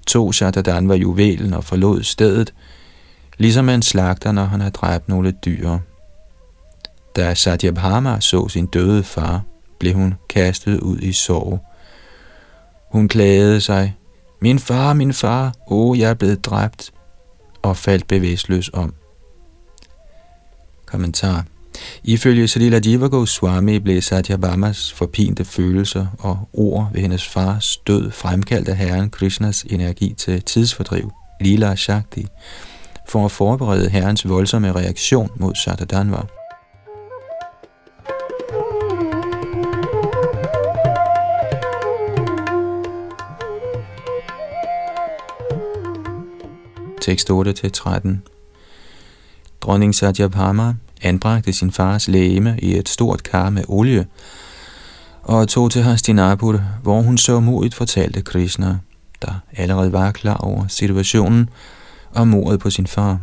To 0.07 0.31
Shatadan 0.31 0.89
var 0.89 0.95
juvelen 0.95 1.53
og 1.53 1.63
forlod 1.63 2.03
stedet, 2.03 2.53
ligesom 3.37 3.69
en 3.69 3.81
slagter, 3.81 4.31
når 4.31 4.45
han 4.45 4.61
har 4.61 4.69
dræbt 4.69 5.09
nogle 5.09 5.31
dyr. 5.31 5.77
Da 7.15 7.33
Satyabhama 7.33 8.19
så 8.19 8.47
sin 8.47 8.65
døde 8.65 9.03
far, 9.03 9.43
blev 9.79 9.93
hun 9.93 10.13
kastet 10.29 10.79
ud 10.79 10.97
i 10.97 11.13
sorg. 11.13 11.59
Hun 12.91 13.07
klagede 13.07 13.61
sig, 13.61 13.95
min 14.41 14.59
far, 14.59 14.93
min 14.93 15.13
far, 15.13 15.53
åh, 15.67 15.89
oh, 15.89 15.99
jeg 15.99 16.09
er 16.09 16.13
blevet 16.13 16.45
dræbt, 16.45 16.91
og 17.61 17.77
faldt 17.77 18.07
bevidstløs 18.07 18.69
om. 18.73 18.93
Kommentar 20.85 21.45
Ifølge 22.03 22.47
Salila 22.47 22.79
Jiva 22.85 23.07
Goswami 23.07 23.79
blev 23.79 24.01
Satyabhamas 24.01 24.93
forpinte 24.93 25.45
følelser 25.45 26.07
og 26.19 26.49
ord 26.53 26.89
ved 26.93 27.01
hendes 27.01 27.27
fars 27.27 27.77
død 27.77 28.11
fremkaldt 28.11 28.69
af 28.69 28.77
Herren 28.77 29.09
Krishnas 29.09 29.65
energi 29.69 30.13
til 30.17 30.41
tidsfordriv, 30.41 31.11
Lila 31.41 31.75
Shakti, 31.75 32.25
for 33.09 33.25
at 33.25 33.31
forberede 33.31 33.89
Herrens 33.89 34.29
voldsomme 34.29 34.71
reaktion 34.71 35.29
mod 35.35 35.55
Satadanva. 35.55 36.21
Tekst 47.01 47.29
8-13 47.29 48.09
Dronning 49.61 49.95
Satyabhama 49.95 50.73
anbragte 51.03 51.53
sin 51.53 51.71
fars 51.71 52.07
læme 52.07 52.59
i 52.59 52.77
et 52.77 52.89
stort 52.89 53.23
kar 53.23 53.49
med 53.49 53.63
olie, 53.67 54.05
og 55.23 55.47
tog 55.47 55.71
til 55.71 55.81
Hastinapur, 55.81 56.61
hvor 56.83 57.01
hun 57.01 57.17
så 57.17 57.39
modigt 57.39 57.75
fortalte 57.75 58.21
Krishna, 58.21 58.77
der 59.21 59.39
allerede 59.57 59.93
var 59.93 60.11
klar 60.11 60.37
over 60.37 60.67
situationen 60.67 61.49
og 62.11 62.27
mordet 62.27 62.59
på 62.59 62.69
sin 62.69 62.87
far. 62.87 63.19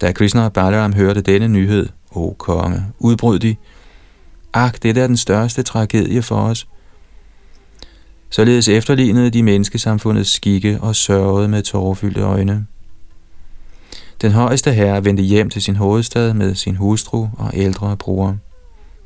Da 0.00 0.12
Krishna 0.12 0.44
og 0.44 0.52
Balaram 0.52 0.92
hørte 0.92 1.20
denne 1.20 1.48
nyhed, 1.48 1.88
o 2.10 2.34
konge, 2.38 2.84
udbrød 2.98 3.38
de, 3.38 3.56
Ak, 4.52 4.82
det 4.82 4.98
er 4.98 5.06
den 5.06 5.16
største 5.16 5.62
tragedie 5.62 6.22
for 6.22 6.36
os. 6.36 6.66
Således 8.30 8.68
efterlignede 8.68 9.30
de 9.30 9.42
menneskesamfundets 9.42 10.30
skikke 10.30 10.78
og 10.80 10.96
sørgede 10.96 11.48
med 11.48 11.62
tårerfyldte 11.62 12.20
øjne. 12.20 12.66
Den 14.20 14.32
højeste 14.32 14.72
herre 14.72 15.04
vendte 15.04 15.22
hjem 15.22 15.50
til 15.50 15.62
sin 15.62 15.76
hovedstad 15.76 16.34
med 16.34 16.54
sin 16.54 16.76
hustru 16.76 17.28
og 17.38 17.50
ældre 17.54 17.96
bror. 17.96 18.36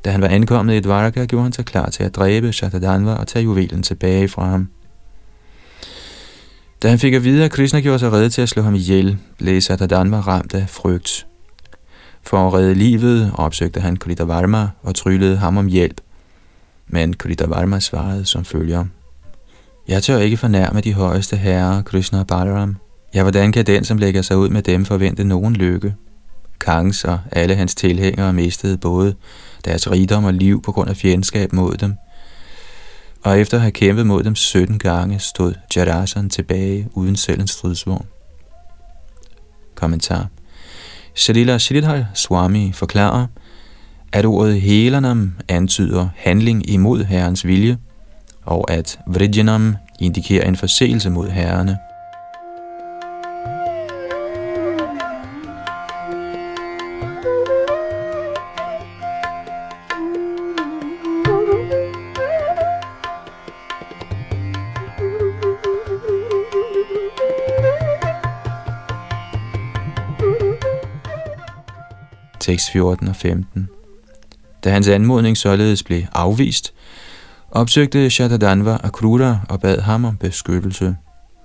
Da 0.05 0.11
han 0.11 0.21
var 0.21 0.27
ankommet 0.27 0.73
i 0.75 0.79
Dvaraka, 0.79 1.25
gjorde 1.25 1.43
han 1.43 1.53
sig 1.53 1.65
klar 1.65 1.89
til 1.89 2.03
at 2.03 2.15
dræbe 2.15 2.53
Shatadanva 2.53 3.13
og 3.13 3.27
tage 3.27 3.43
juvelen 3.43 3.83
tilbage 3.83 4.27
fra 4.27 4.45
ham. 4.45 4.69
Da 6.81 6.89
han 6.89 6.99
fik 6.99 7.13
at 7.13 7.23
vide, 7.23 7.45
at 7.45 7.51
Krishna 7.51 7.79
gjorde 7.79 7.99
sig 7.99 8.11
redde 8.11 8.29
til 8.29 8.41
at 8.41 8.49
slå 8.49 8.61
ham 8.61 8.75
ihjel, 8.75 9.17
blev 9.37 9.61
Shatadanva 9.61 10.19
ramt 10.19 10.53
af 10.53 10.69
frygt. 10.69 11.27
For 12.23 12.47
at 12.47 12.53
redde 12.53 12.73
livet 12.73 13.31
opsøgte 13.35 13.79
han 13.79 13.97
Kritavarma 13.97 14.69
og 14.81 14.95
tryllede 14.95 15.37
ham 15.37 15.57
om 15.57 15.67
hjælp. 15.67 16.01
Men 16.87 17.13
Kritavarma 17.13 17.79
svarede 17.79 18.25
som 18.25 18.45
følger. 18.45 18.85
Jeg 19.87 20.03
tør 20.03 20.17
ikke 20.17 20.37
fornærme 20.37 20.81
de 20.81 20.93
højeste 20.93 21.35
herrer, 21.37 21.81
Krishna 21.81 22.19
og 22.19 22.27
Balaram. 22.27 22.77
Ja, 23.13 23.21
hvordan 23.21 23.51
kan 23.51 23.65
den, 23.65 23.83
som 23.83 23.97
lægger 23.97 24.21
sig 24.21 24.37
ud 24.37 24.49
med 24.49 24.61
dem, 24.61 24.85
forvente 24.85 25.23
nogen 25.23 25.55
lykke? 25.55 25.95
Kangs 26.59 27.03
og 27.03 27.19
alle 27.31 27.55
hans 27.55 27.75
tilhængere 27.75 28.33
mistede 28.33 28.77
både 28.77 29.15
deres 29.65 29.91
rigdom 29.91 30.23
og 30.23 30.33
liv 30.33 30.61
på 30.61 30.71
grund 30.71 30.89
af 30.89 30.97
fjendskab 30.97 31.53
mod 31.53 31.77
dem. 31.77 31.95
Og 33.23 33.39
efter 33.39 33.57
at 33.57 33.61
have 33.61 33.71
kæmpet 33.71 34.07
mod 34.07 34.23
dem 34.23 34.35
17 34.35 34.79
gange, 34.79 35.19
stod 35.19 35.53
Jarasan 35.75 36.29
tilbage 36.29 36.87
uden 36.93 37.15
selv 37.15 37.41
en 37.41 37.47
stridsvogn. 37.47 38.05
Kommentar 39.75 40.27
Shalila 41.15 41.57
Shridhar 41.57 42.05
Swami 42.13 42.71
forklarer, 42.73 43.27
at 44.11 44.25
ordet 44.25 44.61
helanam 44.61 45.33
antyder 45.47 46.09
handling 46.15 46.69
imod 46.69 47.03
herrens 47.03 47.45
vilje, 47.45 47.77
og 48.45 48.71
at 48.71 48.99
vrijjanam 49.07 49.75
indikerer 49.99 50.47
en 50.47 50.55
forseelse 50.55 51.09
mod 51.09 51.29
herrene. 51.29 51.77
Tekst 72.51 72.71
14 72.71 73.07
og 73.07 73.15
15. 73.15 73.69
Da 74.63 74.69
hans 74.69 74.87
anmodning 74.87 75.37
således 75.37 75.83
blev 75.83 76.01
afvist, 76.13 76.73
opsøgte 77.51 78.09
Shatadanva 78.09 78.77
Akrura 78.83 79.39
og 79.49 79.61
bad 79.61 79.79
ham 79.79 80.05
om 80.05 80.17
beskyttelse. 80.17 80.95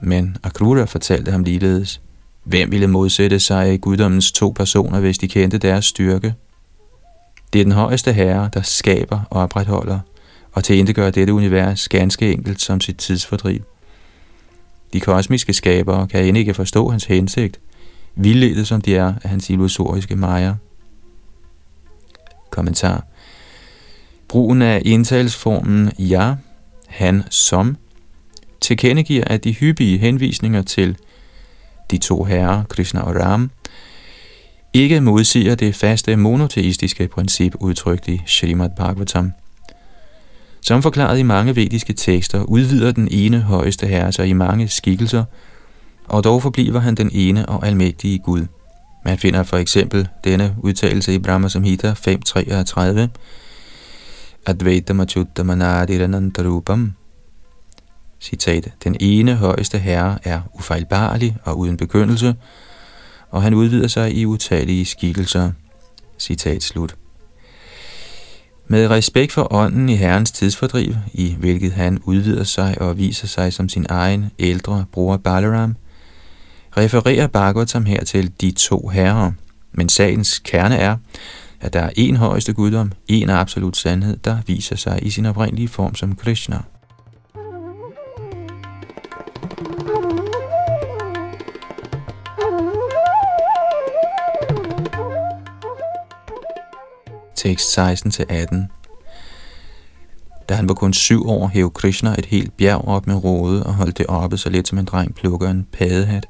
Men 0.03 0.37
Akrura 0.43 0.85
fortalte 0.85 1.31
ham 1.33 1.43
ligeledes, 1.43 2.01
hvem 2.45 2.71
ville 2.71 2.87
modsætte 2.87 3.41
sig 3.41 3.75
i 3.75 3.77
guddommens 3.77 4.33
to 4.33 4.53
personer, 4.57 5.01
hvis 5.01 5.19
de 5.19 5.29
kendte 5.29 5.59
deres 5.59 5.85
styrke? 5.85 6.35
Det 7.53 7.61
er 7.61 7.65
den 7.65 7.73
højeste 7.73 8.13
herre, 8.13 8.51
der 8.55 8.63
skaber 8.63 9.21
og 9.31 9.43
opretholder, 9.43 9.99
og 10.53 10.65
til 10.65 10.95
gør 10.95 11.11
dette 11.11 11.33
univers 11.33 11.89
ganske 11.89 12.33
enkelt 12.33 12.63
som 12.63 12.81
sit 12.81 12.97
tidsfordriv. 12.97 13.61
De 14.93 15.01
kosmiske 15.01 15.53
skabere 15.53 16.07
kan 16.07 16.25
end 16.25 16.39
ikke 16.39 16.55
forstå 16.55 16.89
hans 16.89 17.05
hensigt, 17.05 17.61
vildledet 18.17 18.67
som 18.67 18.81
de 18.81 18.97
er 18.97 19.15
af 19.23 19.31
hans 19.31 19.51
illusoriske 19.51 20.17
majer. 20.17 20.55
Kommentar. 22.57 23.05
Brugen 24.29 24.63
af 24.63 24.83
entalsformen 24.85 25.93
ja, 25.99 26.35
han, 26.87 27.23
som, 27.31 27.77
tilkendegiver, 28.61 29.25
at 29.27 29.45
de 29.45 29.53
hyppige 29.53 29.99
henvisninger 29.99 30.63
til 30.63 30.97
de 31.91 31.99
to 31.99 32.25
herrer, 32.25 32.65
Krishna 32.65 33.01
og 33.01 33.15
Ram, 33.17 33.51
ikke 34.73 35.01
modsiger 35.01 35.55
det 35.55 35.75
faste 35.75 36.17
monoteistiske 36.17 37.09
princip 37.09 37.55
udtrykt 37.61 38.09
i 38.09 38.23
Srimad 38.27 38.71
Bhagavatam. 38.77 39.33
Som 40.61 40.83
forklaret 40.83 41.19
i 41.19 41.23
mange 41.23 41.57
vediske 41.57 41.93
tekster, 41.93 42.43
udvider 42.43 42.93
den 42.93 43.09
ene 43.11 43.41
højeste 43.41 43.87
herre 43.87 44.13
sig 44.13 44.29
i 44.29 44.33
mange 44.33 44.69
skikkelser, 44.69 45.25
og 46.05 46.25
dog 46.25 46.43
forbliver 46.43 46.81
han 46.81 46.95
den 46.95 47.11
ene 47.13 47.49
og 47.49 47.67
almægtige 47.67 48.19
Gud. 48.19 48.47
Man 49.07 49.19
finder 49.19 49.43
for 49.43 49.57
eksempel 49.57 50.09
denne 50.25 50.57
udtalelse 50.63 51.15
i 51.15 51.19
Brahma 51.19 51.49
Samhita 51.49 51.93
5.33. 51.93 53.09
Advaita 54.47 54.93
Machutta 54.93 55.43
Citat. 58.21 58.73
Den 58.85 58.97
ene 59.01 59.35
højeste 59.35 59.79
herre 59.79 60.19
er 60.25 60.41
ufejlbarlig 60.55 61.37
og 61.45 61.59
uden 61.59 61.77
begyndelse, 61.77 62.35
og 63.31 63.43
han 63.43 63.55
udvider 63.55 63.89
sig 63.89 64.15
i 64.15 64.27
utallige 64.27 64.85
skikkelser. 64.85 65.53
Citat 66.19 66.63
slut. 66.63 66.97
Med 68.67 68.91
respekt 68.91 69.33
for 69.33 69.53
ånden 69.53 69.89
i 69.89 69.97
Herrens 69.97 70.33
tidsfordriv, 70.33 70.95
i 71.13 71.35
hvilket 71.39 71.73
han 71.73 71.99
udvider 72.05 72.45
sig 72.45 72.81
og 72.81 72.99
viser 72.99 73.27
sig 73.27 73.53
som 73.53 73.69
sin 73.69 73.87
egen 73.89 74.31
ældre 74.39 74.85
bror 74.93 75.17
Balaram, 75.17 75.77
refererer 76.77 77.27
Bhagavatam 77.27 77.85
her 77.85 78.05
til 78.05 78.33
de 78.41 78.51
to 78.51 78.89
herrer, 78.89 79.33
men 79.73 79.89
sagens 79.89 80.39
kerne 80.39 80.77
er, 80.77 80.97
at 81.61 81.73
der 81.73 81.81
er 81.81 81.91
en 81.97 82.17
højeste 82.17 82.53
guddom, 82.53 82.93
en 83.09 83.31
absolut 83.31 83.77
sandhed, 83.77 84.17
der 84.17 84.39
viser 84.47 84.77
sig 84.77 84.99
i 85.03 85.11
sin 85.11 85.27
oprindelige 85.27 85.69
form 85.69 85.95
som 85.95 86.15
Krishna. 86.15 86.63
Tekst 97.37 97.79
16-18 97.79 97.83
Da 100.49 100.55
han 100.55 100.69
var 100.69 100.75
kun 100.75 100.93
syv 100.93 101.29
år, 101.29 101.49
hævde 101.49 101.71
Krishna 101.71 102.15
et 102.19 102.27
helt 102.27 102.57
bjerg 102.57 102.89
op 102.89 103.07
med 103.07 103.25
råde 103.25 103.67
og 103.67 103.75
holdt 103.75 103.99
det 103.99 104.07
oppe 104.07 104.37
så 104.37 104.51
let 104.51 104.69
som 104.69 104.79
en 104.79 104.85
dreng 104.85 105.15
plukker 105.15 105.51
en 105.51 105.67
padehat. 105.73 106.27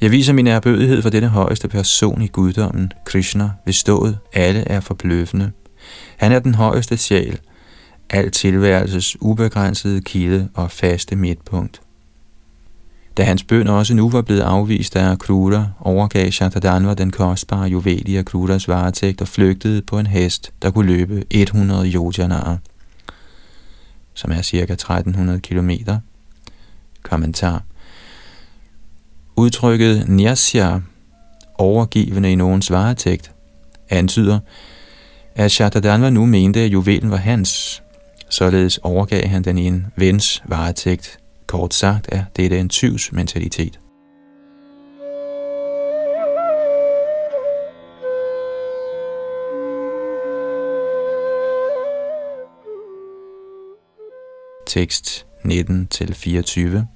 Jeg 0.00 0.10
viser 0.10 0.32
min 0.32 0.46
erbødighed 0.46 1.02
for 1.02 1.10
denne 1.10 1.28
højeste 1.28 1.68
person 1.68 2.22
i 2.22 2.26
guddommen, 2.26 2.92
Krishna, 3.04 3.50
hvis 3.64 3.76
stået 3.76 4.18
alle 4.32 4.60
er 4.60 4.80
forbløffende. 4.80 5.50
Han 6.16 6.32
er 6.32 6.38
den 6.38 6.54
højeste 6.54 6.96
sjæl, 6.96 7.38
al 8.10 8.30
tilværelses 8.30 9.16
ubegrænsede 9.20 10.00
kilde 10.00 10.48
og 10.54 10.70
faste 10.70 11.16
midtpunkt. 11.16 11.80
Da 13.16 13.22
hans 13.22 13.44
bøn 13.44 13.68
også 13.68 13.94
nu 13.94 14.10
var 14.10 14.22
blevet 14.22 14.40
afvist 14.40 14.96
af 14.96 15.10
Akrura, 15.10 15.66
overgav 15.80 16.30
Shantadanva 16.30 16.94
den 16.94 17.10
kostbare 17.10 17.68
juvel 17.68 18.08
i 18.08 18.16
Akruras 18.16 18.68
varetægt 18.68 19.20
og 19.20 19.28
flygtede 19.28 19.82
på 19.82 19.98
en 19.98 20.06
hest, 20.06 20.52
der 20.62 20.70
kunne 20.70 20.86
løbe 20.86 21.24
100 21.30 21.92
yojanaer, 21.92 22.56
som 24.14 24.30
er 24.30 24.42
cirka 24.42 24.72
1300 24.72 25.40
kilometer. 25.40 25.98
Kommentar 27.02 27.62
Udtrykket 29.36 30.08
nyasya, 30.08 30.80
overgivende 31.58 32.32
i 32.32 32.34
nogens 32.34 32.70
varetægt, 32.70 33.32
antyder, 33.90 34.38
at 35.34 35.52
Shatadanva 35.52 36.10
nu 36.10 36.26
mente, 36.26 36.60
at 36.60 36.72
juvelen 36.72 37.10
var 37.10 37.16
hans. 37.16 37.82
Således 38.28 38.78
overgav 38.78 39.26
han 39.28 39.44
den 39.44 39.58
i 39.58 39.66
en 39.66 39.86
vens 39.96 40.42
varetægt. 40.46 41.18
Kort 41.46 41.74
sagt 41.74 42.08
er 42.12 42.24
dette 42.36 42.58
en 42.58 42.68
tyvs 42.68 43.12
mentalitet. 43.12 43.78
Tekst 54.66 55.26
19-24 55.44 56.93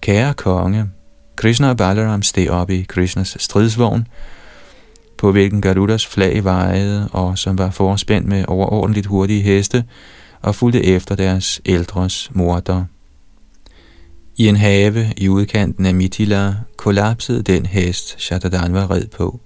Kære 0.00 0.34
konge, 0.34 0.90
Krishna 1.36 1.68
og 1.68 1.76
Balaram 1.76 2.22
steg 2.22 2.50
op 2.50 2.70
i 2.70 2.82
Krishnas 2.82 3.36
stridsvogn, 3.40 4.06
på 5.18 5.32
hvilken 5.32 5.62
Garudas 5.62 6.06
flag 6.06 6.44
vejede 6.44 7.08
og 7.12 7.38
som 7.38 7.58
var 7.58 7.70
forspændt 7.70 8.28
med 8.28 8.44
overordentligt 8.48 9.06
hurtige 9.06 9.42
heste 9.42 9.84
og 10.42 10.54
fulgte 10.54 10.84
efter 10.84 11.14
deres 11.14 11.60
ældres 11.66 12.30
morder. 12.32 12.84
I 14.36 14.48
en 14.48 14.56
have 14.56 15.12
i 15.16 15.28
udkanten 15.28 15.86
af 15.86 15.94
Mithila 15.94 16.54
kollapsede 16.76 17.42
den 17.42 17.66
hest, 17.66 18.20
Shatadan 18.20 18.72
var 18.72 18.90
red 18.90 19.06
på. 19.06 19.40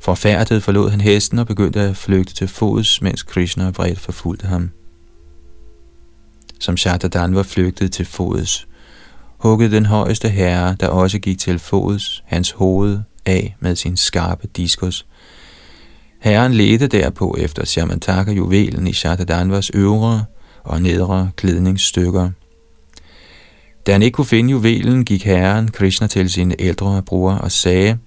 Forfærdet 0.00 0.62
forlod 0.62 0.90
han 0.90 1.00
hesten 1.00 1.38
og 1.38 1.46
begyndte 1.46 1.80
at 1.80 1.96
flygte 1.96 2.34
til 2.34 2.48
fods, 2.48 3.02
mens 3.02 3.22
Krishna 3.22 3.70
vredt 3.70 4.00
forfulgte 4.00 4.46
ham. 4.46 4.70
Som 6.60 6.76
Shatadan 6.76 7.34
var 7.34 7.42
flygtet 7.42 7.92
til 7.92 8.06
fods, 8.06 8.66
huggede 9.38 9.76
den 9.76 9.86
højeste 9.86 10.28
herre, 10.28 10.76
der 10.80 10.88
også 10.88 11.18
gik 11.18 11.38
til 11.38 11.58
fods, 11.58 12.22
hans 12.26 12.50
hoved 12.50 12.98
af 13.26 13.56
med 13.60 13.76
sin 13.76 13.96
skarpe 13.96 14.48
diskus. 14.56 15.06
Herren 16.20 16.54
ledte 16.54 16.86
derpå 16.86 17.36
efter 17.38 17.64
Shamantaka 17.64 18.32
juvelen 18.32 18.86
i 18.86 18.92
Shatadanvas 18.92 19.70
øvre 19.74 20.24
og 20.64 20.82
nedre 20.82 21.30
klædningsstykker. 21.36 22.30
Da 23.86 23.92
han 23.92 24.02
ikke 24.02 24.14
kunne 24.14 24.24
finde 24.24 24.50
juvelen, 24.50 25.04
gik 25.04 25.24
herren 25.24 25.68
Krishna 25.68 26.06
til 26.06 26.30
sin 26.30 26.54
ældre 26.58 27.02
bror 27.02 27.32
og 27.32 27.52
sagde, 27.52 27.98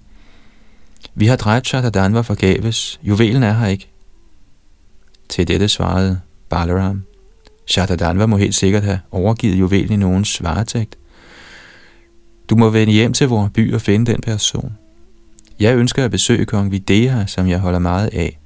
Vi 1.14 1.26
har 1.26 1.36
dræbt 1.36 1.66
Shatadanva 1.66 2.20
forgæves, 2.20 3.00
juvelen 3.02 3.42
er 3.42 3.52
her 3.52 3.66
ikke. 3.66 3.88
Til 5.28 5.48
dette 5.48 5.68
svarede 5.68 6.20
Balaram, 6.48 7.02
Shatadanva 7.66 8.26
må 8.26 8.36
helt 8.36 8.54
sikkert 8.54 8.82
have 8.82 9.00
overgivet 9.10 9.58
juvelen 9.58 9.92
i 9.92 9.96
nogens 9.96 10.42
varetægt. 10.42 10.99
Du 12.50 12.56
må 12.56 12.70
vende 12.70 12.92
hjem 12.92 13.12
til 13.12 13.28
vores 13.28 13.50
by 13.54 13.74
og 13.74 13.80
finde 13.80 14.12
den 14.12 14.20
person. 14.20 14.72
Jeg 15.60 15.76
ønsker 15.76 16.04
at 16.04 16.10
besøge 16.10 16.44
kong 16.44 16.72
Videha, 16.72 17.26
som 17.26 17.48
jeg 17.48 17.58
holder 17.58 17.78
meget 17.78 18.08
af. 18.12 18.38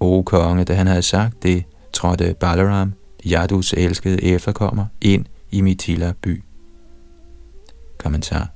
O 0.00 0.22
konge, 0.22 0.64
da 0.64 0.74
han 0.74 0.86
havde 0.86 1.02
sagt 1.02 1.42
det, 1.42 1.64
trådte 1.92 2.34
Balaram, 2.40 2.92
Yadus 3.26 3.72
elskede 3.72 4.24
efterkommer, 4.24 4.86
ind 5.00 5.24
i 5.50 5.60
Mithila 5.60 6.12
by. 6.22 6.42
Kommentar. 7.98 8.48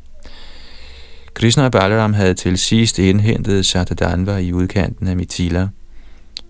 Krishna 1.34 1.64
og 1.64 1.72
Balaram 1.72 2.12
havde 2.12 2.34
til 2.34 2.58
sidst 2.58 2.98
indhentet 2.98 3.66
Satadanva 3.66 4.36
i 4.36 4.52
udkanten 4.52 5.08
af 5.08 5.16
Mithila. 5.16 5.68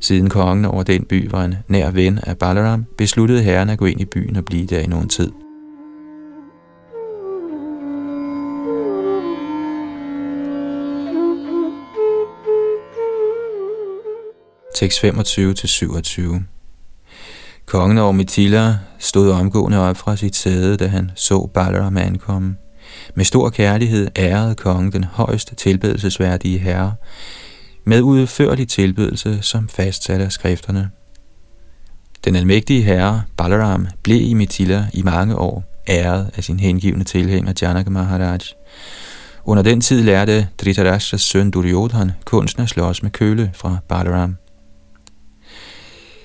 Siden 0.00 0.28
kongen 0.28 0.64
over 0.64 0.82
den 0.82 1.04
by 1.04 1.30
var 1.30 1.44
en 1.44 1.54
nær 1.68 1.90
ven 1.90 2.18
af 2.22 2.38
Balaram, 2.38 2.84
besluttede 2.98 3.42
herren 3.42 3.70
at 3.70 3.78
gå 3.78 3.86
ind 3.86 4.00
i 4.00 4.04
byen 4.04 4.36
og 4.36 4.44
blive 4.44 4.66
der 4.66 4.78
i 4.78 4.86
nogen 4.86 5.08
tid. 5.08 5.32
Tekst 14.83 15.05
25-27 15.05 16.43
Kongen 17.66 17.99
over 17.99 18.12
Mitila 18.12 18.78
stod 18.99 19.30
omgående 19.30 19.78
op 19.78 19.97
fra 19.97 20.16
sit 20.16 20.37
sæde, 20.37 20.76
da 20.76 20.87
han 20.87 21.11
så 21.14 21.51
Balaram 21.55 21.97
ankomme. 21.97 22.57
Med 23.14 23.24
stor 23.24 23.51
kærlighed 23.51 24.09
ærede 24.16 24.55
kongen 24.55 24.93
den 24.93 25.05
højeste 25.05 25.55
tilbedelsesværdige 25.55 26.59
herre, 26.59 26.95
med 27.85 28.01
udførlig 28.01 28.68
tilbedelse, 28.68 29.39
som 29.43 29.68
fastsatte 29.68 30.24
af 30.24 30.33
skrifterne. 30.33 30.91
Den 32.24 32.37
almægtige 32.37 32.83
herre, 32.83 33.22
Balaram, 33.37 33.87
blev 34.03 34.20
i 34.20 34.35
Mitila 34.35 34.87
i 34.93 35.03
mange 35.03 35.37
år, 35.37 35.83
æret 35.89 36.30
af 36.37 36.45
sin 36.45 36.61
hengivne 36.61 37.05
tilhænger 37.05 37.53
Janaka 37.62 37.91
Maharaj. 37.91 38.39
Under 39.45 39.62
den 39.62 39.80
tid 39.80 40.03
lærte 40.03 40.49
Dhritarashtas 40.59 41.20
søn 41.20 41.51
Duryodhan 41.51 42.12
kunsten 42.24 42.62
at 42.62 42.68
slås 42.68 43.03
med 43.03 43.11
køle 43.11 43.51
fra 43.55 43.76
Balaram. 43.89 44.37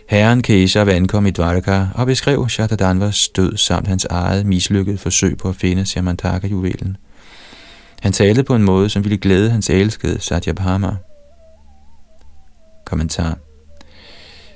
Herren 0.07 0.41
Keshav 0.41 0.87
ankom 0.87 1.25
i 1.25 1.31
Dvaraka 1.31 1.85
og 1.95 2.05
beskrev 2.05 2.49
Shatadanvas 2.49 3.29
død 3.29 3.57
samt 3.57 3.87
hans 3.87 4.05
eget 4.05 4.45
mislykkede 4.45 4.97
forsøg 4.97 5.37
på 5.37 5.49
at 5.49 5.55
finde 5.55 5.85
Samantaka-juvelen. 5.85 6.97
Han 8.01 8.13
talte 8.13 8.43
på 8.43 8.55
en 8.55 8.63
måde, 8.63 8.89
som 8.89 9.03
ville 9.03 9.17
glæde 9.17 9.49
hans 9.49 9.69
elskede 9.69 10.19
Satyabhama. 10.21 10.95
Kommentar 12.85 13.37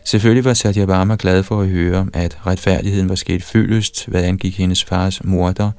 Selvfølgelig 0.06 0.46
var 0.46 0.54
Satyabhama 0.54 1.16
glad 1.20 1.44
for 1.44 1.62
at 1.62 1.68
høre, 1.68 2.08
at 2.14 2.38
retfærdigheden 2.48 3.10
var 3.10 3.16
sket 3.16 3.44
fyldest, 3.44 4.08
hvad 4.08 4.24
angik 4.24 4.58
hendes 4.58 4.84
fars 4.84 5.24
morder, 5.24 5.72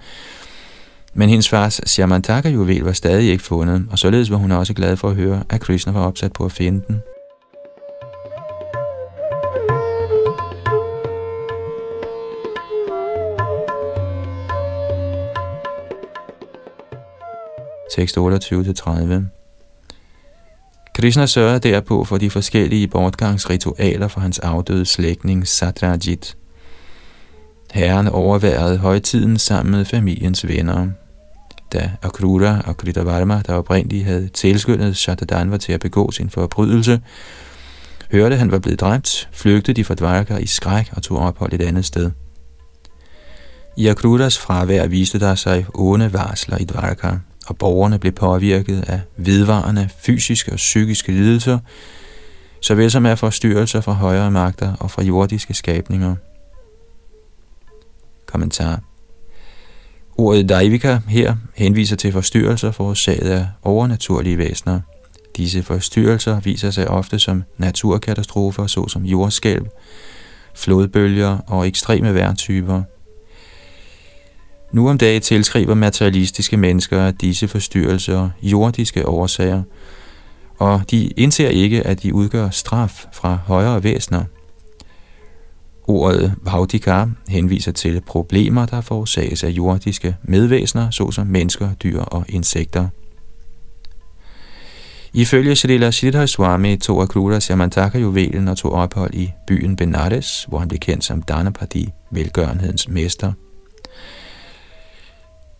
men 1.14 1.29
hendes 1.29 1.49
fars 1.49 1.81
Samantaka-juvel 1.87 2.83
var 2.83 2.93
stadig 2.93 3.31
ikke 3.31 3.45
fundet, 3.45 3.87
og 3.91 3.99
således 3.99 4.31
var 4.31 4.37
hun 4.37 4.53
også 4.53 4.75
glad 4.75 4.97
for 4.97 5.09
at 5.09 5.16
høre, 5.16 5.45
at 5.51 5.61
Krishna 5.61 5.93
var 5.93 6.07
opsat 6.07 6.33
på 6.33 6.45
at 6.45 6.53
finde 6.53 6.85
den. 6.89 7.03
Tekst 17.97 18.18
28-30. 18.18 18.20
Krishna 20.95 21.26
sørgede 21.26 21.59
derpå 21.59 22.05
for 22.05 22.18
de 22.18 22.30
forskellige 22.30 22.88
bortgangsritualer 22.88 24.09
for 24.09 24.20
hans 24.20 24.38
afdøde 24.38 24.84
slægtning 24.84 25.49
Satrajit. 25.49 26.36
Herren 27.72 28.09
overværede 28.09 28.78
højtiden 28.78 29.38
sammen 29.38 29.72
med 29.72 29.84
familiens 29.84 30.49
venner. 30.49 30.88
Da 31.72 31.90
Akrura 32.03 32.61
og 32.66 32.76
Kritavarma, 32.76 33.43
der 33.47 33.55
oprindeligt 33.55 34.05
havde 34.05 34.28
tilskyndet 34.28 34.97
Shatadanva 34.97 35.57
til 35.57 35.72
at 35.72 35.80
begå 35.80 36.11
sin 36.11 36.30
forbrydelse, 36.30 37.01
hørte 38.12 38.36
han 38.36 38.51
var 38.51 38.59
blevet 38.59 38.80
dræbt, 38.80 39.28
flygtede 39.32 39.76
de 39.76 39.84
fra 39.84 39.95
Dvarka 39.95 40.36
i 40.36 40.47
skræk 40.47 40.90
og 40.93 41.03
tog 41.03 41.18
ophold 41.18 41.53
et 41.53 41.62
andet 41.62 41.84
sted. 41.84 42.11
I 43.76 43.88
Akruras 43.88 44.38
fravær 44.38 44.86
viste 44.86 45.20
der 45.20 45.34
sig 45.34 45.66
onde 45.74 46.12
varsler 46.12 46.59
i 46.59 46.64
Dvarka 46.64 47.16
og 47.47 47.57
borgerne 47.57 47.99
blev 47.99 48.12
påvirket 48.12 48.84
af 48.88 49.01
vedvarende 49.16 49.88
fysiske 49.99 50.53
og 50.53 50.57
psykiske 50.57 51.12
lidelser, 51.12 51.59
såvel 52.61 52.90
som 52.90 53.07
af 53.07 53.18
forstyrrelser 53.18 53.80
fra 53.80 53.93
højere 53.93 54.30
magter 54.30 54.74
og 54.80 54.90
fra 54.90 55.03
jordiske 55.03 55.55
skabninger. 55.55 56.16
Kommentar 58.26 58.80
Ordet 60.18 60.49
Daivika 60.49 60.99
her 61.09 61.36
henviser 61.55 61.97
til 61.97 62.12
forstyrrelser 62.12 62.70
forårsaget 62.70 63.30
af 63.30 63.47
overnaturlige 63.62 64.38
væsener. 64.38 64.80
Disse 65.36 65.62
forstyrrelser 65.62 66.40
viser 66.40 66.70
sig 66.70 66.88
ofte 66.88 67.18
som 67.18 67.45
naturkatastrofer, 67.59 68.66
såsom 68.66 69.05
jordskælv, 69.05 69.66
flodbølger 70.55 71.38
og 71.47 71.66
ekstreme 71.66 72.14
vejrtyper– 72.14 72.82
nu 74.73 74.89
om 74.89 74.99
dagen 74.99 75.23
tilskriver 75.23 75.75
materialistiske 75.75 76.57
mennesker 76.57 77.11
disse 77.11 77.49
forstyrrelser 77.49 78.31
jordiske 78.43 79.09
årsager, 79.09 79.62
og 80.59 80.91
de 80.91 81.07
indser 81.07 81.49
ikke, 81.49 81.87
at 81.87 82.03
de 82.03 82.14
udgør 82.14 82.51
straf 82.51 83.05
fra 83.12 83.39
højere 83.47 83.85
væsener. 83.85 84.25
Ordet 85.85 86.35
Vaudika 86.43 87.05
henviser 87.29 87.73
til 87.73 88.01
problemer, 88.01 88.66
der 88.66 88.81
forårsages 88.81 89.45
af 89.45 89.49
jordiske 89.49 90.16
medvæsener, 90.23 90.91
såsom 90.91 91.27
mennesker, 91.27 91.75
dyr 91.75 92.01
og 92.01 92.25
insekter. 92.29 92.89
Ifølge 95.14 95.57
Srila 95.57 95.91
Siddhar 95.91 96.27
Swami 96.27 96.77
tog 96.77 97.03
Akruta 97.03 97.41
Samantaka 97.41 97.99
juvelen 97.99 98.49
og 98.49 98.57
tog 98.57 98.73
ophold 98.73 99.14
i 99.14 99.31
byen 99.47 99.77
Benares, 99.77 100.45
hvor 100.49 100.59
han 100.59 100.68
blev 100.68 100.79
kendt 100.79 101.05
som 101.05 101.23
Dhanapati, 101.23 101.89
velgørenhedens 102.11 102.89
mester. 102.89 103.33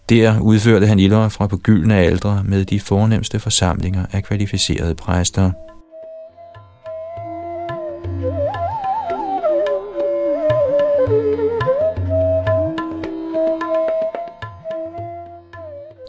Der 0.09 0.41
udførte 0.41 0.87
han 0.87 0.99
ilder 0.99 1.29
fra 1.29 1.47
på 1.47 1.57
gyldne 1.57 1.97
aldre 1.97 2.45
med 2.45 2.65
de 2.65 2.81
fornemmeste 2.81 3.39
forsamlinger 3.39 4.07
af 4.13 4.23
kvalificerede 4.23 4.95
præster. 4.95 5.51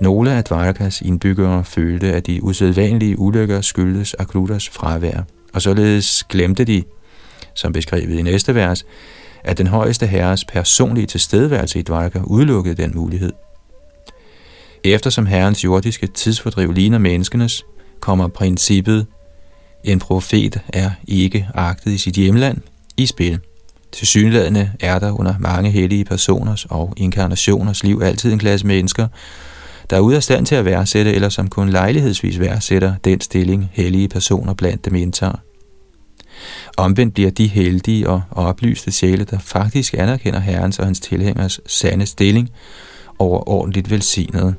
Nogle 0.02 0.32
af 0.32 0.44
Dvarkas 0.44 1.02
indbyggere 1.02 1.64
følte, 1.64 2.14
at 2.14 2.28
de 2.28 2.44
usædvanlige 2.44 3.20
ulykker 3.20 3.62
skyldes 3.62 4.16
Aklutas 4.20 4.70
fravær, 4.70 5.22
og 5.54 5.62
således 5.62 6.24
glemte 6.24 6.64
de, 6.64 6.84
som 7.54 7.74
beskrevet 7.74 8.20
i 8.20 8.22
næste 8.22 8.56
vers, 8.56 8.86
at 9.44 9.58
den 9.58 9.68
højeste 9.68 10.08
herres 10.08 10.46
personlige 10.46 11.08
tilstedeværelse 11.08 11.80
i 11.80 11.82
Dvarka 11.82 12.20
udelukkede 12.24 12.76
den 12.76 12.92
mulighed. 12.96 13.32
Eftersom 14.84 15.26
herrens 15.26 15.64
jordiske 15.64 16.08
tidsfordriv 16.08 16.74
ligner 16.74 16.98
menneskenes, 16.98 17.66
kommer 18.00 18.28
princippet, 18.28 19.06
en 19.84 20.00
profet 20.00 20.60
er 20.74 20.92
ikke 21.08 21.48
agtet 21.54 21.92
i 21.92 21.98
sit 21.98 22.16
hjemland, 22.16 22.58
i 22.98 23.06
spil. 23.06 23.40
Til 23.92 24.08
synlædende 24.08 24.72
er 24.80 25.00
der 25.00 25.20
under 25.20 25.36
mange 25.40 25.72
hellige 25.72 26.06
personers 26.06 26.66
og 26.70 26.94
inkarnationers 26.98 27.84
liv 27.84 28.02
altid 28.04 28.34
en 28.34 28.40
klasse 28.40 28.68
mennesker, 28.68 29.08
der 29.90 29.96
er 29.96 30.02
ude 30.02 30.16
af 30.16 30.24
stand 30.24 30.46
til 30.46 30.56
at 30.56 30.66
værdsætte, 30.66 31.14
eller 31.14 31.30
som 31.30 31.48
kun 31.48 31.70
lejlighedsvis 31.70 32.40
værdsætter 32.40 32.96
den 33.04 33.22
stilling, 33.22 33.70
hellige 33.74 34.08
personer 34.08 34.54
blandt 34.54 34.86
dem 34.86 34.96
indtager. 34.96 35.36
Omvendt 36.78 37.14
bliver 37.14 37.32
de 37.32 37.48
heldige 37.48 38.10
og 38.10 38.22
oplyste 38.32 38.92
sjæle, 38.92 39.24
der 39.24 39.40
faktisk 39.40 39.94
anerkender 39.98 40.40
Herrens 40.40 40.80
og 40.80 40.86
hans 40.86 41.00
tilhængers 41.00 41.60
sande 41.66 42.06
stilling, 42.06 42.50
overordentligt 43.20 43.90
velsignede. 43.90 44.56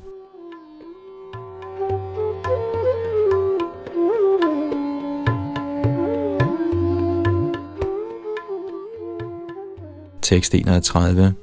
31 10.35 11.35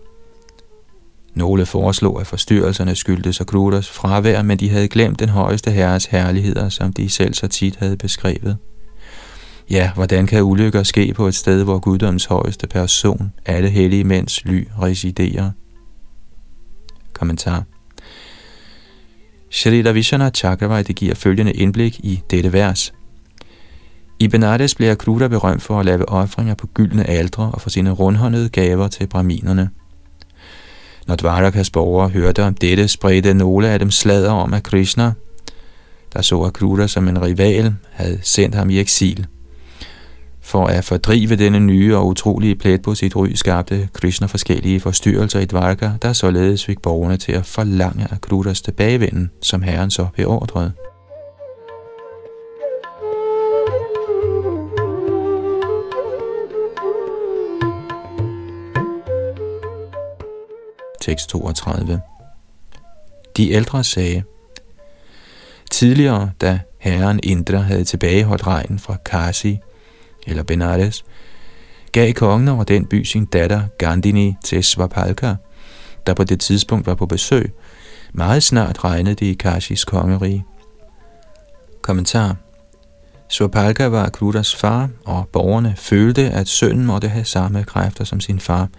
Nogle 1.33 1.65
foreslog, 1.65 2.21
at 2.21 2.27
forstyrrelserne 2.27 2.95
skyldtes 2.95 3.41
Akrutas 3.41 3.89
fravær, 3.89 4.41
men 4.41 4.59
de 4.59 4.69
havde 4.69 4.87
glemt 4.87 5.19
den 5.19 5.29
højeste 5.29 5.71
herres 5.71 6.05
herligheder, 6.05 6.69
som 6.69 6.93
de 6.93 7.09
selv 7.09 7.33
så 7.33 7.47
tit 7.47 7.75
havde 7.75 7.97
beskrevet. 7.97 8.57
Ja, 9.69 9.91
hvordan 9.93 10.27
kan 10.27 10.43
ulykker 10.43 10.83
ske 10.83 11.13
på 11.13 11.27
et 11.27 11.35
sted, 11.35 11.63
hvor 11.63 11.79
guddoms 11.79 12.25
højeste 12.25 12.67
person, 12.67 13.33
alle 13.45 13.69
hellige 13.69 14.03
mænds 14.03 14.45
ly, 14.45 14.67
residerer? 14.81 15.51
Kommentar 17.13 17.63
Shrita 19.51 19.91
Vishana 19.91 20.29
Chakravarti 20.29 20.93
giver 20.93 21.15
følgende 21.15 21.53
indblik 21.53 21.99
i 21.99 22.21
dette 22.31 22.53
vers. 22.53 22.93
I 24.21 24.27
Benares 24.27 24.75
bliver 24.75 24.95
Kruta 24.95 25.27
berømt 25.27 25.61
for 25.61 25.79
at 25.79 25.85
lave 25.85 26.09
ofringer 26.09 26.53
på 26.53 26.67
gyldne 26.67 27.09
aldre 27.09 27.51
og 27.53 27.61
for 27.61 27.69
sine 27.69 27.91
rundhåndede 27.91 28.49
gaver 28.49 28.87
til 28.87 29.07
braminerne. 29.07 29.69
Når 31.07 31.15
Dvarakas 31.15 31.69
borgere 31.69 32.09
hørte 32.09 32.43
om 32.43 32.53
dette, 32.53 32.87
spredte 32.87 33.33
nogle 33.33 33.69
af 33.69 33.79
dem 33.79 33.91
slader 33.91 34.31
om, 34.31 34.53
at 34.53 34.63
Krishna, 34.63 35.11
der 36.13 36.21
så 36.21 36.43
Akruta 36.43 36.87
som 36.87 37.07
en 37.07 37.21
rival, 37.21 37.75
havde 37.91 38.19
sendt 38.21 38.55
ham 38.55 38.69
i 38.69 38.79
eksil. 38.79 39.27
For 40.41 40.65
at 40.65 40.83
fordrive 40.83 41.35
denne 41.35 41.59
nye 41.59 41.97
og 41.97 42.07
utrolige 42.07 42.55
plet 42.55 42.81
på 42.81 42.95
sit 42.95 43.15
ry, 43.15 43.27
skabte 43.35 43.89
Krishna 43.93 44.27
forskellige 44.27 44.79
forstyrrelser 44.79 45.39
i 45.39 45.45
Dvarka, 45.45 45.89
der 46.01 46.13
således 46.13 46.65
fik 46.65 46.81
borgerne 46.81 47.17
til 47.17 47.31
at 47.31 47.45
forlange 47.45 48.07
Akrutas 48.11 48.61
tilbagevenden, 48.61 49.31
som 49.41 49.61
herren 49.61 49.91
så 49.91 50.07
beordrede. 50.15 50.71
Tekst 61.01 61.29
32 61.29 62.01
De 63.37 63.51
ældre 63.51 63.83
sagde, 63.83 64.23
Tidligere, 65.71 66.31
da 66.41 66.59
herren 66.79 67.19
Indra 67.23 67.57
havde 67.57 67.83
tilbageholdt 67.83 68.47
regnen 68.47 68.79
fra 68.79 68.97
Kasi, 69.05 69.59
eller 70.27 70.43
Benares, 70.43 71.05
gav 71.91 72.13
kongen 72.13 72.47
over 72.47 72.63
den 72.63 72.85
by 72.85 73.03
sin 73.03 73.25
datter 73.25 73.63
Gandini 73.77 74.35
til 74.43 74.63
Svapalka, 74.63 75.35
der 76.07 76.13
på 76.13 76.23
det 76.23 76.39
tidspunkt 76.39 76.87
var 76.87 76.95
på 76.95 77.05
besøg. 77.05 77.53
Meget 78.13 78.43
snart 78.43 78.83
regnede 78.83 79.15
det 79.15 79.25
i 79.25 79.33
Kashis 79.33 79.85
kongerige. 79.85 80.45
Kommentar 81.81 82.35
Svapalka 83.27 83.85
var 83.85 84.09
Krutas 84.09 84.55
far, 84.55 84.89
og 85.05 85.27
borgerne 85.33 85.75
følte, 85.77 86.29
at 86.29 86.47
sønnen 86.47 86.85
måtte 86.85 87.07
have 87.07 87.25
samme 87.25 87.63
kræfter 87.63 88.03
som 88.03 88.19
sin 88.19 88.39
far. 88.39 88.69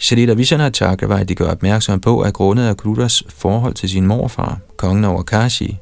Shalita 0.00 0.32
Vishanachaka 0.32 1.06
var, 1.06 1.16
at 1.16 1.28
de 1.28 1.34
gør 1.34 1.50
opmærksom 1.50 2.00
på, 2.00 2.20
at 2.20 2.34
grundet 2.34 2.68
af 2.68 2.76
Krutas 2.76 3.22
forhold 3.28 3.74
til 3.74 3.88
sin 3.88 4.06
morfar, 4.06 4.58
kongen 4.76 5.04
over 5.04 5.22
Kashi, 5.22 5.78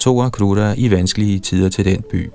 tog 0.00 0.32
Kluda 0.32 0.74
i 0.76 0.90
vanskelige 0.90 1.38
tider 1.38 1.68
til 1.68 1.84
den 1.84 2.02
by. 2.10 2.30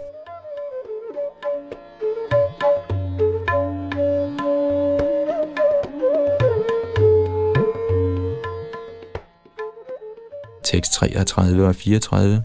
tekst 10.64 10.94
33 10.94 11.68
og 11.68 11.76
34. 11.76 12.44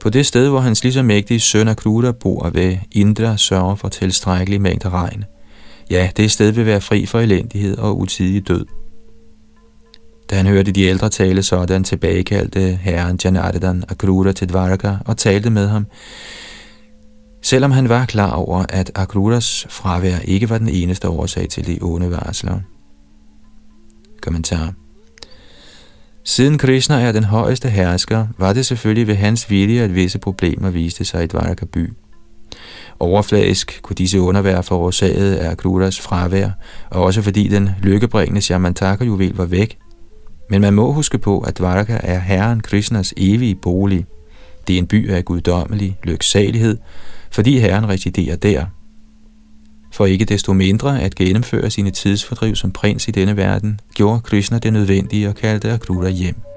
På 0.00 0.10
det 0.10 0.26
sted, 0.26 0.48
hvor 0.48 0.60
hans 0.60 0.82
lige 0.82 0.92
så 0.92 1.02
mægtige 1.02 1.40
søn 1.40 1.68
Akruta 1.68 2.12
bor 2.12 2.50
ved 2.50 2.76
Indra, 2.92 3.36
sørger 3.36 3.74
for 3.74 3.88
tilstrækkelig 3.88 4.60
mængde 4.60 4.88
regn. 4.88 5.24
Ja, 5.90 6.10
det 6.16 6.30
sted 6.30 6.50
vil 6.50 6.66
være 6.66 6.80
fri 6.80 7.06
for 7.06 7.20
elendighed 7.20 7.78
og 7.78 7.98
utidig 7.98 8.48
død. 8.48 8.66
Da 10.30 10.36
han 10.36 10.46
hørte 10.46 10.72
de 10.72 10.82
ældre 10.82 11.08
tale 11.08 11.42
sådan, 11.42 11.84
tilbagekaldte 11.84 12.60
herren 12.60 13.18
Janardan 13.24 13.84
Akrura 13.88 14.32
til 14.32 14.48
Dvaraka 14.48 14.96
og 15.06 15.16
talte 15.16 15.50
med 15.50 15.68
ham. 15.68 15.86
Selvom 17.42 17.70
han 17.70 17.88
var 17.88 18.06
klar 18.06 18.32
over, 18.32 18.64
at 18.68 18.92
Akrutas 18.94 19.66
fravær 19.70 20.18
ikke 20.18 20.50
var 20.50 20.58
den 20.58 20.68
eneste 20.68 21.08
årsag 21.08 21.48
til 21.48 21.66
de 21.66 21.78
onde 21.82 22.10
varsler. 22.10 22.60
Kommentar 24.22 24.72
Siden 26.24 26.58
Krishna 26.58 27.00
er 27.00 27.12
den 27.12 27.24
højeste 27.24 27.68
hersker, 27.68 28.26
var 28.38 28.52
det 28.52 28.66
selvfølgelig 28.66 29.06
ved 29.06 29.14
hans 29.14 29.50
vilje, 29.50 29.82
at 29.82 29.94
visse 29.94 30.18
problemer 30.18 30.70
viste 30.70 31.04
sig 31.04 31.24
i 31.24 31.26
Dvaraka 31.26 31.64
by. 31.64 31.92
Overfladisk 33.00 33.80
kunne 33.82 33.94
disse 33.94 34.20
under 34.20 34.42
være 34.42 34.62
forårsaget 34.62 35.34
af 35.34 35.56
Krudas 35.56 36.00
fravær, 36.00 36.50
og 36.90 37.02
også 37.02 37.22
fordi 37.22 37.48
den 37.48 37.70
lykkebringende 37.82 38.40
Shamantaka-juvel 38.40 39.34
var 39.34 39.44
væk. 39.44 39.78
Men 40.50 40.60
man 40.60 40.74
må 40.74 40.92
huske 40.92 41.18
på, 41.18 41.40
at 41.40 41.58
Dvaraka 41.58 41.98
er 42.02 42.18
herren 42.18 42.60
Krishnas 42.60 43.14
evige 43.16 43.54
bolig. 43.54 44.06
Det 44.66 44.74
er 44.74 44.78
en 44.78 44.86
by 44.86 45.10
af 45.10 45.24
guddommelig 45.24 45.98
lyksalighed, 46.04 46.78
fordi 47.30 47.58
herren 47.58 47.88
residerer 47.88 48.36
der– 48.36 48.64
for 49.92 50.06
ikke 50.06 50.24
desto 50.24 50.52
mindre 50.52 51.02
at 51.02 51.14
gennemføre 51.14 51.70
sine 51.70 51.90
tidsfordriv 51.90 52.56
som 52.56 52.70
prins 52.70 53.08
i 53.08 53.10
denne 53.10 53.36
verden, 53.36 53.80
gjorde 53.94 54.20
Krishna 54.20 54.58
det 54.58 54.72
nødvendige 54.72 55.28
og 55.28 55.34
kaldte 55.34 55.72
Akruta 55.72 56.08
hjem. 56.08 56.47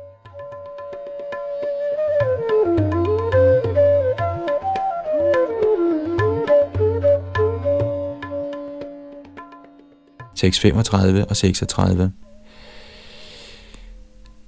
6.35 10.44 11.26
og 11.30 11.38
36 11.38 12.12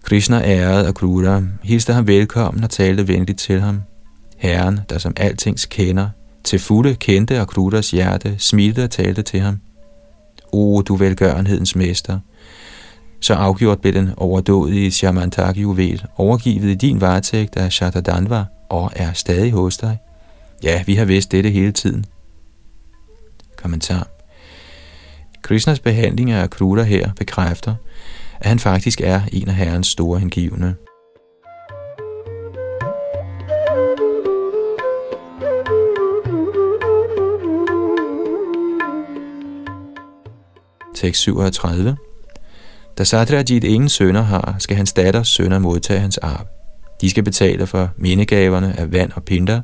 Krishna 0.03 0.41
ærede 0.43 0.87
Akrura, 0.87 1.41
hilste 1.63 1.93
ham 1.93 2.07
velkommen 2.07 2.63
og 2.63 2.69
talte 2.69 3.07
venligt 3.07 3.39
til 3.39 3.61
ham. 3.61 3.81
Herren, 4.37 4.79
der 4.89 4.97
som 4.97 5.13
altings 5.17 5.65
kender, 5.65 6.09
til 6.43 6.59
fulde 6.59 6.95
kendte 6.95 7.39
Akrutas 7.39 7.91
hjerte, 7.91 8.35
smilte 8.37 8.83
og 8.83 8.91
talte 8.91 9.21
til 9.21 9.39
ham. 9.39 9.59
O, 10.51 10.81
du 10.81 10.95
velgørenhedens 10.95 11.75
mester! 11.75 12.19
Så 13.21 13.33
afgjort 13.33 13.81
blev 13.81 13.93
den 13.93 14.09
overdådige 14.17 14.91
Shamantaki-juvel 14.91 16.05
overgivet 16.17 16.69
i 16.69 16.75
din 16.75 17.01
varetægt 17.01 17.55
af 17.55 17.71
Shatadanva 17.71 18.45
og 18.69 18.91
er 18.95 19.13
stadig 19.13 19.51
hos 19.51 19.77
dig. 19.77 19.97
Ja, 20.63 20.83
vi 20.85 20.95
har 20.95 21.05
vidst 21.05 21.31
dette 21.31 21.49
hele 21.49 21.71
tiden. 21.71 22.05
Kommentar. 23.57 24.07
Krishnas 25.43 25.79
behandling 25.79 26.31
af 26.31 26.43
Akruta 26.43 26.83
her 26.83 27.11
bekræfter, 27.19 27.75
at 28.41 28.49
han 28.49 28.59
faktisk 28.59 29.01
er 29.01 29.21
en 29.31 29.47
af 29.47 29.55
herrens 29.55 29.87
store 29.87 30.19
hengivne. 30.19 30.75
tekst 40.95 41.21
37. 41.21 41.97
Da 42.97 43.03
Satrajit 43.03 43.63
ingen 43.63 43.89
sønner 43.89 44.21
har, 44.21 44.55
skal 44.59 44.77
hans 44.77 44.93
datters 44.93 45.27
sønner 45.27 45.59
modtage 45.59 45.99
hans 45.99 46.17
arv. 46.17 46.47
De 47.01 47.09
skal 47.09 47.23
betale 47.23 47.67
for 47.67 47.89
mindegaverne 47.97 48.79
af 48.79 48.91
vand 48.91 49.11
og 49.11 49.23
pinter, 49.23 49.61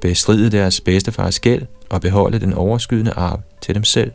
bestride 0.00 0.50
deres 0.50 0.80
bedstefars 0.80 1.40
gæld 1.40 1.62
og 1.90 2.00
beholde 2.00 2.40
den 2.40 2.52
overskydende 2.52 3.12
arv 3.12 3.40
til 3.62 3.74
dem 3.74 3.84
selv. 3.84 4.12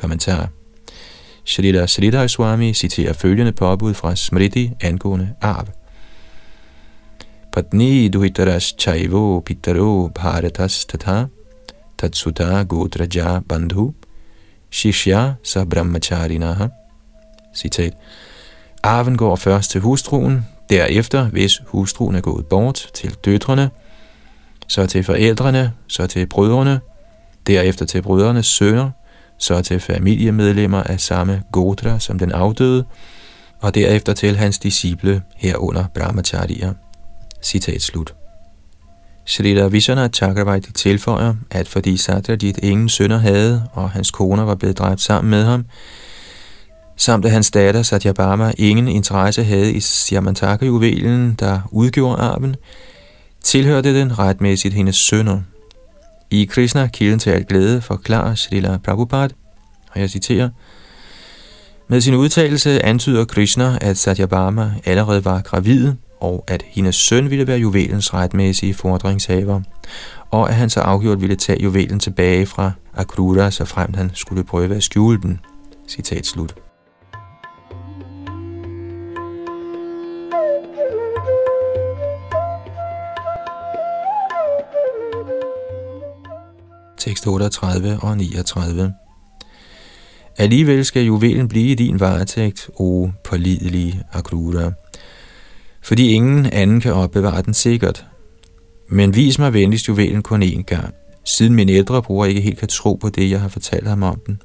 Kommentar. 0.00 0.48
Shrita 1.44 1.86
Sridhar 1.86 2.26
Swami 2.26 2.72
citerer 2.72 3.12
følgende 3.12 3.52
påbud 3.52 3.94
fra 3.94 4.16
Smriti 4.16 4.72
angående 4.80 5.34
arv. 5.40 5.66
Patni 7.52 8.08
duhitaras 8.08 8.74
chaivo 8.78 9.40
pitaro 9.40 10.08
bharatas 10.08 10.84
tata 10.84 11.26
Tatsuta 11.98 12.64
Godraja 12.64 13.40
Bandhu 13.48 13.92
Shishya 14.70 15.34
Sa 15.42 15.64
Brahmacharinaha. 15.64 16.68
Citat. 17.54 17.92
Arven 18.82 19.16
går 19.16 19.36
først 19.36 19.70
til 19.70 19.80
hustruen, 19.80 20.46
derefter, 20.70 21.24
hvis 21.24 21.62
hustruen 21.66 22.14
er 22.14 22.20
gået 22.20 22.46
bort, 22.46 22.90
til 22.94 23.16
døtrene, 23.24 23.70
så 24.68 24.86
til 24.86 25.04
forældrene, 25.04 25.72
så 25.88 26.06
til 26.06 26.26
brødrene, 26.26 26.80
derefter 27.46 27.86
til 27.86 28.02
brødrenes 28.02 28.46
sønner, 28.46 28.90
så 29.40 29.62
til 29.62 29.80
familiemedlemmer 29.80 30.82
af 30.82 31.00
samme 31.00 31.42
Godra 31.52 31.98
som 31.98 32.18
den 32.18 32.32
afdøde, 32.32 32.84
og 33.60 33.74
derefter 33.74 34.12
til 34.12 34.36
hans 34.36 34.58
disciple 34.58 35.22
herunder 35.36 35.84
brahmacharya. 35.94 36.72
Citat 37.42 37.82
slut. 37.82 38.14
Shrita 39.26 39.66
Vishwanath 39.66 40.12
Chakravarti 40.12 40.72
tilføjer, 40.72 41.34
at 41.50 41.68
fordi 41.68 41.96
Satyajit 41.96 42.58
ingen 42.62 42.88
sønner 42.88 43.18
havde, 43.18 43.68
og 43.72 43.90
hans 43.90 44.10
koner 44.10 44.42
var 44.44 44.54
blevet 44.54 44.78
dræbt 44.78 45.00
sammen 45.00 45.30
med 45.30 45.44
ham, 45.44 45.64
samt 46.96 47.24
at 47.24 47.30
hans 47.30 47.50
datter 47.50 47.82
Satyabhama 47.82 48.52
ingen 48.58 48.88
interesse 48.88 49.44
havde 49.44 49.72
i 49.72 49.80
Siamantaka-juvelen, 49.80 51.36
der 51.40 51.60
udgjorde 51.70 52.22
arven, 52.22 52.56
tilhørte 53.44 54.00
den 54.00 54.18
retmæssigt 54.18 54.74
hendes 54.74 54.96
sønner. 54.96 55.40
I 56.30 56.44
Krishna, 56.44 56.86
kilden 56.86 57.18
til 57.18 57.30
alt 57.30 57.48
glæde, 57.48 57.80
forklarer 57.80 58.34
Srila 58.34 58.78
Prabhupada, 58.84 59.34
og 59.90 60.00
jeg 60.00 60.10
citerer, 60.10 60.48
med 61.88 62.00
sin 62.00 62.14
udtalelse 62.14 62.84
antyder 62.84 63.24
Krishna, 63.24 63.78
at 63.80 63.96
Satyabhama 63.96 64.74
allerede 64.84 65.24
var 65.24 65.40
gravid, 65.40 65.92
og 66.20 66.44
at 66.48 66.62
hendes 66.66 66.96
søn 66.96 67.30
ville 67.30 67.46
være 67.46 67.58
juvelens 67.58 68.14
retmæssige 68.14 68.74
fordringshaver, 68.74 69.60
og 70.30 70.48
at 70.48 70.54
han 70.54 70.70
så 70.70 70.80
afgjort 70.80 71.20
ville 71.20 71.36
tage 71.36 71.62
juvelen 71.62 72.00
tilbage 72.00 72.46
fra 72.46 72.72
Akrura, 72.94 73.50
så 73.50 73.64
fremt 73.64 73.96
han 73.96 74.10
skulle 74.14 74.44
prøve 74.44 74.76
at 74.76 74.82
skjule 74.82 75.20
den. 75.22 75.40
Citat 75.88 76.26
slut. 76.26 76.54
Tekst 87.20 87.26
38 87.26 87.98
og 88.02 88.16
39 88.16 88.94
Alligevel 90.38 90.84
skal 90.84 91.04
juvelen 91.04 91.48
blive 91.48 91.70
i 91.70 91.74
din 91.74 92.00
varetægt, 92.00 92.70
o 92.74 93.08
pålidelige 93.24 94.02
Akrura, 94.12 94.72
fordi 95.82 96.08
ingen 96.12 96.46
anden 96.46 96.80
kan 96.80 96.92
opbevare 96.92 97.42
den 97.42 97.54
sikkert. 97.54 98.06
Men 98.88 99.14
vis 99.16 99.38
mig 99.38 99.52
venligst 99.52 99.88
juvelen 99.88 100.22
kun 100.22 100.42
én 100.42 100.62
gang, 100.62 100.94
siden 101.24 101.54
min 101.54 101.68
ældre 101.68 102.02
bror 102.02 102.24
ikke 102.24 102.40
helt 102.40 102.58
kan 102.58 102.68
tro 102.68 102.94
på 102.94 103.08
det, 103.08 103.30
jeg 103.30 103.40
har 103.40 103.48
fortalt 103.48 103.88
ham 103.88 104.02
om 104.02 104.20
den. 104.26 104.40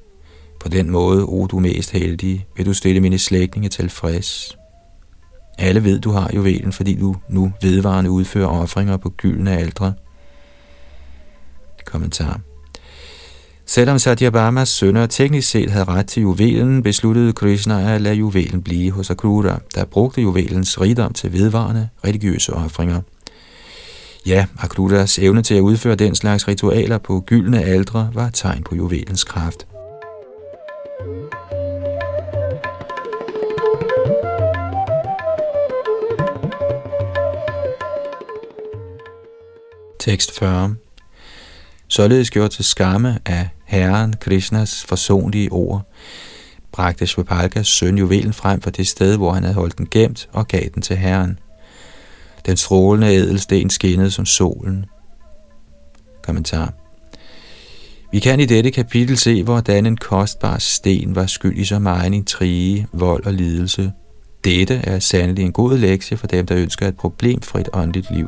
På 0.60 0.70
den 0.70 0.90
måde, 0.90 1.24
o 1.24 1.48
du 1.48 1.60
mest 1.60 1.92
heldige, 1.92 2.48
vil 2.58 2.66
du 2.66 2.74
stille 2.74 3.02
mine 3.02 3.20
slægtninge 3.20 3.70
til. 3.70 3.92
Alle 5.58 5.84
ved, 5.84 6.00
du 6.00 6.12
har 6.12 6.32
juvelen, 6.36 6.72
fordi 6.72 6.96
du 6.96 7.16
nu 7.30 7.54
vedvarende 7.62 8.12
udfører 8.12 8.48
ofringer 8.48 8.98
på 8.98 9.10
gyldne 9.10 9.58
aldre. 9.58 9.94
Kommentar 11.86 12.42
Selvom 13.68 14.00
Satyabhamas 14.00 14.70
sønner 14.70 15.06
teknisk 15.06 15.50
set 15.50 15.70
havde 15.70 15.86
ret 15.86 16.08
til 16.08 16.22
juvelen, 16.22 16.84
besluttede 16.84 17.34
Krishna 17.34 17.96
at 17.96 18.02
lade 18.02 18.16
juvelen 18.16 18.62
blive 18.62 18.92
hos 18.92 19.10
Akruta, 19.10 19.56
der 19.76 19.86
brugte 19.86 20.22
juvelens 20.22 20.82
rigdom 20.82 21.14
til 21.14 21.34
vedvarende 21.34 21.90
religiøse 22.06 22.54
offringer. 22.54 23.02
Ja, 24.26 24.46
Akrutas 24.60 25.20
evne 25.20 25.42
til 25.42 25.56
at 25.56 25.62
udføre 25.62 25.96
den 25.96 26.16
slags 26.16 26.48
ritualer 26.48 26.98
på 26.98 27.24
gyldne 27.26 27.64
aldre 27.64 28.10
var 28.14 28.30
tegn 28.30 28.64
på 28.64 28.76
juvelens 28.76 29.24
kraft. 29.24 29.68
Tekst 40.00 40.40
40 40.40 40.76
Således 41.96 42.32
gjort 42.32 42.52
til 42.52 42.66
skamme 42.66 43.20
af 43.26 43.50
Herren 43.66 44.14
Krishnas 44.20 44.86
forsonlige 44.86 45.52
ord, 45.52 45.94
bragte 46.72 47.08
Svipalkas 47.08 47.68
søn 47.68 47.98
juvelen 47.98 48.34
frem 48.34 48.62
fra 48.62 48.72
det 48.72 48.88
sted, 48.88 49.18
hvor 49.18 49.32
han 49.32 49.44
havde 49.44 49.56
holdt 49.56 49.78
den 49.78 49.88
gemt 49.92 50.30
og 50.34 50.48
gav 50.48 50.62
den 50.74 50.82
til 50.82 50.96
Herren. 50.96 51.40
Den 52.46 52.58
strålende 52.58 53.08
ædelsten 53.08 53.70
skinnede 53.70 54.12
som 54.12 54.26
solen. 54.26 54.86
Kommentar. 56.24 56.74
Vi 58.12 58.20
kan 58.20 58.40
i 58.40 58.46
dette 58.46 58.72
kapitel 58.72 59.18
se, 59.18 59.44
hvordan 59.44 59.86
en 59.86 59.98
kostbar 59.98 60.58
sten 60.58 61.16
var 61.16 61.26
skyld 61.26 61.58
i 61.58 61.66
så 61.66 61.80
meget 61.80 62.14
intrige, 62.14 62.88
vold 62.94 63.26
og 63.26 63.34
lidelse. 63.34 63.92
Dette 64.44 64.76
er 64.76 65.00
sandelig 65.00 65.46
en 65.46 65.52
god 65.52 65.78
lektie 65.78 66.18
for 66.18 66.28
dem, 66.28 66.46
der 66.46 66.58
ønsker 66.58 66.88
et 66.88 66.98
problemfrit 66.98 67.70
åndeligt 67.74 68.12
liv. 68.12 68.28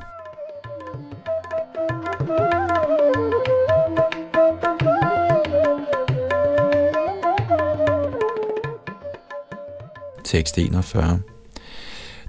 Tekst 10.28 10.58
41. 10.58 11.20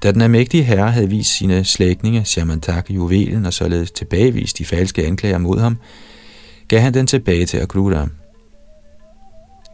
Da 0.02 0.12
den 0.12 0.20
almægtige 0.20 0.64
herre 0.64 0.90
havde 0.90 1.08
vist 1.08 1.36
sine 1.36 1.64
slægtninge 1.64 2.24
Shamantak, 2.24 2.90
juvelen 2.90 3.46
og 3.46 3.52
således 3.52 3.90
tilbagevist 3.90 4.58
de 4.58 4.64
falske 4.64 5.06
anklager 5.06 5.38
mod 5.38 5.58
ham, 5.58 5.78
gav 6.68 6.80
han 6.80 6.94
den 6.94 7.06
tilbage 7.06 7.46
til 7.46 7.58
Akrura. 7.58 8.08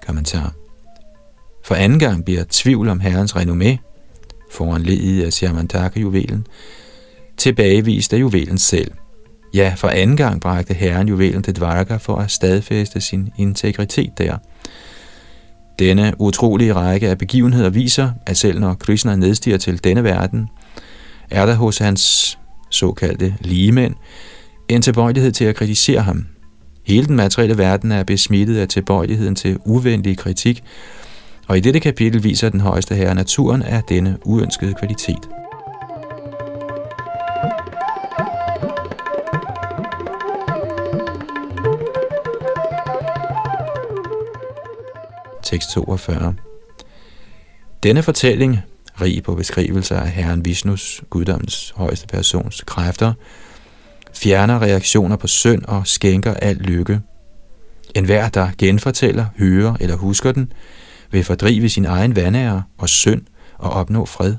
Kommentar. 0.06 0.52
For 1.64 1.74
anden 1.74 1.98
gang 1.98 2.24
bliver 2.24 2.44
tvivl 2.50 2.88
om 2.88 3.00
herrens 3.00 3.36
renommé, 3.36 3.76
foranledet 4.52 5.24
af 5.24 5.32
Shamantaka 5.32 6.00
juvelen, 6.00 6.46
tilbagevist 7.36 8.12
af 8.12 8.20
juvelen 8.20 8.58
selv. 8.58 8.92
Ja, 9.54 9.74
for 9.76 9.88
anden 9.88 10.16
gang 10.16 10.40
bragte 10.40 10.74
herren 10.74 11.08
juvelen 11.08 11.42
til 11.42 11.56
Dvarka 11.56 11.96
for 11.96 12.16
at 12.16 12.30
stadfæste 12.30 13.00
sin 13.00 13.30
integritet 13.38 14.18
der– 14.18 14.38
denne 15.78 16.12
utrolige 16.18 16.72
række 16.72 17.08
af 17.08 17.18
begivenheder 17.18 17.70
viser, 17.70 18.10
at 18.26 18.36
selv 18.36 18.60
når 18.60 18.74
Krishna 18.74 19.16
nedstiger 19.16 19.58
til 19.58 19.84
denne 19.84 20.04
verden, 20.04 20.48
er 21.30 21.46
der 21.46 21.54
hos 21.54 21.78
hans 21.78 22.38
såkaldte 22.70 23.34
ligemænd 23.40 23.94
en 24.68 24.82
tilbøjelighed 24.82 25.32
til 25.32 25.44
at 25.44 25.56
kritisere 25.56 26.00
ham. 26.00 26.26
Hele 26.86 27.06
den 27.06 27.16
materielle 27.16 27.58
verden 27.58 27.92
er 27.92 28.04
besmittet 28.04 28.56
af 28.56 28.68
tilbøjeligheden 28.68 29.34
til 29.34 29.58
uvenlig 29.64 30.18
kritik, 30.18 30.62
og 31.48 31.56
i 31.56 31.60
dette 31.60 31.80
kapitel 31.80 32.24
viser 32.24 32.48
den 32.48 32.60
højeste 32.60 32.94
herre 32.94 33.14
naturen 33.14 33.62
af 33.62 33.82
denne 33.88 34.16
uønskede 34.24 34.74
kvalitet. 34.74 35.43
Tekst 45.44 45.70
42. 45.70 46.34
Denne 47.82 48.02
fortælling, 48.02 48.58
rig 49.00 49.22
på 49.22 49.34
beskrivelser 49.34 50.00
af 50.00 50.08
Herren 50.08 50.44
Vishnus, 50.44 51.02
guddommens 51.10 51.72
højeste 51.76 52.06
persons 52.06 52.62
kræfter, 52.66 53.12
fjerner 54.14 54.62
reaktioner 54.62 55.16
på 55.16 55.26
synd 55.26 55.64
og 55.64 55.86
skænker 55.86 56.34
al 56.34 56.56
lykke. 56.56 57.00
En 57.94 58.04
hver, 58.04 58.28
der 58.28 58.48
genfortæller, 58.58 59.26
hører 59.38 59.76
eller 59.80 59.96
husker 59.96 60.32
den, 60.32 60.52
vil 61.10 61.24
fordrive 61.24 61.68
sin 61.68 61.84
egen 61.84 62.16
vandære 62.16 62.62
og 62.78 62.88
synd 62.88 63.22
og 63.58 63.70
opnå 63.70 64.04
fred. 64.04 64.34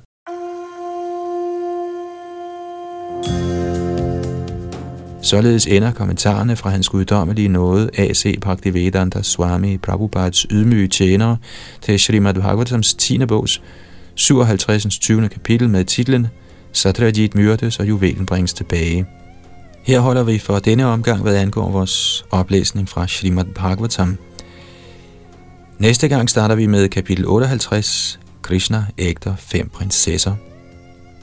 Således 5.25 5.65
ender 5.65 5.91
kommentarerne 5.91 6.55
fra 6.55 6.69
hans 6.69 6.89
guddommelige 6.89 7.47
nåde 7.47 7.89
A.C. 7.97 8.39
Bhaktivedanta 8.41 9.21
Swami 9.21 9.77
Prabhupads 9.77 10.45
ydmyge 10.51 10.87
tjenere 10.87 11.37
til 11.81 11.99
Srimad 11.99 12.33
Bhagavatams 12.33 12.93
10. 12.93 13.25
bogs 13.25 13.61
57. 14.15 14.99
20. 14.99 15.29
kapitel 15.29 15.69
med 15.69 15.85
titlen 15.85 16.27
Satrajit 16.71 17.35
myrdes 17.35 17.79
og 17.79 17.87
juvelen 17.87 18.25
bringes 18.25 18.53
tilbage. 18.53 19.05
Her 19.83 19.99
holder 19.99 20.23
vi 20.23 20.39
for 20.39 20.59
denne 20.59 20.85
omgang, 20.85 21.21
hvad 21.21 21.35
angår 21.35 21.69
vores 21.69 22.25
oplæsning 22.31 22.89
fra 22.89 23.07
Srimad 23.07 23.45
Bhagavatam. 23.55 24.17
Næste 25.79 26.07
gang 26.07 26.29
starter 26.29 26.55
vi 26.55 26.65
med 26.65 26.89
kapitel 26.89 27.27
58, 27.27 28.19
Krishna 28.41 28.85
ægter 28.97 29.35
fem 29.35 29.69
prinsesser. 29.69 30.35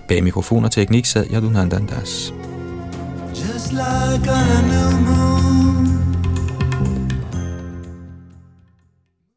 Bag 0.08 0.24
mikrofon 0.24 0.64
og 0.64 0.70
teknik 0.70 1.06
sad 1.06 1.26
Yadunandandas. 1.32 2.32
Das. 2.32 2.61
Like 3.74 4.26
a 4.26 4.62
new 4.62 4.98
moon. 5.00 5.31